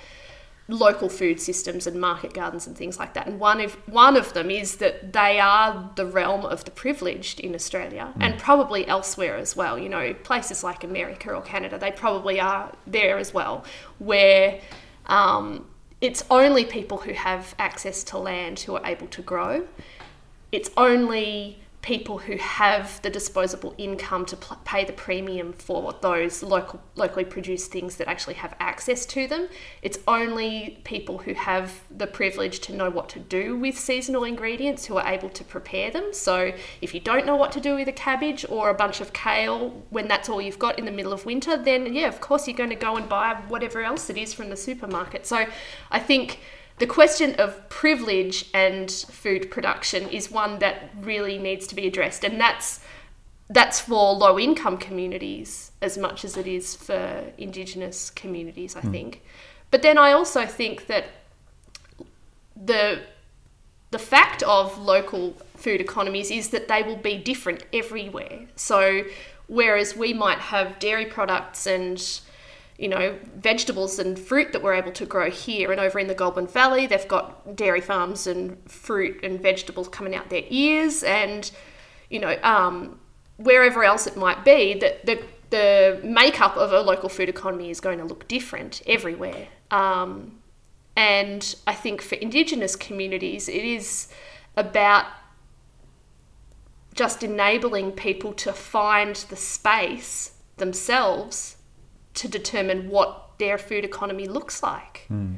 local 0.69 1.09
food 1.09 1.41
systems 1.41 1.87
and 1.87 2.01
market 2.01 2.33
gardens 2.33 2.67
and 2.67 2.77
things 2.77 2.99
like 2.99 3.15
that. 3.15 3.27
And 3.27 3.39
one 3.39 3.61
of 3.61 3.75
one 3.89 4.17
of 4.17 4.33
them 4.33 4.51
is 4.51 4.77
that 4.77 5.13
they 5.13 5.39
are 5.41 5.91
the 5.97 6.07
realm 6.07 6.47
of 6.47 6.65
the 6.65 6.71
privileged 6.71 7.41
in 7.41 7.55
Australia 7.55 8.13
and 8.21 8.39
probably 8.39 8.87
elsewhere 8.87 9.37
as 9.37 9.57
well. 9.57 9.79
You 9.79 9.89
know, 9.89 10.15
places 10.15 10.65
like 10.65 10.85
America 10.85 11.33
or 11.33 11.43
Canada, 11.43 11.79
they 11.79 11.91
probably 11.91 12.41
are 12.41 12.73
there 12.87 13.19
as 13.19 13.35
well, 13.35 13.65
where 13.99 14.61
um, 15.07 15.67
it's 16.03 16.25
only 16.31 16.65
people 16.65 16.99
who 16.99 17.13
have 17.13 17.55
access 17.61 18.03
to 18.03 18.19
land 18.19 18.59
who 18.61 18.75
are 18.75 18.85
able 18.85 19.07
to 19.07 19.23
grow. 19.23 19.67
It's 20.51 20.69
only 20.77 21.61
people 21.83 22.19
who 22.19 22.37
have 22.37 23.03
the 23.03 23.11
disposable 23.11 23.75
income 23.77 24.25
to 24.25 24.37
pl- 24.37 24.57
pay 24.65 24.85
the 24.85 24.93
premium 24.93 25.53
for 25.53 25.93
those 26.01 26.41
local 26.41 26.81
locally 26.95 27.25
produced 27.25 27.73
things 27.73 27.97
that 27.97 28.09
actually 28.09 28.35
have 28.35 28.55
access 28.61 29.05
to 29.05 29.27
them. 29.27 29.49
It's 29.83 29.99
only 30.07 30.81
people 30.85 31.19
who 31.19 31.35
have 31.35 31.81
the 31.91 32.07
privilege 32.07 32.61
to 32.61 32.73
know 32.73 32.89
what 32.89 33.09
to 33.11 33.19
do 33.19 33.59
with 33.59 33.77
seasonal 33.77 34.23
ingredients 34.23 34.87
who 34.87 34.97
are 34.97 35.07
able 35.07 35.29
to 35.31 35.43
prepare 35.43 35.91
them. 35.91 36.13
So 36.13 36.53
if 36.81 36.95
you 36.95 37.01
don't 37.01 37.27
know 37.27 37.37
what 37.37 37.51
to 37.53 37.61
do 37.61 37.75
with 37.75 37.89
a 37.89 37.93
cabbage 37.93 38.47
or 38.49 38.71
a 38.71 38.75
bunch 38.75 39.01
of 39.01 39.13
kale 39.13 39.71
when 39.91 40.07
that's 40.07 40.29
all 40.29 40.41
you've 40.41 40.61
got 40.61 40.79
in 40.79 40.85
the 40.85 40.93
middle 40.93 41.13
of 41.13 41.27
winter, 41.27 41.57
then 41.57 41.93
yeah, 41.93 42.07
of 42.07 42.21
course 42.21 42.47
you're 42.47 42.57
going 42.57 42.71
to 42.71 42.77
go 42.77 42.97
and 42.97 43.09
buy 43.09 43.35
whatever 43.49 43.83
else 43.83 44.09
it 44.09 44.17
is 44.17 44.33
from 44.33 44.51
the 44.51 44.57
supermarket. 44.57 45.27
So 45.27 45.47
I 45.91 45.99
think 45.99 46.39
the 46.79 46.87
question 46.87 47.35
of 47.37 47.69
privilege 47.69 48.49
and 48.55 48.91
food 48.91 49.51
production 49.51 50.09
is 50.09 50.31
one 50.31 50.59
that 50.59 50.91
really 51.01 51.39
needs 51.39 51.67
to 51.69 51.75
be 51.75 51.87
addressed 51.87 52.25
and 52.25 52.41
that's 52.41 52.81
that's 53.51 53.81
for 53.81 54.15
low 54.15 54.39
income 54.39 54.79
communities 54.79 55.73
as 55.83 55.99
much 55.99 56.25
as 56.25 56.37
it 56.37 56.47
is 56.47 56.75
for 56.75 57.25
indigenous 57.39 58.11
communities 58.11 58.77
i 58.77 58.81
hmm. 58.81 58.91
think. 58.91 59.23
But 59.71 59.83
then 59.83 59.99
i 59.99 60.13
also 60.13 60.47
think 60.47 60.87
that 60.87 61.07
the 62.57 63.03
the 63.91 63.99
fact 63.99 64.43
of 64.45 64.79
local 64.79 65.37
food 65.55 65.81
economies 65.81 66.31
is 66.31 66.49
that 66.49 66.67
they 66.67 66.83
will 66.83 66.97
be 66.97 67.19
different 67.19 67.65
everywhere. 67.73 68.47
So 68.57 69.05
whereas 69.47 69.95
we 69.95 70.15
might 70.15 70.39
have 70.39 70.79
dairy 70.79 71.07
products 71.07 71.67
and 71.67 72.03
you 72.83 72.89
know, 72.89 73.17
vegetables 73.37 74.01
and 74.01 74.19
fruit 74.19 74.51
that 74.53 74.61
we're 74.61 74.75
able 74.75 74.91
to 74.91 75.07
grow 75.07 75.31
here. 75.31 75.71
And 75.71 75.81
over 75.81 76.01
in 76.01 76.09
the 76.09 76.17
Goulburn 76.17 76.49
Valley, 76.49 76.85
they've 76.89 77.07
got 77.07 77.55
dairy 77.55 77.81
farms 77.81 78.27
and 78.27 78.59
fruit 78.69 79.21
and 79.23 79.41
vegetables 79.41 79.89
coming 79.89 80.17
out 80.17 80.31
their 80.31 80.43
ears. 80.51 81.05
And, 81.05 81.49
you 82.11 82.19
know, 82.19 82.37
um, 82.43 82.99
wherever 83.37 83.85
else 83.85 84.09
it 84.09 84.17
might 84.17 84.45
be, 84.45 84.75
that 84.81 85.07
the, 85.07 85.23
the 85.51 86.01
makeup 86.03 86.57
of 86.57 86.73
a 86.73 86.81
local 86.81 87.09
food 87.09 87.29
economy 87.29 87.71
is 87.71 87.79
going 87.79 87.99
to 87.99 88.05
look 88.05 88.27
different 88.27 88.83
everywhere. 88.85 89.47
Um, 89.71 90.41
and 90.97 91.55
I 91.69 91.75
think 91.75 92.03
for 92.03 92.17
Indigenous 92.17 92.75
communities, 92.75 93.49
it 93.49 93.65
is 93.65 94.09
about 94.57 95.07
just 96.95 97.23
enabling 97.23 97.93
people 97.93 98.33
to 98.33 98.53
find 98.53 99.15
the 99.15 99.37
space 99.37 100.33
themselves 100.57 101.59
to 102.15 102.29
determine 102.29 102.89
what 102.89 103.31
their 103.39 103.59
food 103.59 103.85
economy 103.85 104.29
looks 104.29 104.63
like. 104.63 105.05
Hmm. 105.09 105.35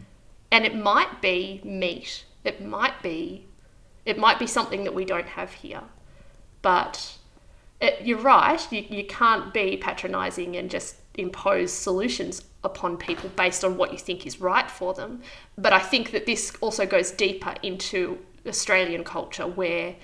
And 0.50 0.64
it 0.64 0.76
might 0.76 1.20
be 1.20 1.60
meat. 1.64 2.24
It 2.44 2.64
might 2.64 3.02
be 3.02 3.46
it 4.04 4.18
might 4.18 4.38
be 4.38 4.46
something 4.46 4.84
that 4.84 4.94
we 4.94 5.04
don't 5.04 5.26
have 5.26 5.52
here. 5.52 5.82
But 6.60 7.18
it, 7.80 8.06
you're 8.06 8.18
right, 8.18 8.60
you, 8.70 8.84
you 8.88 9.04
can't 9.06 9.52
be 9.52 9.76
patronizing 9.76 10.56
and 10.56 10.70
just 10.70 10.96
impose 11.14 11.72
solutions 11.72 12.42
upon 12.64 12.96
people 12.96 13.30
based 13.36 13.64
on 13.64 13.76
what 13.76 13.92
you 13.92 13.98
think 13.98 14.26
is 14.26 14.40
right 14.40 14.70
for 14.70 14.94
them. 14.94 15.22
But 15.56 15.72
I 15.72 15.78
think 15.78 16.10
that 16.10 16.26
this 16.26 16.52
also 16.60 16.86
goes 16.86 17.10
deeper 17.10 17.54
into 17.62 18.18
Australian 18.46 19.04
culture 19.04 19.46
where 19.46 19.96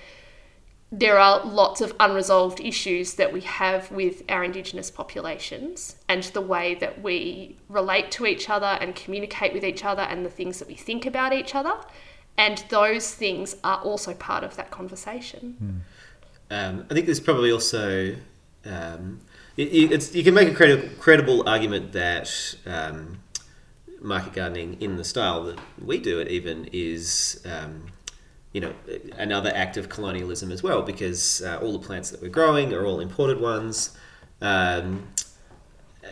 there 0.91 1.17
are 1.17 1.45
lots 1.45 1.79
of 1.79 1.93
unresolved 1.99 2.59
issues 2.59 3.13
that 3.13 3.31
we 3.31 3.41
have 3.41 3.89
with 3.91 4.23
our 4.27 4.43
Indigenous 4.43 4.91
populations 4.91 5.95
and 6.09 6.23
the 6.23 6.41
way 6.41 6.75
that 6.75 7.01
we 7.01 7.55
relate 7.69 8.11
to 8.11 8.25
each 8.25 8.49
other 8.49 8.65
and 8.65 8.93
communicate 8.95 9.53
with 9.53 9.63
each 9.63 9.85
other 9.85 10.01
and 10.01 10.25
the 10.25 10.29
things 10.29 10.59
that 10.59 10.67
we 10.67 10.75
think 10.75 11.05
about 11.05 11.31
each 11.31 11.55
other. 11.55 11.73
And 12.37 12.63
those 12.69 13.13
things 13.13 13.55
are 13.63 13.79
also 13.79 14.13
part 14.13 14.43
of 14.43 14.57
that 14.57 14.69
conversation. 14.69 15.83
Um, 16.49 16.85
I 16.89 16.93
think 16.93 17.05
there's 17.05 17.19
probably 17.21 17.51
also 17.51 18.15
um, 18.65 19.21
it, 19.57 20.13
you 20.13 20.23
can 20.23 20.33
make 20.33 20.49
a 20.49 20.53
credi- 20.53 20.89
credible 20.99 21.47
argument 21.47 21.91
that 21.93 22.55
um, 22.65 23.19
market 24.01 24.33
gardening 24.33 24.81
in 24.81 24.97
the 24.97 25.03
style 25.03 25.43
that 25.43 25.59
we 25.83 25.99
do 25.99 26.19
it 26.19 26.27
even 26.27 26.69
is 26.71 27.41
um, 27.45 27.87
you 28.53 28.61
know 28.61 28.73
another 29.17 29.51
act 29.55 29.77
of 29.77 29.87
colonialism 29.89 30.51
as 30.51 30.61
well 30.61 30.81
because 30.81 31.41
uh, 31.41 31.57
all 31.61 31.71
the 31.73 31.79
plants 31.87 32.09
that 32.11 32.21
we're 32.21 32.29
growing 32.29 32.73
are 32.73 32.85
all 32.85 32.99
imported 32.99 33.39
ones. 33.39 33.97
Um, 34.41 35.07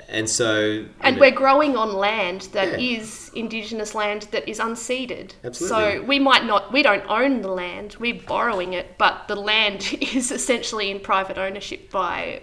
and 0.08 0.30
so, 0.30 0.86
And 1.02 1.16
know- 1.16 1.20
we're 1.20 1.32
growing 1.32 1.76
on 1.76 1.94
land 1.94 2.42
that 2.54 2.80
Yeah. 2.80 2.98
is 3.00 3.32
Indigenous 3.34 3.94
land 3.96 4.24
that 4.32 4.48
is 4.48 4.60
unceded. 4.60 5.32
Absolutely. 5.44 5.98
So 6.00 6.04
we 6.04 6.20
might 6.20 6.46
not, 6.46 6.72
we 6.72 6.84
don't 6.84 7.04
own 7.10 7.42
the 7.42 7.50
land, 7.50 7.96
we're 8.00 8.22
borrowing 8.28 8.74
it, 8.74 8.98
but 8.98 9.28
the 9.28 9.36
land 9.36 9.98
is 10.02 10.32
essentially 10.32 10.90
in 10.92 11.00
private 11.00 11.38
ownership 11.38 11.90
by, 11.92 12.42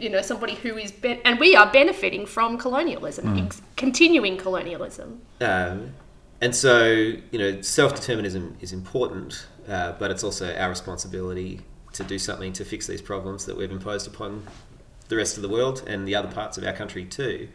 you 0.00 0.08
know, 0.08 0.22
somebody 0.22 0.54
who 0.54 0.76
is, 0.76 0.92
ben- 0.92 1.20
and 1.24 1.38
we 1.40 1.54
are 1.56 1.70
benefiting 1.70 2.26
from 2.26 2.56
colonialism, 2.58 3.38
ex- 3.38 3.60
continuing 3.76 4.36
colonialism. 4.36 5.20
Um, 5.40 5.94
and 6.44 6.54
so, 6.54 6.84
you 7.30 7.38
know, 7.38 7.62
self 7.62 7.94
determinism 7.94 8.58
is 8.60 8.74
important, 8.74 9.46
uh, 9.66 9.92
but 9.92 10.10
it's 10.10 10.22
also 10.22 10.54
our 10.54 10.68
responsibility 10.68 11.62
to 11.94 12.04
do 12.04 12.18
something 12.18 12.52
to 12.52 12.66
fix 12.66 12.86
these 12.86 13.00
problems 13.00 13.46
that 13.46 13.56
we've 13.56 13.70
imposed 13.72 14.06
upon 14.06 14.46
the 15.08 15.16
rest 15.16 15.36
of 15.36 15.42
the 15.42 15.48
world 15.48 15.82
and 15.86 16.06
the 16.06 16.14
other 16.14 16.30
parts 16.30 16.58
of 16.58 16.64
our 16.64 16.74
country 16.74 17.06
too. 17.06 17.48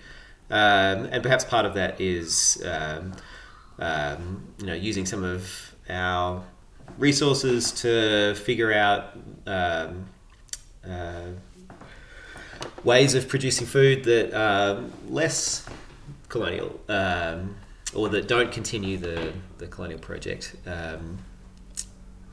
Um, 0.50 1.06
and 1.12 1.22
perhaps 1.22 1.46
part 1.46 1.68
of 1.68 1.76
that 1.76 2.02
is, 2.02 2.64
um, 2.66 3.14
um, 3.78 4.48
you 4.58 4.66
know, 4.66 4.74
using 4.74 5.06
some 5.06 5.24
of 5.24 5.76
our 5.88 6.44
resources 6.98 7.72
to 7.84 8.34
figure 8.34 8.74
out 8.74 9.16
um, 9.46 10.08
uh, 10.84 11.28
ways 12.84 13.14
of 13.14 13.28
producing 13.28 13.68
food 13.68 14.04
that 14.06 14.34
are 14.34 14.84
less 15.08 15.64
colonial 16.28 16.80
um, 16.90 17.56
or 17.94 18.10
that 18.10 18.28
don't 18.28 18.52
continue 18.52 18.98
the, 18.98 19.34
the 19.58 19.68
colonial 19.68 20.00
project. 20.00 20.56
Um, 20.66 21.20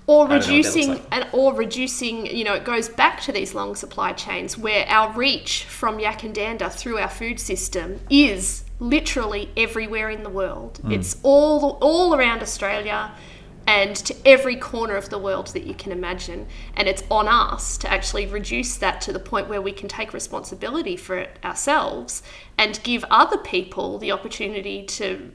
or 0.07 0.27
I 0.27 0.39
don't 0.39 0.47
know 0.47 0.47
what 0.47 0.47
that 0.47 0.53
looks 0.53 0.77
reducing 0.77 0.89
like. 0.89 1.03
and 1.11 1.27
or 1.33 1.55
reducing 1.55 2.27
you 2.27 2.45
know 2.45 2.55
it 2.55 2.65
goes 2.65 2.89
back 2.89 3.21
to 3.23 3.33
these 3.33 3.55
long 3.55 3.75
supply 3.75 4.13
chains 4.13 4.57
where 4.57 4.87
our 4.89 5.13
reach 5.13 5.65
from 5.65 5.99
Yackandandah 5.99 6.73
through 6.73 6.99
our 6.99 7.09
food 7.09 7.41
system 7.41 8.01
is 8.09 8.65
literally 8.79 9.51
everywhere 9.57 10.11
in 10.11 10.23
the 10.23 10.31
world 10.31 10.81
it's 10.91 11.17
all 11.23 11.79
all 11.81 12.15
around 12.15 12.43
australia 12.43 13.13
and 13.67 13.97
to 13.97 14.15
every 14.25 14.55
corner 14.55 14.95
of 14.95 15.09
the 15.09 15.19
world 15.19 15.49
that 15.49 15.67
you 15.67 15.75
can 15.75 15.91
imagine 15.91 16.47
and 16.75 16.87
it's 16.87 17.03
on 17.11 17.27
us 17.27 17.77
to 17.79 17.91
actually 17.91 18.27
reduce 18.27 18.77
that 18.77 19.01
to 19.01 19.13
the 19.13 19.19
point 19.19 19.49
where 19.49 19.63
we 19.63 19.73
can 19.73 19.89
take 19.89 20.13
responsibility 20.13 20.95
for 20.95 21.17
it 21.17 21.39
ourselves 21.43 22.23
and 22.59 22.79
give 22.85 23.03
other 23.11 23.39
people 23.39 23.99
the 23.99 24.13
opportunity 24.13 24.85
to 24.85 25.33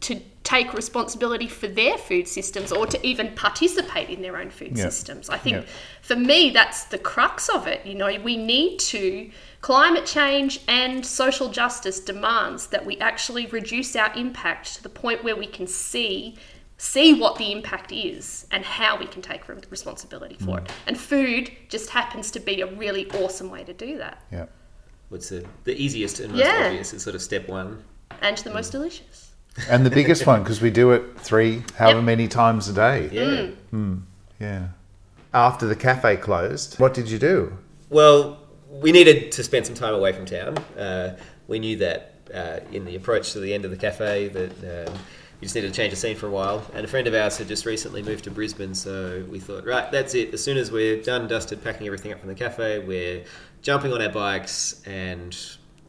to 0.00 0.20
take 0.44 0.72
responsibility 0.72 1.46
for 1.46 1.68
their 1.68 1.98
food 1.98 2.26
systems 2.26 2.72
or 2.72 2.86
to 2.86 3.06
even 3.06 3.34
participate 3.34 4.08
in 4.08 4.22
their 4.22 4.38
own 4.38 4.48
food 4.48 4.76
Yeah. 4.78 4.84
systems. 4.84 5.28
I 5.28 5.36
think 5.36 5.56
Yeah. 5.56 5.62
for 6.00 6.16
me 6.16 6.50
that's 6.50 6.84
the 6.84 6.96
crux 6.98 7.48
of 7.50 7.66
it. 7.66 7.84
You 7.84 7.94
know, 7.94 8.18
we 8.24 8.36
need 8.36 8.78
to 8.78 9.30
climate 9.60 10.06
change 10.06 10.60
and 10.66 11.04
social 11.04 11.50
justice 11.50 12.00
demands 12.00 12.68
that 12.68 12.86
we 12.86 12.96
actually 12.98 13.44
reduce 13.46 13.94
our 13.94 14.10
impact 14.14 14.76
to 14.76 14.82
the 14.82 14.88
point 14.88 15.22
where 15.22 15.36
we 15.36 15.46
can 15.46 15.66
see 15.66 16.36
see 16.80 17.12
what 17.12 17.36
the 17.36 17.50
impact 17.50 17.90
is 17.90 18.46
and 18.52 18.64
how 18.64 18.96
we 18.96 19.04
can 19.04 19.20
take 19.20 19.42
responsibility 19.68 20.36
for 20.36 20.58
mm. 20.58 20.64
it. 20.64 20.70
And 20.86 20.96
food 20.98 21.50
just 21.68 21.90
happens 21.90 22.30
to 22.30 22.40
be 22.40 22.60
a 22.60 22.66
really 22.66 23.10
awesome 23.10 23.50
way 23.50 23.64
to 23.64 23.72
do 23.72 23.98
that. 23.98 24.22
Yeah. 24.30 24.46
what's 25.08 25.30
the, 25.30 25.44
the 25.64 25.74
easiest 25.74 26.20
and 26.20 26.32
most 26.32 26.44
Yeah. 26.44 26.66
obvious 26.66 26.92
is 26.94 27.02
sort 27.02 27.16
of 27.16 27.22
step 27.22 27.48
one. 27.48 27.82
And 28.22 28.38
the 28.38 28.50
most 28.50 28.68
mm. 28.68 28.72
delicious. 28.72 29.27
And 29.68 29.84
the 29.84 29.90
biggest 29.90 30.26
one 30.26 30.42
because 30.42 30.60
we 30.60 30.70
do 30.70 30.92
it 30.92 31.18
three, 31.18 31.64
however 31.76 31.98
Yep. 31.98 32.04
many 32.04 32.28
times 32.28 32.68
a 32.68 32.72
day. 32.72 33.08
Yeah. 33.12 33.88
Yeah. 34.40 34.68
After 35.34 35.66
the 35.66 35.76
cafe 35.76 36.16
closed, 36.16 36.78
what 36.78 36.94
did 36.94 37.10
you 37.10 37.18
do? 37.18 37.58
Well, 37.90 38.38
we 38.70 38.92
needed 38.92 39.32
to 39.32 39.42
spend 39.42 39.66
some 39.66 39.74
time 39.74 39.94
away 39.94 40.12
from 40.12 40.26
town. 40.26 40.58
Uh, 40.78 41.16
we 41.48 41.58
knew 41.58 41.76
that 41.78 42.14
uh, 42.32 42.60
in 42.72 42.84
the 42.84 42.94
approach 42.96 43.32
to 43.32 43.40
the 43.40 43.52
end 43.52 43.64
of 43.64 43.70
the 43.70 43.76
cafe 43.76 44.28
that 44.28 44.86
um, 44.88 44.94
we 45.40 45.46
just 45.46 45.54
needed 45.54 45.72
to 45.72 45.76
change 45.76 45.90
the 45.90 45.96
scene 45.96 46.16
for 46.16 46.26
a 46.26 46.30
while. 46.30 46.64
And 46.74 46.84
a 46.84 46.88
friend 46.88 47.06
of 47.06 47.14
ours 47.14 47.38
had 47.38 47.48
just 47.48 47.66
recently 47.66 48.02
moved 48.02 48.24
to 48.24 48.30
Brisbane, 48.30 48.74
so 48.74 49.24
we 49.28 49.38
thought, 49.40 49.64
right, 49.64 49.90
that's 49.90 50.14
it. 50.14 50.32
As 50.34 50.42
soon 50.44 50.56
as 50.56 50.70
we're 50.70 51.02
done, 51.02 51.26
dusted, 51.28 51.64
packing 51.64 51.86
everything 51.86 52.12
up 52.12 52.20
from 52.20 52.28
the 52.28 52.34
cafe, 52.34 52.78
we're 52.80 53.24
jumping 53.62 53.92
on 53.92 54.00
our 54.02 54.10
bikes 54.10 54.82
and 54.86 55.36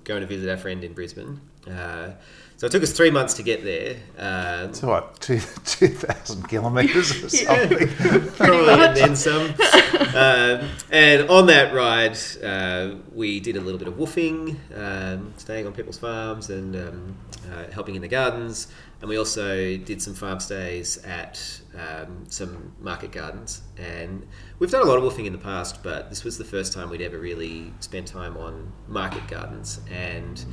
going 0.06 0.22
to 0.22 0.28
visit 0.28 0.50
our 0.50 0.58
friend 0.58 0.84
in 0.84 0.94
Brisbane. 0.94 1.40
Uh, 1.70 2.12
so 2.60 2.68
it 2.68 2.74
took 2.74 2.84
us 2.84 2.92
three 2.92 3.10
months 3.10 3.36
to 3.36 3.44
get 3.44 3.64
there. 3.64 3.96
Uh, 4.18 4.70
So 4.74 4.90
what, 4.90 5.18
two, 5.22 5.40
2,000 5.64 6.50
kilometres 6.50 7.24
or 7.24 7.30
something? 7.30 7.88
Probably 8.32 8.74
and 8.74 8.98
then 8.98 9.16
some. 9.16 9.44
um, 10.14 10.70
and 10.92 11.30
on 11.30 11.46
that 11.46 11.74
ride, 11.74 12.18
uh, 12.44 12.96
we 13.14 13.40
did 13.40 13.56
a 13.56 13.62
little 13.62 13.80
bit 13.80 13.88
of 13.88 13.94
woofing, 13.94 14.58
um, 14.76 15.34
staying 15.38 15.68
on 15.68 15.72
people's 15.72 16.00
farms 16.00 16.50
and 16.50 16.76
um, 16.76 17.18
uh, 17.50 17.72
helping 17.72 17.96
in 17.96 18.02
the 18.02 18.10
gardens. 18.10 18.68
And 19.00 19.08
we 19.08 19.18
also 19.18 19.78
did 19.78 20.02
some 20.02 20.14
farm 20.14 20.42
stays 20.42 20.98
at 21.06 21.62
um, 21.78 22.26
some 22.28 22.74
market 22.82 23.14
gardens. 23.14 23.62
And 23.78 24.28
we've 24.60 24.70
done 24.70 24.82
a 24.82 24.86
lot 24.86 24.98
of 24.98 25.04
woofing 25.06 25.26
in 25.26 25.32
the 25.32 25.40
past, 25.40 25.82
but 25.82 26.10
this 26.10 26.26
was 26.26 26.38
the 26.38 26.44
first 26.44 26.74
time 26.74 26.90
we'd 26.90 27.02
ever 27.02 27.20
really 27.20 27.72
spent 27.80 28.08
time 28.08 28.36
on 28.36 28.74
market 28.90 29.26
gardens. 29.30 29.80
And 29.90 30.44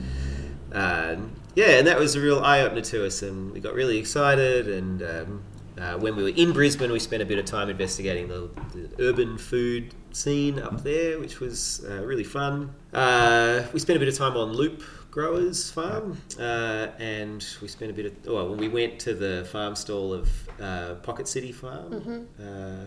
um, 0.73 1.33
yeah, 1.55 1.79
and 1.79 1.87
that 1.87 1.99
was 1.99 2.15
a 2.15 2.21
real 2.21 2.41
eye 2.41 2.61
opener 2.61 2.83
to 2.83 3.07
us, 3.07 3.23
and 3.23 3.53
we 3.53 3.61
got 3.61 3.75
really 3.75 3.99
excited. 3.99 4.69
And 4.69 5.03
um, 5.03 5.43
uh, 5.79 5.99
when 5.99 6.17
we 6.17 6.23
were 6.23 6.29
in 6.37 6.53
Brisbane, 6.53 6.93
we 6.93 6.99
spent 6.99 7.23
a 7.23 7.27
bit 7.27 7.39
of 7.39 7.45
time 7.45 7.69
investigating 7.69 8.29
the, 8.29 8.51
the 8.75 8.91
urban 9.03 9.39
food 9.39 9.95
scene 10.13 10.59
up 10.59 10.83
there, 10.83 11.19
which 11.19 11.41
was 11.41 11.85
uh, 11.89 12.05
really 12.05 12.25
fun. 12.25 12.75
Uh, 12.93 13.63
we 13.73 13.81
spent 13.81 13.97
a 13.97 14.01
bit 14.01 14.09
of 14.09 14.17
time 14.17 14.37
on 14.37 14.53
Loop 14.53 14.83
Growers 15.11 15.71
Farm, 15.71 16.21
uh, 16.39 16.89
and 16.99 17.47
we 17.63 17.69
spent 17.69 17.91
a 17.91 17.95
bit 17.95 18.07
of. 18.07 18.13
Oh, 18.27 18.35
well, 18.35 18.55
we 18.55 18.69
went 18.69 18.99
to 19.01 19.15
the 19.15 19.47
farm 19.51 19.75
stall 19.75 20.13
of 20.13 20.29
uh, 20.61 20.95
Pocket 20.97 21.27
City 21.29 21.53
Farm, 21.53 22.29
uh, 22.39 22.85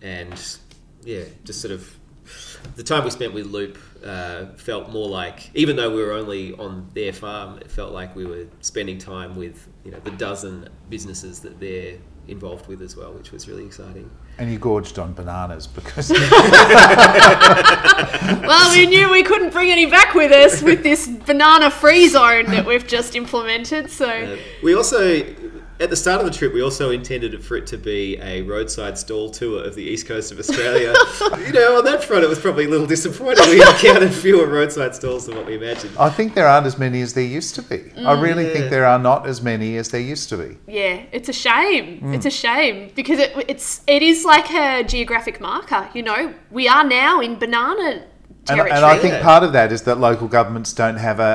and 0.00 0.58
yeah, 1.04 1.24
just 1.44 1.60
sort 1.60 1.72
of 1.72 1.96
the 2.76 2.82
time 2.82 3.04
we 3.04 3.10
spent 3.10 3.32
with 3.32 3.46
Loop 3.46 3.78
uh, 4.04 4.46
felt 4.56 4.90
more 4.90 5.08
like, 5.08 5.50
even 5.54 5.76
though 5.76 5.90
we 5.94 6.02
were 6.02 6.12
only 6.12 6.52
on 6.54 6.88
their 6.94 7.12
farm, 7.12 7.58
it 7.58 7.70
felt 7.70 7.92
like 7.92 8.14
we 8.16 8.24
were 8.26 8.46
spending 8.60 8.98
time 8.98 9.36
with 9.36 9.68
you 9.84 9.90
know 9.90 10.00
the 10.00 10.10
dozen 10.12 10.68
businesses 10.88 11.40
that 11.40 11.58
they're 11.60 11.96
involved 12.28 12.66
with 12.68 12.80
as 12.82 12.96
well, 12.96 13.12
which 13.12 13.32
was 13.32 13.48
really 13.48 13.64
exciting. 13.64 14.10
And 14.38 14.50
you 14.50 14.58
gorged 14.58 14.98
on 14.98 15.12
bananas 15.12 15.66
because 15.66 16.10
Well, 18.42 18.70
we 18.74 18.86
knew 18.86 19.10
we 19.10 19.22
couldn't 19.22 19.52
bring 19.52 19.70
any 19.70 19.86
back 19.86 20.14
with 20.14 20.32
us 20.32 20.62
with 20.62 20.82
this 20.82 21.06
banana 21.08 21.70
free 21.70 22.08
zone 22.08 22.46
that 22.46 22.64
we've 22.66 22.86
just 22.86 23.16
implemented. 23.16 23.90
So 23.90 24.08
Uh, 24.08 24.36
we 24.62 24.74
also, 24.74 25.22
at 25.80 25.88
the 25.88 25.96
start 25.96 26.20
of 26.20 26.26
the 26.26 26.32
trip, 26.32 26.52
we 26.52 26.62
also 26.62 26.90
intended 26.90 27.42
for 27.42 27.56
it 27.56 27.66
to 27.68 27.78
be 27.78 28.18
a 28.20 28.42
roadside 28.42 28.98
stall 28.98 29.30
tour 29.30 29.64
of 29.64 29.74
the 29.74 29.82
east 29.82 30.06
coast 30.06 30.30
of 30.30 30.38
Australia. 30.38 30.92
you 31.46 31.52
know, 31.52 31.78
on 31.78 31.84
that 31.86 32.04
front, 32.04 32.22
it 32.22 32.28
was 32.28 32.38
probably 32.38 32.66
a 32.66 32.68
little 32.68 32.86
disappointing. 32.86 33.48
We 33.48 33.62
encountered 33.62 34.12
fewer 34.12 34.46
roadside 34.46 34.94
stalls 34.94 35.26
than 35.26 35.36
what 35.36 35.46
we 35.46 35.54
imagined. 35.54 35.96
I 35.98 36.10
think 36.10 36.34
there 36.34 36.46
aren't 36.46 36.66
as 36.66 36.78
many 36.78 37.00
as 37.00 37.14
there 37.14 37.24
used 37.24 37.54
to 37.54 37.62
be. 37.62 37.90
I 37.96 38.20
really 38.20 38.46
Yeah. 38.46 38.52
think 38.52 38.70
there 38.70 38.84
are 38.84 38.98
not 38.98 39.26
as 39.26 39.40
many 39.42 39.76
as 39.78 39.88
there 39.88 40.00
used 40.02 40.28
to 40.28 40.36
be. 40.36 40.58
yeah, 40.66 41.02
it's 41.12 41.28
a 41.30 41.32
shame. 41.32 42.00
Mm. 42.02 42.14
It's 42.14 42.26
a 42.26 42.30
shame 42.30 42.90
because 42.94 43.18
it, 43.18 43.32
it's 43.48 43.80
it 43.86 44.02
is 44.02 44.24
like 44.24 44.50
a 44.52 44.84
geographic 44.84 45.40
marker. 45.40 45.88
You 45.94 46.02
know, 46.02 46.34
we 46.50 46.68
are 46.68 46.84
now 46.84 47.20
in 47.20 47.38
banana 47.38 47.88
And, 47.90 48.04
territory. 48.46 48.70
and 48.72 48.84
I 48.84 48.98
think 48.98 49.22
part 49.22 49.42
of 49.44 49.52
that 49.54 49.72
is 49.72 49.82
that 49.82 49.98
local 49.98 50.28
governments 50.28 50.72
don't 50.74 50.96
have 50.96 51.20
a, 51.20 51.32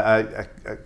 a, 0.66 0.72
a, 0.72 0.74
a 0.74 0.78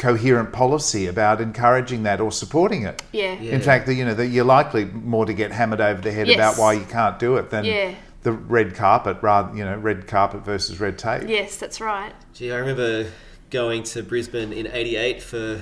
coherent 0.00 0.50
policy 0.52 1.06
about 1.06 1.40
encouraging 1.42 2.02
that 2.04 2.20
or 2.20 2.32
supporting 2.32 2.82
it. 2.84 3.02
yeah. 3.12 3.36
Yeah. 3.38 3.52
In 3.52 3.60
fact, 3.60 3.86
you 3.88 4.04
know 4.04 4.14
that 4.14 4.28
you're 4.28 4.46
likely 4.46 4.86
more 4.86 5.26
to 5.26 5.34
get 5.34 5.52
hammered 5.52 5.80
over 5.80 6.00
the 6.00 6.10
head 6.10 6.26
Yes. 6.26 6.36
about 6.36 6.56
why 6.58 6.72
you 6.72 6.86
can't 6.86 7.18
do 7.18 7.36
it 7.36 7.50
than 7.50 7.64
Yeah. 7.66 7.94
the 8.22 8.32
red 8.32 8.74
carpet, 8.74 9.18
rather 9.20 9.54
you 9.56 9.62
know 9.64 9.76
red 9.76 10.06
carpet 10.06 10.40
versus 10.44 10.80
red 10.80 10.96
tape. 10.98 11.28
Yes, 11.28 11.56
that's 11.58 11.80
right. 11.82 12.12
Gee, 12.32 12.50
I 12.50 12.56
remember 12.56 13.10
going 13.50 13.82
to 13.92 14.02
Brisbane 14.02 14.52
in 14.54 14.66
'88 14.72 15.22
for 15.22 15.60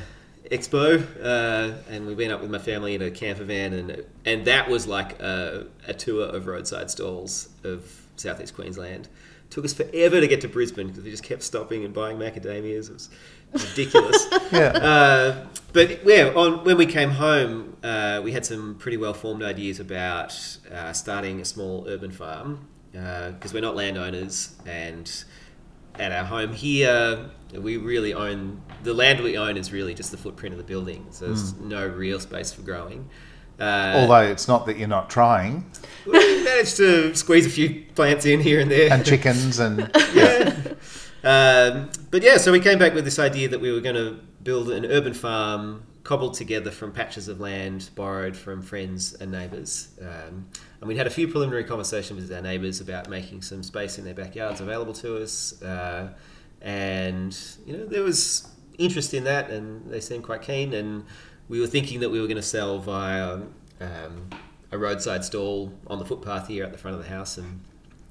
Expo, 0.50 1.02
uh, 1.22 1.74
and 1.90 2.06
we 2.06 2.14
went 2.14 2.32
up 2.32 2.40
with 2.40 2.50
my 2.50 2.58
family 2.58 2.94
in 2.94 3.02
a 3.02 3.10
camper 3.10 3.44
van, 3.44 3.72
and 3.72 4.04
and 4.24 4.44
that 4.46 4.70
was 4.70 4.86
like 4.86 5.20
a, 5.20 5.66
a 5.88 5.94
tour 5.94 6.26
of 6.28 6.46
roadside 6.46 6.90
stalls 6.92 7.48
of 7.64 8.06
southeast 8.16 8.54
Queensland. 8.54 9.08
Took 9.50 9.64
us 9.64 9.72
forever 9.72 10.20
to 10.20 10.26
get 10.28 10.42
to 10.42 10.48
Brisbane 10.48 10.88
because 10.88 11.02
we 11.04 11.10
just 11.10 11.22
kept 11.22 11.42
stopping 11.42 11.82
and 11.84 11.92
buying 11.94 12.18
macadamias. 12.18 12.88
It 12.90 12.92
was 12.92 13.08
ridiculous. 13.52 14.26
Yeah. 14.50 14.68
Uh, 14.68 15.46
but 15.74 16.06
yeah, 16.06 16.32
on, 16.34 16.64
when 16.64 16.78
we 16.78 16.86
came 16.86 17.10
home, 17.10 17.76
uh, 17.82 18.22
we 18.24 18.32
had 18.32 18.46
some 18.46 18.76
pretty 18.76 18.96
well 18.96 19.12
formed 19.12 19.42
ideas 19.42 19.78
about 19.78 20.34
uh, 20.72 20.94
starting 20.94 21.40
a 21.40 21.44
small 21.44 21.84
urban 21.86 22.10
farm 22.10 22.66
because 22.92 23.52
we're 23.52 23.60
not 23.60 23.76
landowners, 23.76 24.56
and 24.66 25.24
at 25.98 26.12
our 26.12 26.24
home 26.24 26.52
here, 26.52 27.30
we 27.52 27.76
really 27.76 28.14
own 28.14 28.62
the 28.82 28.94
land 28.94 29.20
we 29.20 29.36
own 29.36 29.56
is 29.56 29.72
really 29.72 29.94
just 29.94 30.10
the 30.10 30.16
footprint 30.16 30.54
of 30.54 30.58
the 30.58 30.64
building, 30.64 31.06
so 31.10 31.26
there's 31.26 31.54
no 31.60 31.86
real 31.86 32.20
space 32.20 32.52
for 32.52 32.62
growing. 32.62 33.08
Uh, 33.58 33.94
Although 33.96 34.22
it's 34.30 34.46
not 34.46 34.66
that 34.66 34.78
you're 34.78 34.88
not 34.88 35.10
trying, 35.10 35.70
we 36.06 36.44
managed 36.44 36.76
to 36.76 37.14
squeeze 37.14 37.44
a 37.44 37.50
few 37.50 37.84
plants 37.94 38.24
in 38.24 38.40
here 38.40 38.60
and 38.60 38.70
there, 38.70 38.92
and 38.92 39.04
chickens 39.04 39.58
and 39.58 39.90
yeah. 40.14 40.54
um, 41.24 41.90
but 42.10 42.22
yeah, 42.22 42.36
so 42.36 42.52
we 42.52 42.60
came 42.60 42.78
back 42.78 42.94
with 42.94 43.04
this 43.04 43.18
idea 43.18 43.48
that 43.48 43.60
we 43.60 43.72
were 43.72 43.80
going 43.80 43.94
to 43.94 44.20
build 44.42 44.70
an 44.70 44.84
urban 44.86 45.14
farm 45.14 45.84
cobbled 46.08 46.32
together 46.32 46.70
from 46.70 46.90
patches 46.90 47.28
of 47.28 47.38
land 47.38 47.90
borrowed 47.94 48.34
from 48.34 48.62
friends 48.62 49.12
and 49.12 49.30
neighbours. 49.30 49.88
Um, 50.00 50.48
and 50.80 50.88
we'd 50.88 50.96
had 50.96 51.06
a 51.06 51.10
few 51.10 51.28
preliminary 51.28 51.64
conversations 51.64 52.22
with 52.22 52.32
our 52.32 52.40
neighbours 52.40 52.80
about 52.80 53.10
making 53.10 53.42
some 53.42 53.62
space 53.62 53.98
in 53.98 54.06
their 54.06 54.14
backyards 54.14 54.62
available 54.62 54.94
to 54.94 55.22
us. 55.22 55.60
Uh, 55.60 56.14
and, 56.62 57.38
you 57.66 57.76
know, 57.76 57.84
there 57.84 58.02
was 58.02 58.48
interest 58.78 59.12
in 59.12 59.24
that 59.24 59.50
and 59.50 59.90
they 59.90 60.00
seemed 60.00 60.24
quite 60.24 60.40
keen. 60.40 60.72
And 60.72 61.04
we 61.50 61.60
were 61.60 61.66
thinking 61.66 62.00
that 62.00 62.08
we 62.08 62.22
were 62.22 62.26
going 62.26 62.36
to 62.36 62.42
sell 62.42 62.78
via 62.78 63.42
um, 63.80 64.30
a 64.72 64.78
roadside 64.78 65.26
stall 65.26 65.74
on 65.88 65.98
the 65.98 66.06
footpath 66.06 66.48
here 66.48 66.64
at 66.64 66.72
the 66.72 66.78
front 66.78 66.96
of 66.96 67.02
the 67.02 67.10
house. 67.10 67.36
And 67.36 67.60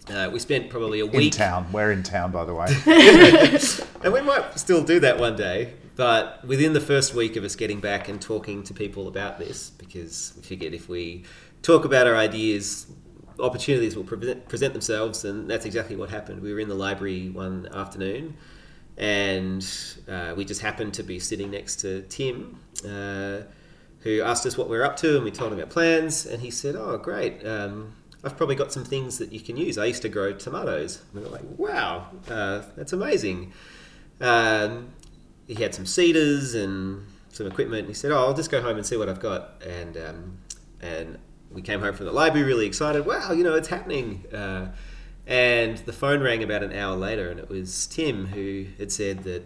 uh, 0.10 0.30
we 0.32 0.40
spent 0.40 0.70
probably 0.70 1.00
a 1.00 1.06
week 1.06 1.34
in 1.34 1.38
town. 1.38 1.72
We're 1.72 1.92
in 1.92 2.04
town, 2.04 2.32
by 2.32 2.46
the 2.46 2.54
way. 2.54 2.68
and 4.04 4.14
we 4.14 4.22
might 4.22 4.60
still 4.60 4.84
do 4.84 5.00
that 5.02 5.20
one 5.20 5.36
day, 5.36 5.74
but 5.96 6.46
within 6.46 6.74
the 6.74 6.82
first 6.82 7.14
week 7.14 7.36
of 7.36 7.44
us 7.44 7.56
getting 7.56 7.80
back 7.80 8.10
and 8.10 8.22
talking 8.22 8.64
to 8.64 8.74
people 8.74 9.08
about 9.08 9.40
this, 9.40 9.70
because 9.72 10.34
we 10.36 10.44
figured 10.44 10.74
if 10.74 10.88
we 10.90 11.24
talk 11.62 11.86
about 11.86 12.08
our 12.08 12.16
ideas, 12.16 12.88
opportunities 13.40 13.96
will 13.96 14.04
present, 14.04 14.48
present 14.48 14.74
themselves, 14.74 15.26
and 15.26 15.50
that's 15.50 15.66
exactly 15.66 15.96
what 15.96 16.10
happened. 16.10 16.42
We 16.42 16.54
were 16.54 16.60
in 16.60 16.70
the 16.70 16.76
library 16.76 17.30
one 17.30 17.68
afternoon, 17.74 18.38
and 18.98 19.68
uh, 20.08 20.34
we 20.36 20.46
just 20.46 20.62
happened 20.62 20.94
to 20.96 21.04
be 21.04 21.20
sitting 21.20 21.52
next 21.52 21.78
to 21.78 22.04
Tim. 22.04 22.60
Uh, 22.88 23.42
who 24.02 24.22
asked 24.22 24.46
us 24.46 24.58
what 24.58 24.70
we 24.70 24.78
were 24.78 24.86
up 24.86 24.96
to, 24.96 25.16
and 25.16 25.26
we 25.26 25.32
told 25.32 25.52
him 25.52 25.60
our 25.60 25.66
plans, 25.66 26.26
and 26.26 26.42
he 26.42 26.52
said, 26.52 26.76
"Oh, 26.76 26.98
great! 26.98 27.46
Um, 27.46 27.94
I've 28.24 28.36
probably 28.36 28.56
got 28.56 28.72
some 28.72 28.84
things 28.84 29.18
that 29.20 29.32
you 29.32 29.40
can 29.40 29.58
use. 29.58 29.78
I 29.78 29.86
used 29.86 30.02
to 30.02 30.10
grow 30.10 30.34
tomatoes." 30.34 31.02
And 31.14 31.24
were 31.24 31.30
like, 31.30 31.44
"Wow, 31.58 32.08
uh, 32.30 32.64
that's 32.76 32.94
amazing!" 32.94 33.54
Um, 34.20 34.90
he 35.48 35.56
had 35.56 35.74
some 35.74 35.86
seeders 35.86 36.56
and 36.56 37.06
some 37.32 37.48
equipment. 37.48 37.82
And 37.82 37.88
he 37.90 37.94
said, 37.94 38.12
"Oh, 38.12 38.18
I'll 38.18 38.34
just 38.34 38.52
go 38.52 38.62
home 38.62 38.78
and 38.78 38.86
see 38.86 38.98
what 38.98 39.10
I've 39.10 39.20
got." 39.20 39.62
And 39.66 39.98
um, 39.98 40.38
and 40.82 41.18
we 41.52 41.62
came 41.62 41.80
home 41.80 41.94
from 41.94 42.06
the 42.06 42.12
library 42.12 42.46
really 42.46 42.66
excited. 42.66 43.06
Wow, 43.06 43.32
you 43.32 43.44
know, 43.44 43.56
it's 43.56 43.70
happening. 43.70 44.26
Uh, 44.34 44.72
and 45.26 45.78
the 45.80 45.94
phone 45.94 46.22
rang 46.22 46.44
about 46.44 46.64
an 46.64 46.74
hour 46.74 46.96
later, 46.96 47.30
and 47.30 47.40
it 47.40 47.50
was 47.50 47.88
Tim 47.88 48.28
who 48.28 48.66
had 48.78 48.92
said 48.92 49.24
that 49.24 49.44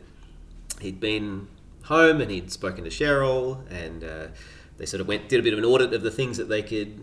he'd 0.79 0.99
been 0.99 1.47
home 1.83 2.21
and 2.21 2.29
he'd 2.29 2.51
spoken 2.51 2.83
to 2.83 2.89
Cheryl, 2.89 3.65
and 3.71 4.03
uh, 4.03 4.27
they 4.77 4.85
sort 4.85 5.01
of 5.01 5.07
went 5.07 5.29
did 5.29 5.39
a 5.39 5.43
bit 5.43 5.53
of 5.53 5.59
an 5.59 5.65
audit 5.65 5.93
of 5.93 6.01
the 6.03 6.11
things 6.11 6.37
that 6.37 6.49
they 6.49 6.61
could 6.61 6.99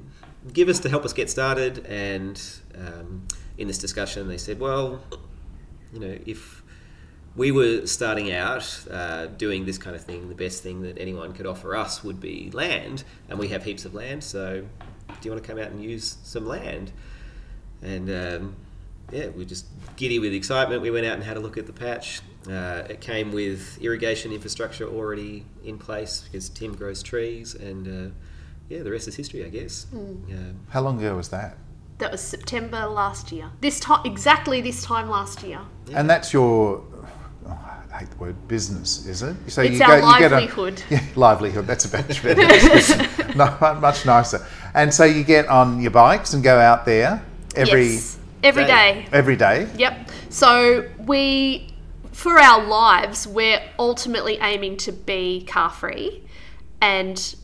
give 0.53 0.68
us 0.68 0.78
to 0.80 0.89
help 0.89 1.05
us 1.05 1.12
get 1.12 1.30
started. 1.30 1.86
And 1.86 2.41
um, 2.74 3.26
in 3.57 3.68
this 3.68 3.78
discussion, 3.78 4.28
they 4.28 4.39
said, 4.39 4.61
"Well, 4.61 5.01
you 5.93 6.01
know, 6.01 6.18
if 6.26 6.62
we 7.36 7.53
were 7.53 7.86
starting 7.86 8.32
out 8.32 8.84
uh, 8.91 9.26
doing 9.26 9.64
this 9.64 9.78
kind 9.78 9.95
of 9.95 10.03
thing, 10.03 10.28
the 10.28 10.34
best 10.34 10.62
thing 10.62 10.82
that 10.82 10.99
anyone 10.99 11.32
could 11.32 11.47
offer 11.47 11.76
us 11.76 12.03
would 12.03 12.20
be 12.20 12.51
land, 12.53 13.05
and 13.28 13.39
we 13.39 13.49
have 13.49 13.64
heaps 13.64 13.84
of 13.84 13.95
land. 13.95 14.24
So, 14.24 14.62
do 15.09 15.14
you 15.22 15.30
want 15.30 15.43
to 15.43 15.49
come 15.49 15.59
out 15.59 15.70
and 15.70 15.82
use 15.82 16.18
some 16.22 16.47
land?" 16.47 16.93
And 17.82 18.11
um, 18.11 18.57
yeah, 19.12 19.28
we 19.28 19.39
were 19.39 19.45
just 19.45 19.66
giddy 19.97 20.18
with 20.18 20.32
excitement. 20.32 20.82
We 20.82 20.91
went 20.91 21.07
out 21.07 21.14
and 21.14 21.24
had 21.24 21.36
a 21.36 21.41
look 21.41 21.57
at 21.57 21.66
the 21.66 21.72
patch. 21.72 22.20
Uh, 22.49 22.84
it 22.89 23.01
came 23.01 23.32
with 23.32 23.80
irrigation 23.80 24.32
infrastructure 24.32 24.86
already 24.86 25.45
in 25.64 25.78
place 25.78 26.22
because 26.22 26.49
Tim 26.49 26.74
grows 26.74 27.03
trees, 27.03 27.55
and 27.55 27.89
uh, 27.89 28.14
yeah, 28.69 28.83
the 28.83 28.91
rest 28.91 29.09
is 29.09 29.16
history, 29.16 29.45
I 29.45 29.49
guess. 29.49 29.87
Um, 29.93 30.57
How 30.71 30.81
long 30.81 30.99
ago 30.99 31.16
was 31.16 31.29
that? 31.31 31.57
That 31.99 32.12
was 32.12 32.21
September 32.21 32.87
last 32.87 33.33
year. 33.33 33.51
This 33.61 33.81
time, 33.81 34.03
exactly 34.07 34.61
this 34.61 34.85
time 34.85 35.09
last 35.09 35.43
year. 35.43 35.61
And 35.95 36.09
that's 36.09 36.33
your. 36.33 36.85
oh, 37.47 37.51
I 37.93 37.99
hate 37.99 38.11
the 38.11 38.16
word 38.19 38.37
business, 38.47 39.05
is 39.07 39.23
it? 39.23 39.35
So 39.49 39.62
It's 39.62 39.81
our 39.81 39.97
you 39.97 40.01
get 40.21 40.31
a- 40.33 40.37
livelihood. 40.37 40.83
yeah, 40.91 41.03
livelihood. 41.16 41.66
That's 41.66 41.93
a 41.93 41.97
much 41.97 42.23
better. 42.23 43.35
no, 43.37 43.75
much 43.81 44.07
nicer. 44.07 44.47
And 44.75 44.93
so 44.95 45.05
you 45.05 45.25
get 45.25 45.49
on 45.49 45.81
your 45.81 45.91
bikes 45.91 46.35
and 46.35 46.45
go 46.45 46.59
out 46.59 46.85
there 46.85 47.21
every 47.57 47.87
yes, 47.95 48.19
every 48.45 48.64
day. 48.64 48.69
day. 49.03 49.09
every 49.12 49.37
day. 49.37 49.69
Yep. 49.77 50.11
So 50.31 50.89
we, 50.99 51.75
for 52.12 52.39
our 52.39 52.64
lives, 52.64 53.27
we're 53.27 53.61
ultimately 53.79 54.39
aiming 54.41 54.77
to 54.79 54.93
be 54.93 55.45
car 55.49 55.71
free, 55.71 56.23
and 56.81 57.35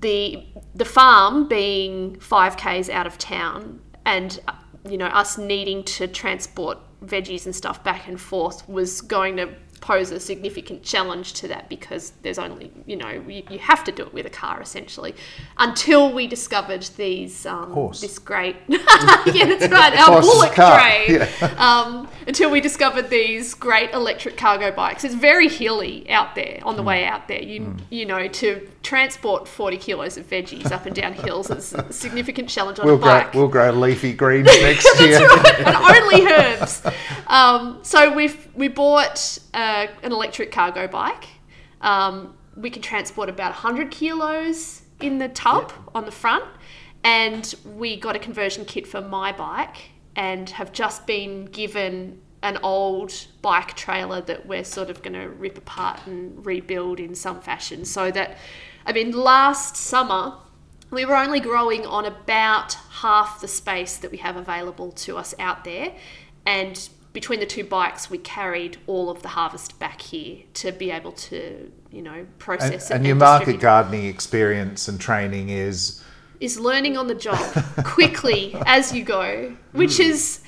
the 0.00 0.44
the 0.74 0.84
farm 0.84 1.48
being 1.48 2.18
five 2.20 2.56
k's 2.56 2.88
out 2.90 3.06
of 3.06 3.18
town, 3.18 3.80
and 4.04 4.40
you 4.88 4.96
know 4.96 5.06
us 5.06 5.38
needing 5.38 5.84
to 5.84 6.06
transport 6.06 6.78
veggies 7.04 7.46
and 7.46 7.54
stuff 7.54 7.82
back 7.84 8.08
and 8.08 8.20
forth 8.20 8.68
was 8.68 9.00
going 9.00 9.36
to 9.36 9.48
pose 9.80 10.10
a 10.10 10.18
significant 10.20 10.82
challenge 10.82 11.32
to 11.34 11.48
that 11.48 11.68
because 11.68 12.12
there's 12.22 12.38
only 12.38 12.70
you 12.86 12.96
know 12.96 13.10
you, 13.10 13.42
you 13.50 13.58
have 13.58 13.84
to 13.84 13.92
do 13.92 14.02
it 14.02 14.12
with 14.12 14.26
a 14.26 14.30
car 14.30 14.60
essentially 14.60 15.14
until 15.58 16.12
we 16.12 16.26
discovered 16.26 16.82
these 16.96 17.46
um, 17.46 17.72
this 18.00 18.18
great 18.18 18.56
yeah 18.68 18.78
that's 19.46 19.68
right 19.72 19.94
our 19.98 20.20
Horse 20.20 20.26
is 20.26 20.30
a 20.32 20.34
bullock 20.34 20.52
car, 20.54 20.80
yeah. 21.08 21.54
um, 21.58 22.08
until 22.26 22.50
we 22.50 22.60
discovered 22.60 23.08
these 23.10 23.54
great 23.54 23.92
electric 23.92 24.36
cargo 24.36 24.70
bikes. 24.70 25.04
It's 25.04 25.14
very 25.14 25.48
hilly 25.48 26.08
out 26.10 26.34
there 26.34 26.60
on 26.64 26.76
the 26.76 26.82
way 26.82 26.98
Mm. 27.02 27.08
out 27.10 27.28
there. 27.28 27.42
You 27.42 27.76
you 27.90 28.04
know 28.06 28.26
to 28.28 28.68
transport 28.82 29.46
forty 29.46 29.76
kilos 29.76 30.16
of 30.16 30.28
veggies 30.28 30.72
up 30.72 30.86
and 30.86 30.94
down 30.96 31.12
hills 31.12 31.50
is 31.50 31.72
a 31.74 31.92
significant 31.92 32.48
challenge 32.48 32.78
on 32.80 32.86
We'll 32.86 32.96
a 32.96 32.98
grow 32.98 33.06
bike. 33.12 33.34
we'll 33.34 33.48
grow 33.48 33.70
leafy 33.70 34.12
greens 34.12 34.46
next 34.46 35.00
year. 35.00 35.20
and 35.58 35.76
only 35.76 36.26
herbs. 36.26 36.82
Um, 37.28 37.78
so 37.82 38.12
we've 38.12 38.47
we 38.58 38.68
bought 38.68 39.38
uh, 39.54 39.86
an 40.02 40.12
electric 40.12 40.52
cargo 40.52 40.86
bike. 40.88 41.28
Um, 41.80 42.36
we 42.56 42.70
can 42.70 42.82
transport 42.82 43.28
about 43.28 43.52
100 43.52 43.90
kilos 43.90 44.82
in 45.00 45.18
the 45.18 45.28
tub 45.28 45.72
on 45.94 46.04
the 46.04 46.10
front, 46.10 46.44
and 47.04 47.54
we 47.64 47.96
got 47.96 48.16
a 48.16 48.18
conversion 48.18 48.64
kit 48.64 48.86
for 48.86 49.00
my 49.00 49.32
bike. 49.32 49.76
and 50.16 50.50
have 50.50 50.72
just 50.72 51.06
been 51.06 51.44
given 51.44 52.20
an 52.42 52.58
old 52.62 53.12
bike 53.40 53.74
trailer 53.76 54.20
that 54.20 54.46
we're 54.46 54.64
sort 54.64 54.90
of 54.90 55.00
going 55.00 55.12
to 55.12 55.28
rip 55.28 55.56
apart 55.56 56.00
and 56.06 56.44
rebuild 56.44 56.98
in 56.98 57.14
some 57.14 57.40
fashion. 57.40 57.84
So 57.84 58.10
that, 58.10 58.36
I 58.84 58.92
mean, 58.92 59.12
last 59.12 59.76
summer 59.76 60.34
we 60.90 61.04
were 61.04 61.16
only 61.16 61.38
growing 61.38 61.86
on 61.86 62.04
about 62.04 62.76
half 62.90 63.40
the 63.40 63.46
space 63.46 63.96
that 63.98 64.10
we 64.10 64.18
have 64.18 64.36
available 64.36 64.90
to 64.90 65.16
us 65.16 65.34
out 65.38 65.62
there, 65.62 65.94
and 66.44 66.88
between 67.18 67.40
the 67.40 67.46
two 67.46 67.64
bikes, 67.64 68.08
we 68.08 68.16
carried 68.16 68.76
all 68.86 69.10
of 69.10 69.22
the 69.22 69.28
harvest 69.30 69.76
back 69.80 70.00
here 70.00 70.36
to 70.54 70.70
be 70.70 70.88
able 70.92 71.10
to, 71.10 71.68
you 71.90 72.00
know, 72.00 72.12
And, 72.12 72.38
process 72.38 72.92
it. 72.92 72.94
and 72.94 73.04
your 73.04 73.16
market 73.16 73.58
gardening 73.58 74.04
experience 74.04 74.86
and 74.86 75.00
training 75.00 75.48
is 75.48 76.00
is 76.38 76.60
learning 76.60 76.96
on 76.96 77.08
the 77.08 77.16
job 77.16 77.44
quickly 77.84 78.54
as 78.66 78.94
you 78.94 79.02
go, 79.02 79.56
which 79.72 79.98
is 79.98 80.42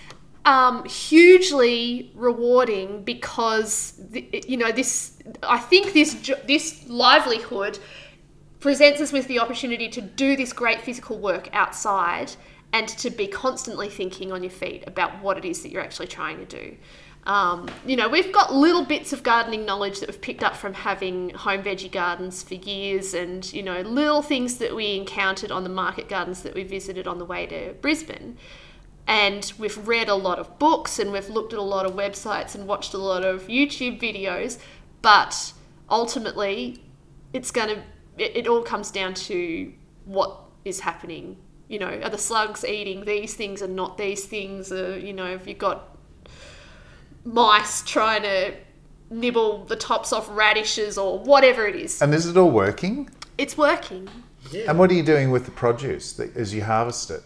um, 0.44 0.84
hugely 0.84 2.12
rewarding 2.14 3.02
because 3.02 4.00
th- 4.12 4.46
you 4.46 4.56
know 4.56 4.70
this. 4.70 5.18
I 5.42 5.58
think 5.58 5.92
this 5.92 6.14
this 6.46 6.88
livelihood 6.88 7.80
presents 8.60 9.00
us 9.00 9.10
with 9.12 9.26
the 9.26 9.40
opportunity 9.40 9.88
to 9.88 10.00
do 10.00 10.36
this 10.36 10.52
great 10.52 10.82
physical 10.82 11.18
work 11.18 11.48
outside 11.52 12.30
and 12.72 12.88
to 12.88 13.10
be 13.10 13.26
constantly 13.26 13.88
thinking 13.88 14.32
on 14.32 14.42
your 14.42 14.50
feet 14.50 14.84
about 14.86 15.22
what 15.22 15.36
it 15.36 15.44
is 15.44 15.62
that 15.62 15.70
you're 15.70 15.82
actually 15.82 16.06
trying 16.06 16.38
to 16.38 16.44
do. 16.44 16.76
Um, 17.24 17.68
you 17.84 17.96
know, 17.96 18.08
we've 18.08 18.32
got 18.32 18.54
little 18.54 18.84
bits 18.84 19.12
of 19.12 19.22
gardening 19.22 19.66
knowledge 19.66 20.00
that 20.00 20.08
we've 20.08 20.20
picked 20.20 20.42
up 20.42 20.56
from 20.56 20.72
having 20.72 21.30
home 21.30 21.62
veggie 21.62 21.92
gardens 21.92 22.42
for 22.42 22.54
years, 22.54 23.12
and 23.12 23.50
you 23.52 23.62
know, 23.62 23.82
little 23.82 24.22
things 24.22 24.56
that 24.58 24.74
we 24.74 24.96
encountered 24.96 25.50
on 25.50 25.62
the 25.62 25.70
market 25.70 26.08
gardens 26.08 26.42
that 26.42 26.54
we 26.54 26.62
visited 26.62 27.06
on 27.06 27.18
the 27.18 27.24
way 27.24 27.46
to 27.46 27.74
Brisbane. 27.80 28.38
And 29.06 29.52
we've 29.58 29.86
read 29.86 30.08
a 30.08 30.14
lot 30.14 30.38
of 30.38 30.58
books 30.58 30.98
and 30.98 31.10
we've 31.10 31.28
looked 31.28 31.52
at 31.52 31.58
a 31.58 31.62
lot 31.62 31.84
of 31.84 31.92
websites 31.92 32.54
and 32.54 32.66
watched 32.66 32.94
a 32.94 32.98
lot 32.98 33.24
of 33.24 33.48
YouTube 33.48 34.00
videos, 34.00 34.58
but 35.02 35.52
ultimately, 35.90 36.84
it's 37.32 37.50
going 37.50 37.68
to, 37.68 37.82
it, 38.16 38.36
it 38.36 38.46
all 38.46 38.62
comes 38.62 38.90
down 38.90 39.14
to 39.14 39.72
what 40.04 40.38
is 40.64 40.80
happening. 40.80 41.36
You 41.70 41.78
know, 41.78 42.00
are 42.02 42.10
the 42.10 42.18
slugs 42.18 42.64
eating 42.64 43.04
these 43.04 43.34
things 43.34 43.62
and 43.62 43.76
not 43.76 43.96
these 43.96 44.24
things? 44.24 44.72
Or, 44.72 44.98
you 44.98 45.12
know, 45.12 45.30
have 45.30 45.46
you 45.46 45.54
got 45.54 45.96
mice 47.24 47.82
trying 47.82 48.22
to 48.22 48.54
nibble 49.08 49.66
the 49.66 49.76
tops 49.76 50.12
off 50.12 50.28
radishes 50.32 50.98
or 50.98 51.20
whatever 51.20 51.68
it 51.68 51.76
is? 51.76 52.02
and 52.02 52.12
is 52.12 52.26
it 52.26 52.36
all 52.36 52.50
working? 52.50 53.08
It's 53.38 53.56
working. 53.56 54.08
Yeah. 54.50 54.64
And 54.68 54.80
what 54.80 54.90
are 54.90 54.94
you 54.94 55.04
doing 55.04 55.30
with 55.30 55.44
the 55.44 55.52
produce 55.52 56.14
that, 56.14 56.36
as 56.36 56.52
you 56.52 56.64
harvest 56.64 57.08
it? 57.12 57.22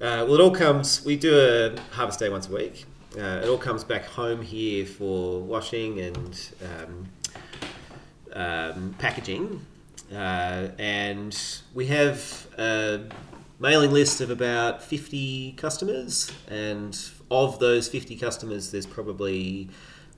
Uh, 0.00 0.22
well, 0.28 0.34
it 0.34 0.40
all 0.40 0.54
comes. 0.54 1.04
We 1.04 1.16
do 1.16 1.36
a 1.36 1.76
harvest 1.92 2.20
day 2.20 2.28
once 2.28 2.48
a 2.48 2.52
week. 2.52 2.84
Uh, 3.18 3.40
it 3.42 3.48
all 3.48 3.58
comes 3.58 3.82
back 3.82 4.04
home 4.04 4.42
here 4.42 4.86
for 4.86 5.40
washing 5.40 5.98
and 5.98 6.50
um, 6.62 7.08
um, 8.32 8.94
packaging, 9.00 9.66
uh, 10.12 10.68
and 10.78 11.36
we 11.74 11.86
have 11.86 12.46
a 12.58 13.00
mailing 13.58 13.92
list 13.92 14.20
of 14.20 14.30
about 14.30 14.82
fifty 14.82 15.52
customers. 15.52 16.30
And 16.48 16.98
of 17.30 17.58
those 17.58 17.88
fifty 17.88 18.16
customers, 18.16 18.70
there's 18.70 18.86
probably 18.86 19.68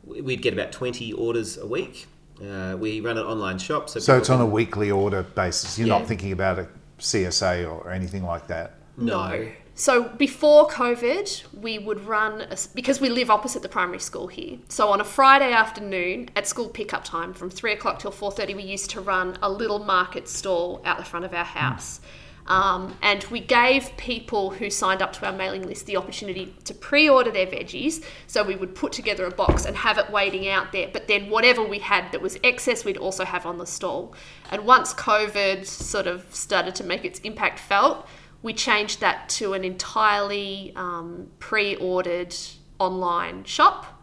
we'd 0.04 0.42
get 0.42 0.52
about 0.52 0.72
twenty 0.72 1.12
orders 1.12 1.56
a 1.58 1.66
week. 1.66 2.06
Uh, 2.42 2.76
we 2.78 3.00
run 3.00 3.18
an 3.18 3.24
online 3.24 3.58
shop, 3.58 3.88
so 3.88 3.98
So 3.98 4.16
it's 4.16 4.30
on 4.30 4.40
a 4.40 4.46
weekly 4.46 4.90
order 4.90 5.22
basis. 5.24 5.78
You're 5.78 5.88
Yeah. 5.88 5.98
not 5.98 6.06
thinking 6.06 6.30
about 6.32 6.58
a 6.60 6.68
CSA 6.98 7.64
or 7.68 7.90
anything 7.90 8.22
like 8.24 8.46
that. 8.46 8.74
No. 8.96 9.48
So 9.74 10.02
before 10.08 10.66
COVID, 10.68 11.44
we 11.60 11.78
would 11.78 12.04
run 12.04 12.40
a, 12.42 12.56
because 12.74 13.00
we 13.00 13.08
live 13.10 13.30
opposite 13.30 13.62
the 13.62 13.68
primary 13.68 14.00
school 14.00 14.26
here. 14.26 14.58
So 14.68 14.88
on 14.90 15.00
a 15.00 15.04
Friday 15.04 15.52
afternoon 15.52 16.30
at 16.34 16.48
school 16.48 16.68
pickup 16.68 17.04
time, 17.04 17.32
from 17.32 17.48
three 17.48 17.72
o'clock 17.72 18.00
till 18.00 18.10
four 18.10 18.32
thirty, 18.32 18.54
we 18.54 18.62
used 18.64 18.90
to 18.90 19.00
run 19.00 19.36
a 19.42 19.48
little 19.50 19.78
market 19.80 20.28
stall 20.28 20.80
out 20.84 20.98
the 20.98 21.04
front 21.04 21.24
of 21.24 21.32
our 21.32 21.44
house. 21.44 22.00
Um, 22.48 22.96
and 23.02 23.22
we 23.24 23.40
gave 23.40 23.94
people 23.98 24.50
who 24.50 24.70
signed 24.70 25.02
up 25.02 25.12
to 25.14 25.26
our 25.26 25.32
mailing 25.32 25.66
list 25.66 25.84
the 25.84 25.98
opportunity 25.98 26.54
to 26.64 26.72
pre-order 26.74 27.30
their 27.30 27.46
veggies. 27.46 28.02
So 28.26 28.42
we 28.42 28.56
would 28.56 28.74
put 28.74 28.90
together 28.90 29.26
a 29.26 29.30
box 29.30 29.66
and 29.66 29.76
have 29.76 29.98
it 29.98 30.10
waiting 30.10 30.48
out 30.48 30.72
there. 30.72 30.88
But 30.90 31.08
then 31.08 31.28
whatever 31.28 31.62
we 31.62 31.78
had 31.78 32.10
that 32.12 32.22
was 32.22 32.38
excess, 32.42 32.86
we'd 32.86 32.96
also 32.96 33.26
have 33.26 33.44
on 33.44 33.58
the 33.58 33.66
stall. 33.66 34.14
And 34.50 34.64
once 34.64 34.94
COVID 34.94 35.66
sort 35.66 36.06
of 36.06 36.34
started 36.34 36.74
to 36.76 36.84
make 36.84 37.04
its 37.04 37.20
impact 37.20 37.58
felt, 37.58 38.08
we 38.42 38.54
changed 38.54 39.00
that 39.00 39.28
to 39.30 39.52
an 39.52 39.62
entirely 39.62 40.72
um, 40.74 41.28
pre-ordered 41.38 42.34
online 42.78 43.44
shop. 43.44 44.02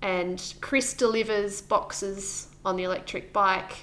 And 0.00 0.54
Chris 0.62 0.94
delivers 0.94 1.60
boxes 1.60 2.48
on 2.64 2.76
the 2.76 2.84
electric 2.84 3.32
bike 3.32 3.74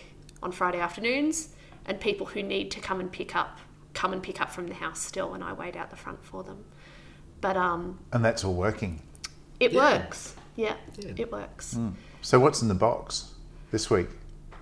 on 0.42 0.52
Friday 0.52 0.80
afternoons, 0.80 1.50
and 1.86 2.00
people 2.00 2.26
who 2.26 2.42
need 2.42 2.72
to 2.72 2.80
come 2.80 3.00
and 3.00 3.12
pick 3.12 3.36
up 3.36 3.60
come 3.94 4.14
and 4.14 4.22
pick 4.24 4.40
up 4.42 4.50
from 4.52 4.68
the 4.68 4.74
house 4.76 5.00
still, 5.02 5.34
and 5.34 5.44
I 5.44 5.54
wait 5.54 5.76
out 5.76 5.90
the 5.90 5.96
front 5.96 6.24
for 6.24 6.44
them. 6.44 6.64
But 7.42 7.58
um, 7.58 8.00
And 8.12 8.24
that's 8.24 8.44
all 8.44 8.54
working. 8.54 9.02
it 9.60 9.72
Yeah. 9.74 9.98
works. 10.00 10.36
Yeah, 10.56 10.76
Yeah. 10.98 11.14
it 11.18 11.32
works. 11.32 11.78
So 12.22 12.40
what's 12.40 12.62
in 12.62 12.68
the 12.68 12.76
box 12.76 13.32
this 13.72 13.90
week? 13.90 14.08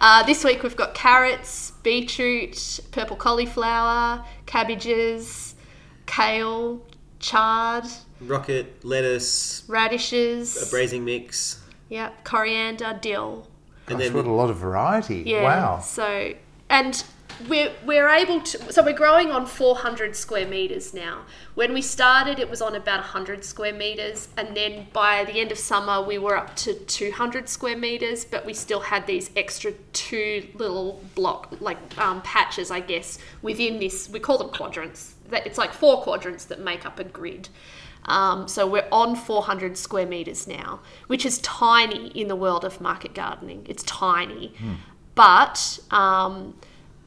uh, 0.00 0.22
this 0.24 0.44
week 0.44 0.62
we've 0.62 0.76
got 0.76 0.94
carrots, 0.94 1.72
beetroot, 1.82 2.80
purple 2.90 3.16
cauliflower, 3.16 4.24
cabbages, 4.46 5.54
kale, 6.06 6.80
chard, 7.20 7.84
rocket, 8.20 8.82
lettuce, 8.84 9.62
radishes, 9.68 10.66
a 10.66 10.70
braising 10.70 11.04
mix, 11.04 11.60
yep, 11.90 12.24
coriander, 12.24 12.98
dill. 13.02 13.46
and 13.88 13.98
Gosh, 13.98 14.06
then 14.06 14.14
what 14.14 14.24
a 14.26 14.30
lot 14.32 14.48
of 14.50 14.56
variety. 14.56 15.22
Yeah. 15.26 15.42
Wow. 15.42 15.80
So 15.80 16.32
and 16.70 17.04
we're 17.48 17.72
we're 17.84 18.08
able 18.08 18.40
to 18.40 18.72
so 18.72 18.82
we're 18.82 18.92
growing 18.92 19.30
on 19.30 19.46
400 19.46 20.16
square 20.16 20.46
meters 20.46 20.94
now. 20.94 21.22
When 21.54 21.72
we 21.72 21.82
started, 21.82 22.38
it 22.38 22.48
was 22.48 22.60
on 22.62 22.74
about 22.74 23.00
100 23.00 23.44
square 23.44 23.72
meters, 23.72 24.28
and 24.36 24.56
then 24.56 24.86
by 24.92 25.24
the 25.24 25.40
end 25.40 25.52
of 25.52 25.58
summer, 25.58 26.02
we 26.02 26.18
were 26.18 26.36
up 26.36 26.56
to 26.56 26.74
200 26.74 27.48
square 27.48 27.76
meters. 27.76 28.24
But 28.24 28.44
we 28.46 28.54
still 28.54 28.80
had 28.80 29.06
these 29.06 29.30
extra 29.36 29.72
two 29.92 30.48
little 30.54 31.02
block 31.14 31.54
like 31.60 31.78
um, 31.98 32.22
patches, 32.22 32.70
I 32.70 32.80
guess, 32.80 33.18
within 33.42 33.78
this. 33.78 34.08
We 34.08 34.20
call 34.20 34.38
them 34.38 34.50
quadrants. 34.50 35.14
That 35.28 35.46
it's 35.46 35.58
like 35.58 35.72
four 35.72 36.02
quadrants 36.02 36.44
that 36.46 36.60
make 36.60 36.84
up 36.86 36.98
a 36.98 37.04
grid. 37.04 37.48
Um, 38.06 38.48
so 38.48 38.66
we're 38.66 38.86
on 38.92 39.16
400 39.16 39.78
square 39.78 40.06
meters 40.06 40.46
now, 40.46 40.80
which 41.06 41.24
is 41.24 41.38
tiny 41.38 42.08
in 42.08 42.28
the 42.28 42.36
world 42.36 42.64
of 42.64 42.80
market 42.80 43.14
gardening. 43.14 43.64
It's 43.66 43.82
tiny, 43.84 44.52
but 45.14 45.78
um, 45.90 46.54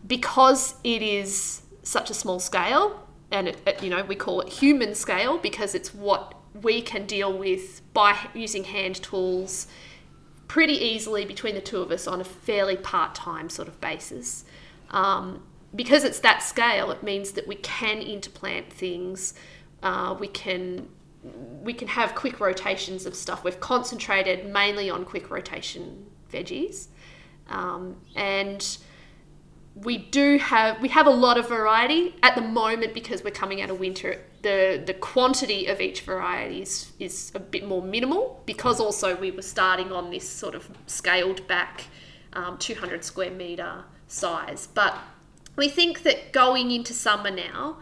because 0.07 0.75
it 0.83 1.01
is 1.01 1.61
such 1.83 2.09
a 2.09 2.13
small 2.13 2.39
scale, 2.39 3.07
and 3.31 3.47
it, 3.47 3.57
it- 3.67 3.83
you 3.83 3.89
know 3.89 4.03
we 4.03 4.15
call 4.15 4.41
it 4.41 4.49
human 4.49 4.95
scale 4.95 5.37
because 5.37 5.75
it's 5.75 5.93
what 5.93 6.33
we 6.61 6.81
can 6.81 7.05
deal 7.05 7.37
with 7.37 7.81
by 7.93 8.17
using 8.33 8.63
hand 8.63 8.95
tools 8.95 9.67
pretty 10.47 10.73
easily 10.73 11.25
between 11.25 11.53
the 11.55 11.61
two 11.61 11.81
of 11.81 11.91
us 11.91 12.07
on 12.07 12.21
a 12.21 12.23
fairly 12.23 12.77
part-time 12.77 13.49
sort 13.49 13.67
of 13.67 13.79
basis. 13.81 14.45
Um, 14.91 15.43
because 15.75 16.05
it's 16.05 16.19
that 16.21 16.41
scale, 16.41 16.89
it 16.91 17.03
means 17.03 17.31
that 17.33 17.45
we 17.47 17.55
can 17.55 17.97
interplant 17.99 18.69
things. 18.69 19.33
Uh, 19.83 20.15
we 20.19 20.27
can 20.27 20.87
we 21.61 21.73
can 21.73 21.89
have 21.89 22.15
quick 22.15 22.39
rotations 22.39 23.05
of 23.05 23.13
stuff. 23.13 23.43
We've 23.43 23.59
concentrated 23.59 24.45
mainly 24.45 24.89
on 24.89 25.03
quick 25.03 25.29
rotation 25.29 26.05
veggies, 26.31 26.87
um, 27.49 27.97
and 28.15 28.77
we 29.83 29.97
do 29.97 30.37
have 30.39 30.81
we 30.81 30.89
have 30.89 31.07
a 31.07 31.11
lot 31.11 31.37
of 31.37 31.47
variety 31.47 32.15
at 32.23 32.35
the 32.35 32.41
moment 32.41 32.93
because 32.93 33.23
we're 33.23 33.31
coming 33.31 33.61
out 33.61 33.69
of 33.69 33.79
winter. 33.79 34.21
The 34.41 34.81
the 34.85 34.93
quantity 34.93 35.67
of 35.67 35.81
each 35.81 36.01
variety 36.01 36.61
is, 36.61 36.91
is 36.99 37.31
a 37.35 37.39
bit 37.39 37.67
more 37.67 37.81
minimal 37.81 38.41
because 38.45 38.79
also 38.79 39.15
we 39.15 39.31
were 39.31 39.41
starting 39.41 39.91
on 39.91 40.09
this 40.09 40.27
sort 40.27 40.55
of 40.55 40.69
scaled 40.87 41.47
back 41.47 41.85
um, 42.33 42.57
200 42.57 43.03
square 43.03 43.31
meter 43.31 43.83
size. 44.07 44.67
But 44.73 44.97
we 45.55 45.69
think 45.69 46.03
that 46.03 46.31
going 46.31 46.71
into 46.71 46.93
summer 46.93 47.31
now, 47.31 47.77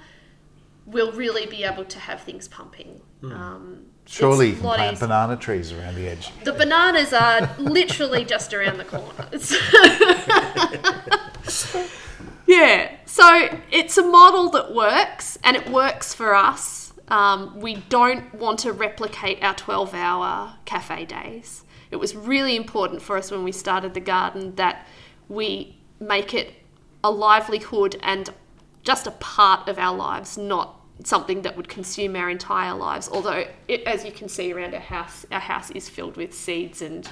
we'll 0.86 1.12
really 1.12 1.46
be 1.46 1.64
able 1.64 1.86
to 1.86 2.00
have 2.00 2.22
things 2.22 2.48
pumping. 2.48 3.02
Um, 3.24 3.86
Surely 4.06 4.50
you 4.50 4.54
can 4.54 4.62
plant 4.62 4.94
easier. 4.94 5.08
banana 5.08 5.36
trees 5.36 5.72
around 5.72 5.96
the 5.96 6.08
edge. 6.08 6.30
The 6.44 6.54
bananas 6.54 7.12
are 7.12 7.50
literally 7.58 8.24
just 8.24 8.54
around 8.54 8.78
the 8.78 8.86
corner. 8.86 9.28
Yeah, 12.48 12.96
so 13.06 13.60
it's 13.72 13.98
a 13.98 14.04
model 14.04 14.50
that 14.52 14.74
works 14.74 15.38
and 15.44 15.58
it 15.58 15.70
works 15.70 16.14
for 16.14 16.36
us. 16.36 16.94
Um, 17.08 17.60
we 17.60 17.78
don't 17.90 18.34
want 18.36 18.60
to 18.60 18.72
replicate 18.72 19.44
our 19.44 19.56
12 19.56 19.94
hour 19.94 20.56
cafe 20.66 21.06
days. 21.06 21.64
It 21.92 21.98
was 21.98 22.16
really 22.16 22.56
important 22.56 23.02
for 23.02 23.18
us 23.18 23.32
when 23.32 23.44
we 23.44 23.52
started 23.52 23.94
the 23.94 24.00
garden 24.00 24.56
that 24.56 24.86
we 25.28 25.78
make 26.00 26.34
it 26.34 26.54
a 27.04 27.10
livelihood 27.10 27.98
and 28.04 28.30
just 28.84 29.08
a 29.08 29.12
part 29.12 29.68
of 29.68 29.80
our 29.80 29.96
lives, 29.96 30.38
not 30.38 30.80
something 31.04 31.42
that 31.42 31.58
would 31.58 31.68
consume 31.68 32.16
our 32.16 32.30
entire 32.30 32.74
lives. 32.76 33.10
Although, 33.12 33.46
it, 33.68 33.82
as 33.84 34.06
you 34.06 34.12
can 34.12 34.30
see 34.30 34.54
around 34.54 34.74
our 34.74 34.80
house, 34.80 35.26
our 35.32 35.40
house 35.40 35.72
is 35.72 35.90
filled 35.90 36.16
with 36.16 36.34
seeds 36.34 36.82
and 36.82 37.10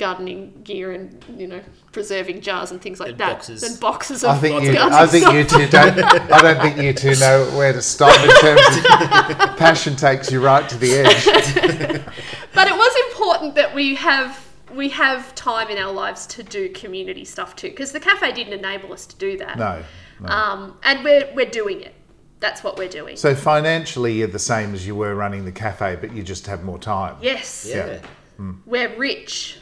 gardening 0.00 0.60
gear 0.64 0.90
and 0.90 1.22
you 1.36 1.46
know 1.46 1.60
preserving 1.92 2.40
jars 2.40 2.70
and 2.72 2.80
things 2.82 2.98
like 2.98 3.10
And 3.10 3.18
that 3.18 3.34
boxes. 3.34 3.62
and 3.62 3.78
boxes 3.78 4.24
of 4.24 4.30
I 4.30 4.38
think 4.38 4.62
you, 4.64 4.72
gardening 4.72 4.98
I 4.98 5.06
think 5.06 5.22
stuff. 5.24 5.34
you 5.34 5.44
two 5.44 5.66
don't. 5.70 6.32
I 6.32 6.42
don't 6.42 6.60
think 6.62 6.78
you 6.78 6.92
two 6.92 7.14
know 7.20 7.44
where 7.56 7.72
to 7.72 7.82
stop 7.82 8.18
in 8.24 8.30
terms 8.40 8.76
of 8.78 9.56
passion 9.58 9.94
takes 9.94 10.32
you 10.32 10.40
right 10.42 10.68
to 10.68 10.76
the 10.78 10.92
edge. 10.94 12.00
But 12.52 12.66
it 12.66 12.74
was 12.74 12.92
important 13.10 13.54
that 13.54 13.72
we 13.74 13.94
have 13.94 14.44
we 14.74 14.88
have 14.88 15.34
time 15.36 15.68
in 15.68 15.78
our 15.78 15.92
lives 15.92 16.26
to 16.28 16.42
do 16.42 16.68
community 16.70 17.24
stuff 17.24 17.54
too, 17.54 17.68
because 17.70 17.92
the 17.92 18.00
cafe 18.00 18.32
didn't 18.32 18.52
enable 18.54 18.92
us 18.92 19.06
to 19.06 19.16
do 19.16 19.36
that. 19.38 19.56
No. 19.58 19.82
no. 20.20 20.28
Um, 20.28 20.78
and 20.82 21.04
we're 21.04 21.30
we're 21.34 21.46
doing 21.50 21.80
it. 21.82 21.94
That's 22.40 22.64
what 22.64 22.76
we're 22.78 22.88
doing. 22.88 23.16
So 23.16 23.34
financially, 23.34 24.14
you're 24.14 24.26
the 24.26 24.38
same 24.38 24.74
as 24.74 24.86
you 24.86 24.94
were 24.96 25.14
running 25.14 25.44
the 25.44 25.52
cafe, 25.52 25.96
but 26.00 26.12
you 26.14 26.22
just 26.22 26.46
have 26.46 26.64
more 26.64 26.78
time. 26.78 27.16
yes, 27.20 27.66
Yeah. 27.68 28.00
we're 28.66 28.96
rich. 28.96 29.58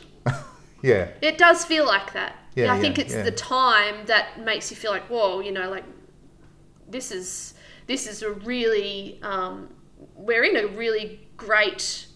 Yeah. 0.82 1.08
It 1.22 1.38
does 1.38 1.64
feel 1.64 1.86
like 1.86 2.12
that. 2.12 2.36
Yeah, 2.54 2.72
I 2.72 2.80
think 2.80 2.98
yeah, 2.98 3.04
it's 3.04 3.14
yeah. 3.14 3.22
the 3.22 3.32
time 3.32 4.06
that 4.06 4.40
makes 4.40 4.70
you 4.70 4.76
feel 4.76 4.90
like, 4.90 5.08
whoa, 5.08 5.40
you 5.40 5.52
know, 5.52 5.70
like 5.70 5.84
this 6.88 7.12
is 7.12 7.54
this 7.86 8.06
is 8.06 8.22
a 8.22 8.32
really 8.32 9.20
um, 9.22 9.68
we're 10.14 10.44
in 10.44 10.56
a 10.56 10.66
really 10.66 11.20
great 11.36 12.07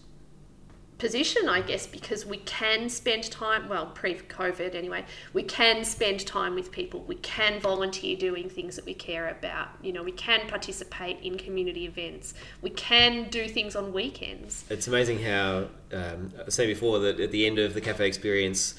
position, 1.03 1.49
I 1.49 1.59
guess, 1.59 1.85
because 1.85 2.25
we 2.25 2.37
can 2.37 2.87
spend 2.87 3.29
time. 3.29 3.67
Well, 3.67 3.87
pre-COVID 3.87 4.73
anyway, 4.73 5.03
we 5.33 5.43
can 5.43 5.83
spend 5.83 6.25
time 6.25 6.55
with 6.55 6.71
people. 6.71 7.01
We 7.01 7.15
can 7.15 7.59
volunteer 7.59 8.15
doing 8.15 8.49
things 8.49 8.77
that 8.77 8.85
we 8.85 8.93
care 8.93 9.27
about. 9.27 9.67
You 9.81 9.91
know, 9.91 10.01
we 10.01 10.13
can 10.13 10.47
participate 10.47 11.19
in 11.21 11.37
community 11.37 11.83
events. 11.83 12.33
We 12.61 12.69
can 12.69 13.27
do 13.29 13.49
things 13.49 13.75
on 13.75 13.91
weekends. 13.91 14.63
It's 14.69 14.87
amazing 14.87 15.21
how 15.21 15.67
um, 15.91 16.31
I 16.39 16.49
saying 16.49 16.69
before 16.69 16.99
that 16.99 17.19
at 17.19 17.31
the 17.31 17.45
end 17.47 17.59
of 17.59 17.73
the 17.73 17.81
cafe 17.81 18.07
experience, 18.07 18.75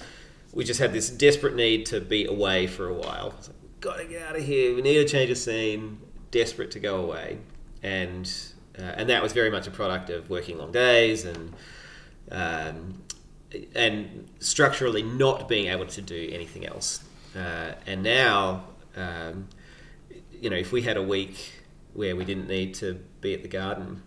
we 0.54 0.64
just 0.64 0.80
had 0.80 0.94
this 0.94 1.10
desperate 1.10 1.54
need 1.54 1.84
to 1.86 2.00
be 2.00 2.24
away 2.24 2.66
for 2.66 2.88
a 2.88 2.94
while. 2.94 3.34
Like, 3.36 3.80
Gotta 3.80 4.04
get 4.06 4.22
out 4.22 4.34
of 4.34 4.42
here. 4.42 4.74
We 4.74 4.80
need 4.80 4.96
a 4.96 5.04
change 5.06 5.30
of 5.30 5.36
scene. 5.36 5.98
Desperate 6.30 6.70
to 6.70 6.80
go 6.80 6.96
away, 7.04 7.38
and 7.82 8.26
uh, 8.78 8.82
and 8.82 9.10
that 9.10 9.22
was 9.22 9.32
very 9.34 9.50
much 9.50 9.66
a 9.66 9.70
product 9.70 10.08
of 10.08 10.30
working 10.30 10.56
long 10.56 10.72
days 10.72 11.26
and 11.26 11.52
um, 12.30 13.02
and 13.74 14.28
structurally 14.40 15.02
not 15.02 15.48
being 15.48 15.66
able 15.66 15.86
to 15.86 16.02
do 16.02 16.30
anything 16.32 16.66
else. 16.66 17.04
Uh, 17.36 17.72
and 17.86 18.02
now, 18.02 18.64
um, 18.96 19.48
you 20.40 20.50
know, 20.50 20.56
if 20.56 20.72
we 20.72 20.82
had 20.82 20.96
a 20.96 21.02
week 21.02 21.52
where 21.92 22.16
we 22.16 22.24
didn't 22.24 22.48
need 22.48 22.74
to 22.74 22.94
be 23.20 23.34
at 23.34 23.42
the 23.42 23.48
garden, 23.48 24.02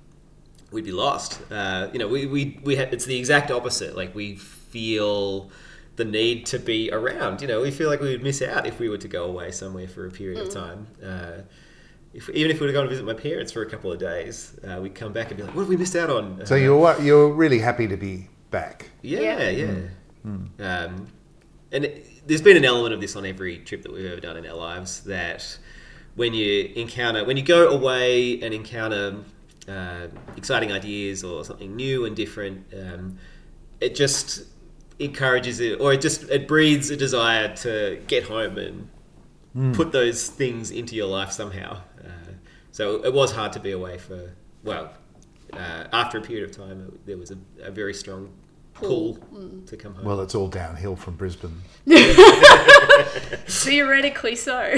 we'd 0.72 0.86
be 0.86 0.92
lost. 0.92 1.40
Uh, 1.52 1.88
you 1.94 2.00
know, 2.00 2.08
we, 2.08 2.26
we, 2.26 2.60
we 2.64 2.76
ha- 2.76 2.88
it's 2.92 3.06
the 3.06 3.18
exact 3.18 3.52
opposite. 3.52 3.96
Like 3.96 4.14
we 4.14 4.36
feel 4.36 5.50
the 5.96 6.06
need 6.06 6.46
to 6.48 6.60
be 6.60 6.92
around. 6.92 7.42
You 7.42 7.48
know, 7.48 7.62
we 7.62 7.72
feel 7.72 7.90
like 7.90 8.00
we 8.00 8.10
would 8.10 8.24
miss 8.24 8.42
out 8.42 8.68
if 8.68 8.80
we 8.80 8.90
were 8.90 8.98
to 8.98 9.08
go 9.08 9.26
away 9.26 9.52
somewhere 9.52 9.88
for 9.88 10.06
a 10.06 10.12
period 10.12 10.40
of 10.40 10.54
time. 10.54 10.88
Uh, 11.04 11.42
if, 12.14 12.30
even 12.30 12.50
if 12.52 12.60
we 12.60 12.68
were 12.68 12.74
going 12.74 12.86
to 12.86 12.90
go 12.90 12.96
and 12.96 13.06
visit 13.06 13.06
my 13.06 13.14
parents 13.14 13.52
for 13.52 13.62
a 13.62 13.70
couple 13.70 13.92
of 13.92 14.00
days, 14.00 14.58
uh, 14.68 14.80
we'd 14.82 14.96
come 14.96 15.14
back 15.14 15.28
and 15.30 15.38
be 15.38 15.44
like, 15.44 15.54
"What 15.54 15.62
have 15.62 15.70
we 15.70 15.78
missed 15.78 15.96
out 15.96 16.10
on?" 16.10 16.46
So 16.46 16.56
Uh, 16.56 16.58
you're 16.60 17.02
you're 17.02 17.30
really 17.30 17.60
happy 17.60 17.88
to 17.88 17.98
be 17.98 18.28
back. 18.52 18.90
yeah, 19.02 19.50
Yeah. 19.50 19.72
yeah. 20.30 20.34
Um, 20.60 21.08
and 21.72 21.86
it, 21.86 22.28
there's 22.28 22.42
been 22.42 22.58
an 22.58 22.66
element 22.66 22.94
of 22.94 23.00
this 23.02 23.16
on 23.16 23.26
every 23.26 23.58
trip 23.60 23.82
that 23.84 23.92
we've 23.94 24.06
ever 24.12 24.20
done 24.22 24.38
in 24.38 24.46
our 24.46 24.56
lives 24.56 25.02
that 25.02 25.58
when 26.16 26.34
you 26.34 26.72
encounter, 26.76 27.24
when 27.24 27.38
you 27.38 27.44
go 27.44 27.70
away 27.70 28.42
and 28.42 28.54
encounter 28.54 29.18
uh, 29.70 30.08
exciting 30.36 30.72
ideas 30.72 31.24
or 31.24 31.46
something 31.46 31.76
new 31.76 32.06
and 32.06 32.16
different, 32.16 32.66
um, 32.74 33.18
it 33.80 33.96
just 33.96 34.44
encourages 35.00 35.60
it, 35.60 35.80
or 35.80 35.94
it 35.94 36.02
just 36.02 36.24
it 36.30 36.48
breeds 36.48 36.90
a 36.90 36.98
desire 36.98 37.56
to 37.58 38.02
get 38.08 38.24
home 38.24 38.58
and 38.58 38.90
put 39.76 39.92
those 39.92 40.28
things 40.28 40.72
into 40.72 40.96
your 40.96 41.08
life 41.08 41.32
somehow. 41.32 41.82
So 42.78 43.04
it 43.04 43.12
was 43.12 43.32
hard 43.32 43.54
to 43.54 43.60
be 43.60 43.72
away 43.72 43.98
for 43.98 44.30
well. 44.64 44.92
Uh, 45.52 45.86
after 45.92 46.20
a 46.20 46.22
period 46.22 46.48
of 46.48 46.56
time, 46.56 46.80
it, 46.82 47.08
there 47.08 47.18
was 47.18 47.32
a, 47.32 47.38
a 47.64 47.72
very 47.72 47.92
strong 47.96 48.30
pull, 48.76 49.16
Pull. 49.16 49.64
to 49.66 49.76
come 49.76 49.96
home. 49.96 50.06
Well, 50.06 50.22
it's 50.22 50.36
all 50.36 50.48
downhill 50.48 50.96
from 50.96 51.16
Brisbane. 51.16 51.60
Theoretically 53.48 54.36
so. 54.36 54.76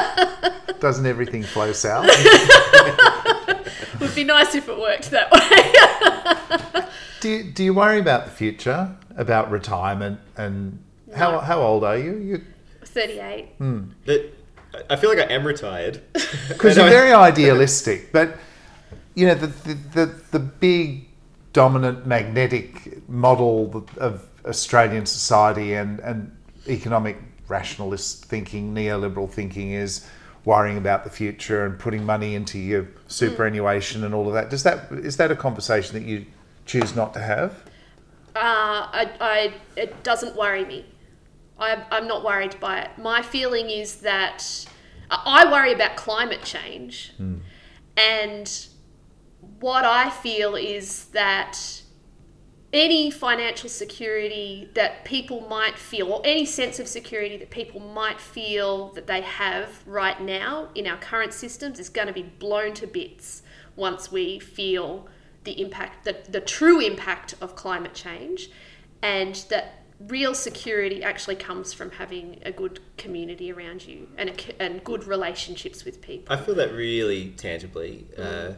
Doesn't 0.78 1.04
everything 1.04 1.42
flow 1.42 1.72
south? 1.72 2.06
Would 4.00 4.14
be 4.14 4.22
nice 4.22 4.54
if 4.54 4.68
it 4.68 4.78
worked 4.78 5.10
that 5.10 5.32
way. 5.32 6.86
do 7.18 7.28
you, 7.28 7.42
do 7.50 7.64
you 7.64 7.74
worry 7.74 7.98
about 7.98 8.26
the 8.26 8.30
future, 8.30 8.96
about 9.16 9.50
retirement, 9.50 10.20
and 10.36 10.80
how 11.16 11.32
No. 11.32 11.40
how 11.40 11.60
old 11.60 11.82
are 11.82 11.98
you? 11.98 12.18
You 12.18 12.42
38. 12.84 13.58
but 14.04 14.32
I- 14.76 14.94
I 14.94 14.96
feel 14.96 15.10
like 15.10 15.18
I 15.18 15.32
am 15.32 15.46
retired 15.46 16.00
because 16.48 16.76
you're 16.76 16.88
very 16.88 17.12
idealistic, 17.12 18.12
but 18.12 18.36
you 19.14 19.26
know 19.26 19.34
the, 19.34 19.46
the 19.48 19.74
the 19.94 20.06
the 20.32 20.38
big 20.38 21.08
dominant 21.52 22.06
magnetic 22.06 23.08
model 23.08 23.86
of 23.98 24.26
Australian 24.44 25.06
society 25.06 25.74
and 25.74 26.00
and 26.00 26.36
economic 26.68 27.16
rationalist 27.48 28.24
thinking, 28.24 28.74
neoliberal 28.74 29.30
thinking 29.30 29.70
is 29.72 30.06
worrying 30.44 30.78
about 30.78 31.04
the 31.04 31.10
future 31.10 31.64
and 31.64 31.78
putting 31.78 32.04
money 32.04 32.34
into 32.34 32.58
your 32.58 32.86
superannuation 33.08 34.04
and 34.04 34.14
all 34.14 34.28
of 34.28 34.34
that. 34.34 34.50
Does 34.50 34.62
that 34.64 34.90
is 34.92 35.16
that 35.16 35.30
a 35.30 35.36
conversation 35.36 35.94
that 35.94 36.06
you 36.08 36.26
choose 36.66 36.94
not 36.94 37.12
to 37.14 37.20
have? 37.20 37.52
Uh, 38.34 38.84
I, 38.92 39.10
I, 39.20 39.54
it 39.76 40.02
doesn't 40.02 40.36
worry 40.36 40.64
me. 40.66 40.84
I, 41.58 41.84
I'm 41.90 42.06
not 42.06 42.24
worried 42.24 42.58
by 42.60 42.80
it. 42.80 42.90
My 42.98 43.22
feeling 43.22 43.70
is 43.70 43.96
that 43.96 44.66
I 45.10 45.50
worry 45.50 45.72
about 45.72 45.96
climate 45.96 46.42
change. 46.42 47.12
Hmm. 47.16 47.38
And 47.96 48.66
what 49.60 49.84
I 49.84 50.10
feel 50.10 50.54
is 50.54 51.06
that 51.06 51.82
any 52.72 53.10
financial 53.10 53.70
security 53.70 54.68
that 54.74 55.04
people 55.04 55.46
might 55.48 55.78
feel, 55.78 56.12
or 56.12 56.20
any 56.24 56.44
sense 56.44 56.78
of 56.78 56.86
security 56.86 57.36
that 57.38 57.48
people 57.48 57.80
might 57.80 58.20
feel 58.20 58.92
that 58.92 59.06
they 59.06 59.22
have 59.22 59.82
right 59.86 60.20
now 60.20 60.68
in 60.74 60.86
our 60.86 60.98
current 60.98 61.32
systems, 61.32 61.78
is 61.78 61.88
going 61.88 62.08
to 62.08 62.12
be 62.12 62.22
blown 62.22 62.74
to 62.74 62.86
bits 62.86 63.42
once 63.76 64.12
we 64.12 64.38
feel 64.38 65.08
the 65.44 65.60
impact, 65.60 66.04
the, 66.04 66.16
the 66.28 66.40
true 66.40 66.80
impact 66.80 67.34
of 67.40 67.54
climate 67.54 67.94
change, 67.94 68.50
and 69.00 69.46
that 69.48 69.85
real 70.00 70.34
security 70.34 71.02
actually 71.02 71.36
comes 71.36 71.72
from 71.72 71.90
having 71.90 72.38
a 72.44 72.52
good 72.52 72.80
community 72.98 73.52
around 73.52 73.86
you 73.86 74.08
and, 74.18 74.30
a, 74.30 74.62
and 74.62 74.84
good 74.84 75.04
relationships 75.04 75.84
with 75.84 76.00
people. 76.00 76.34
I 76.34 76.40
feel 76.40 76.54
that 76.56 76.72
really 76.72 77.30
tangibly. 77.30 78.06
Uh, 78.16 78.52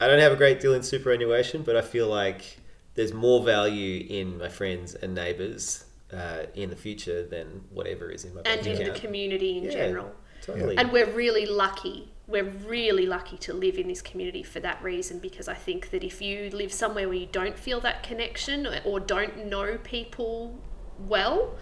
I 0.00 0.06
don't 0.06 0.20
have 0.20 0.32
a 0.32 0.36
great 0.36 0.60
deal 0.60 0.74
in 0.74 0.82
superannuation, 0.82 1.62
but 1.62 1.76
I 1.76 1.82
feel 1.82 2.08
like 2.08 2.58
there's 2.94 3.12
more 3.12 3.42
value 3.44 4.06
in 4.08 4.38
my 4.38 4.48
friends 4.48 4.94
and 4.94 5.14
neighbours 5.14 5.84
uh, 6.12 6.44
in 6.54 6.70
the 6.70 6.76
future 6.76 7.26
than 7.26 7.62
whatever 7.70 8.10
is 8.10 8.24
in 8.24 8.34
my 8.34 8.42
bank 8.42 8.66
and 8.66 8.78
in 8.78 8.92
the 8.92 8.98
community 8.98 9.58
in 9.58 9.64
Yeah, 9.64 9.72
general. 9.72 10.12
Totally. 10.42 10.76
And 10.76 10.92
we're 10.92 11.10
really 11.10 11.46
lucky. 11.46 12.12
We're 12.28 12.44
really 12.44 13.06
lucky 13.06 13.36
to 13.38 13.52
live 13.52 13.78
in 13.78 13.88
this 13.88 14.02
community 14.02 14.42
for 14.42 14.60
that 14.60 14.82
reason 14.82 15.18
because 15.18 15.48
I 15.48 15.54
think 15.54 15.90
that 15.90 16.04
if 16.04 16.22
you 16.22 16.50
live 16.50 16.72
somewhere 16.72 17.08
where 17.08 17.16
you 17.16 17.28
don't 17.30 17.58
feel 17.58 17.80
that 17.80 18.02
connection 18.02 18.66
or, 18.66 18.80
or 18.84 19.00
don't 19.00 19.46
know 19.46 19.78
people 19.82 20.58
well, 20.98 21.54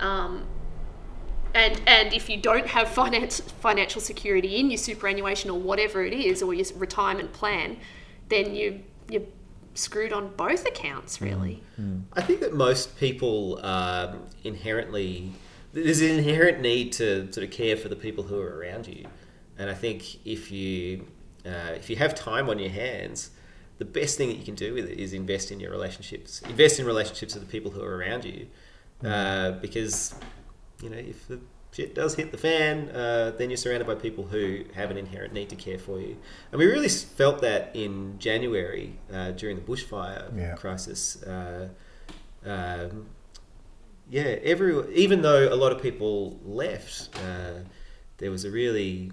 um, 0.00 0.46
and 1.54 1.80
and 1.86 2.12
if 2.12 2.28
you 2.28 2.36
don't 2.36 2.66
have 2.66 2.88
finance 2.88 3.40
financial 3.40 4.00
security 4.00 4.56
in 4.56 4.70
your 4.70 4.78
superannuation 4.78 5.50
or 5.50 5.58
whatever 5.58 6.04
it 6.04 6.12
is 6.12 6.42
or 6.42 6.54
your 6.54 6.66
retirement 6.76 7.32
plan, 7.32 7.78
then 8.28 8.54
you 8.54 8.82
you're 9.08 9.22
screwed 9.74 10.12
on 10.12 10.34
both 10.36 10.66
accounts 10.66 11.20
really. 11.20 11.62
I 12.14 12.20
think 12.20 12.40
that 12.40 12.52
most 12.52 12.98
people 12.98 13.60
are 13.62 14.16
inherently 14.42 15.32
there's 15.72 16.00
an 16.00 16.18
inherent 16.18 16.60
need 16.60 16.92
to 16.94 17.32
sort 17.32 17.44
of 17.46 17.50
care 17.52 17.76
for 17.76 17.88
the 17.88 17.96
people 17.96 18.24
who 18.24 18.40
are 18.40 18.58
around 18.58 18.86
you, 18.86 19.06
and 19.58 19.70
I 19.70 19.74
think 19.74 20.26
if 20.26 20.50
you 20.50 21.06
uh, 21.46 21.72
if 21.76 21.88
you 21.88 21.96
have 21.96 22.14
time 22.14 22.48
on 22.48 22.58
your 22.58 22.70
hands, 22.70 23.30
the 23.78 23.84
best 23.84 24.18
thing 24.18 24.28
that 24.28 24.36
you 24.36 24.44
can 24.44 24.54
do 24.54 24.74
with 24.74 24.86
it 24.86 24.98
is 24.98 25.12
invest 25.12 25.50
in 25.50 25.60
your 25.60 25.70
relationships. 25.70 26.42
Invest 26.42 26.80
in 26.80 26.86
relationships 26.86 27.34
with 27.34 27.44
the 27.44 27.50
people 27.50 27.70
who 27.70 27.82
are 27.82 27.96
around 27.96 28.24
you, 28.24 28.48
uh, 29.04 29.52
because 29.52 30.14
you 30.82 30.90
know 30.90 30.96
if 30.96 31.26
the 31.28 31.40
shit 31.72 31.94
does 31.94 32.14
hit 32.14 32.32
the 32.32 32.38
fan, 32.38 32.88
uh, 32.90 33.32
then 33.38 33.50
you're 33.50 33.56
surrounded 33.56 33.86
by 33.86 33.94
people 33.94 34.24
who 34.24 34.64
have 34.74 34.90
an 34.90 34.96
inherent 34.96 35.32
need 35.32 35.48
to 35.50 35.56
care 35.56 35.78
for 35.78 36.00
you. 36.00 36.16
And 36.50 36.58
we 36.58 36.66
really 36.66 36.88
felt 36.88 37.40
that 37.42 37.70
in 37.74 38.18
January 38.18 38.98
uh, 39.12 39.32
during 39.32 39.56
the 39.56 39.62
bushfire 39.62 40.36
Yeah. 40.36 40.54
crisis. 40.54 41.22
Uh, 41.22 41.68
um, 42.44 43.06
yeah, 44.10 44.36
every 44.42 44.92
even 44.94 45.22
though 45.22 45.52
a 45.52 45.56
lot 45.56 45.72
of 45.72 45.82
people 45.82 46.40
left, 46.44 47.10
uh, 47.16 47.60
there 48.16 48.30
was 48.30 48.44
a 48.44 48.50
really, 48.50 49.12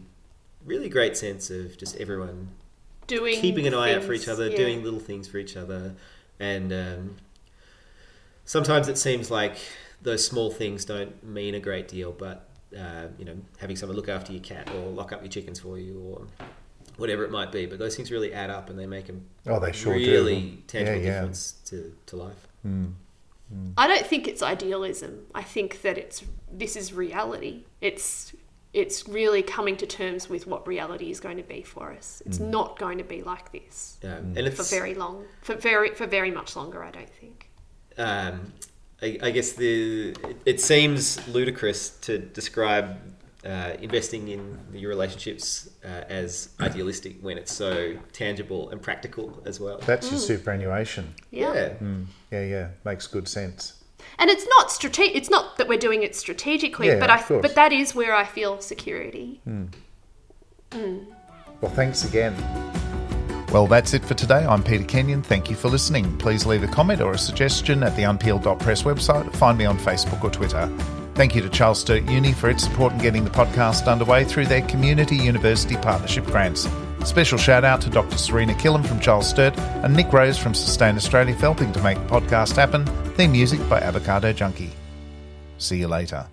really 0.64 0.90
great 0.90 1.18
sense 1.18 1.50
of 1.50 1.78
just 1.78 1.98
everyone 1.98 2.50
doing 3.08 3.40
keeping 3.42 3.68
an 3.68 3.74
eye 3.74 3.94
out 3.94 4.04
for 4.04 4.14
each 4.14 4.28
other, 4.28 4.50
yeah. 4.50 4.58
doing 4.58 4.84
little 4.84 5.00
things 5.00 5.28
for 5.28 5.38
each 5.38 5.58
other, 5.58 5.94
and 6.40 6.72
um, 6.72 7.16
sometimes 8.46 8.88
it 8.88 8.98
seems 8.98 9.30
like 9.30 9.56
those 10.02 10.26
small 10.26 10.50
things 10.52 10.86
don't 10.86 11.24
mean 11.24 11.56
a 11.56 11.60
great 11.60 11.88
deal, 11.88 12.12
but 12.12 12.48
uh, 12.78 13.08
you 13.18 13.26
know, 13.26 13.36
having 13.60 13.76
someone 13.76 13.96
look 13.96 14.10
after 14.10 14.32
your 14.34 14.42
cat 14.42 14.70
or 14.76 14.90
lock 14.92 15.12
up 15.14 15.22
your 15.22 15.30
chickens 15.30 15.60
for 15.60 15.78
you 15.78 16.00
or 16.00 16.28
whatever 16.98 17.24
it 17.24 17.32
might 17.32 17.52
be, 17.52 17.66
but 17.66 17.80
those 17.80 17.96
things 17.96 18.12
really 18.12 18.34
add 18.34 18.50
up 18.50 18.70
and 18.70 18.78
they 18.80 18.86
make 18.86 19.10
a 19.10 19.14
Oh, 19.48 19.60
they 19.60 19.72
sure 19.72 19.98
do. 19.98 20.12
really 20.12 20.64
tangible 20.68 20.98
Yeah, 21.00 21.06
yeah. 21.06 21.14
difference 21.20 21.54
to, 21.66 21.96
to 22.08 22.16
life. 22.16 22.48
I 23.78 23.88
don't 23.88 24.06
think 24.06 24.28
it's 24.28 24.42
idealism. 24.42 25.28
I 25.36 25.44
think 25.44 25.82
that 25.84 25.98
it's 25.98 26.24
this 26.52 26.76
is 26.76 26.94
reality. 26.94 27.64
It's 27.80 28.34
it's 28.74 29.08
really 29.08 29.42
coming 29.42 29.78
to 29.78 29.86
terms 29.86 30.28
with 30.30 30.48
what 30.48 30.68
reality 30.68 31.10
is 31.10 31.20
going 31.22 31.38
to 31.38 31.44
be 31.44 31.62
for 31.62 31.94
us. 31.94 32.22
It's 32.26 32.40
not 32.40 32.78
going 32.78 32.98
to 32.98 33.04
be 33.06 33.22
like 33.22 33.52
this 33.54 33.98
Um, 34.04 34.34
and 34.36 34.54
for 34.54 34.64
very 34.64 34.96
long, 34.96 35.26
for 35.42 35.56
very 35.56 35.92
for 35.94 36.08
very 36.08 36.32
much 36.32 36.56
longer. 36.56 36.84
I 36.84 36.92
don't 36.92 37.10
think. 37.10 37.45
Um, 37.98 38.54
I, 39.02 39.18
I 39.22 39.32
guess 39.32 39.54
the 39.54 40.10
it, 40.24 40.38
it 40.46 40.62
seems 40.62 41.26
ludicrous 41.28 41.90
to 42.02 42.18
describe 42.20 42.98
uh, 43.46 43.74
investing 43.82 44.28
in 44.30 44.58
your 44.74 44.90
relationships 44.90 45.70
uh, 45.84 45.88
as 46.10 46.50
idealistic 46.60 47.18
when 47.22 47.38
it's 47.38 47.52
so 47.54 47.96
tangible 48.12 48.70
and 48.72 48.82
practical 48.82 49.42
as 49.46 49.60
well. 49.60 49.78
That's 49.86 50.10
your 50.10 50.20
superannuation. 50.20 51.14
Yeah. 51.32 51.74
Yeah, 52.32 52.42
yeah, 52.44 52.68
makes 52.84 53.06
good 53.08 53.28
sense. 53.28 53.84
And 54.18 54.30
it's 54.30 54.48
not 54.48 54.72
strate- 54.72 55.16
It's 55.16 55.30
not 55.30 55.58
that 55.58 55.68
we're 55.68 55.78
doing 55.80 56.02
it 56.04 56.16
strategically, 56.16 56.88
Yeah, 56.88 57.00
but 57.00 57.10
I 57.10 57.22
course. 57.22 57.42
but 57.42 57.56
that 57.56 57.72
is 57.74 57.94
where 57.94 58.16
I 58.16 58.24
feel 58.24 58.62
security. 58.62 59.42
Well, 60.72 61.72
thanks 61.72 62.04
again. 62.06 62.34
Well, 63.56 63.68
that's 63.68 63.94
it 63.94 64.04
for 64.04 64.16
today. 64.16 64.46
I'm 64.46 64.62
Peter 64.62 64.84
Kenyon. 64.84 65.22
Thank 65.22 65.50
you 65.50 65.56
for 65.56 65.70
listening. 65.70 66.18
Please 66.18 66.46
leave 66.46 66.64
a 66.64 66.68
comment 66.68 67.00
or 67.00 67.14
a 67.14 67.18
suggestion 67.18 67.84
at 67.84 67.96
the 67.96 68.02
unpeel.press 68.02 68.84
website. 68.84 69.34
Find 69.38 69.58
me 69.58 69.64
on 69.64 69.78
Facebook 69.78 70.22
or 70.26 70.30
Twitter. 70.30 70.68
Thank 71.14 71.36
you 71.36 71.42
to 71.42 71.48
Charles 71.48 71.80
Sturt 71.80 72.04
Uni 72.10 72.34
for 72.34 72.50
its 72.50 72.66
support 72.66 72.92
in 72.92 73.00
getting 73.00 73.24
the 73.24 73.30
podcast 73.30 73.90
underway 73.90 74.26
through 74.26 74.48
their 74.48 74.64
Community 74.64 75.16
University 75.16 75.78
Partnership 75.78 76.26
grants. 76.26 76.68
Special 77.06 77.38
shout 77.38 77.64
out 77.64 77.80
to 77.80 77.90
Dr. 77.90 78.18
Serena 78.18 78.56
Killam 78.56 78.86
from 78.86 79.00
Charles 79.00 79.30
Sturt 79.30 79.58
and 79.58 79.96
Nick 79.96 80.12
Rose 80.12 80.38
from 80.38 80.54
Sustain 80.54 80.98
Australia 80.98 81.34
for 81.34 81.40
helping 81.40 81.72
to 81.72 81.82
make 81.82 81.98
the 81.98 82.10
podcast 82.10 82.58
happen. 82.58 82.86
Theme 83.14 83.32
music 83.32 83.62
by 83.70 83.80
Avocado 83.80 84.34
Junkie. 84.34 84.74
See 85.60 85.78
you 85.78 85.88
later. 85.88 86.28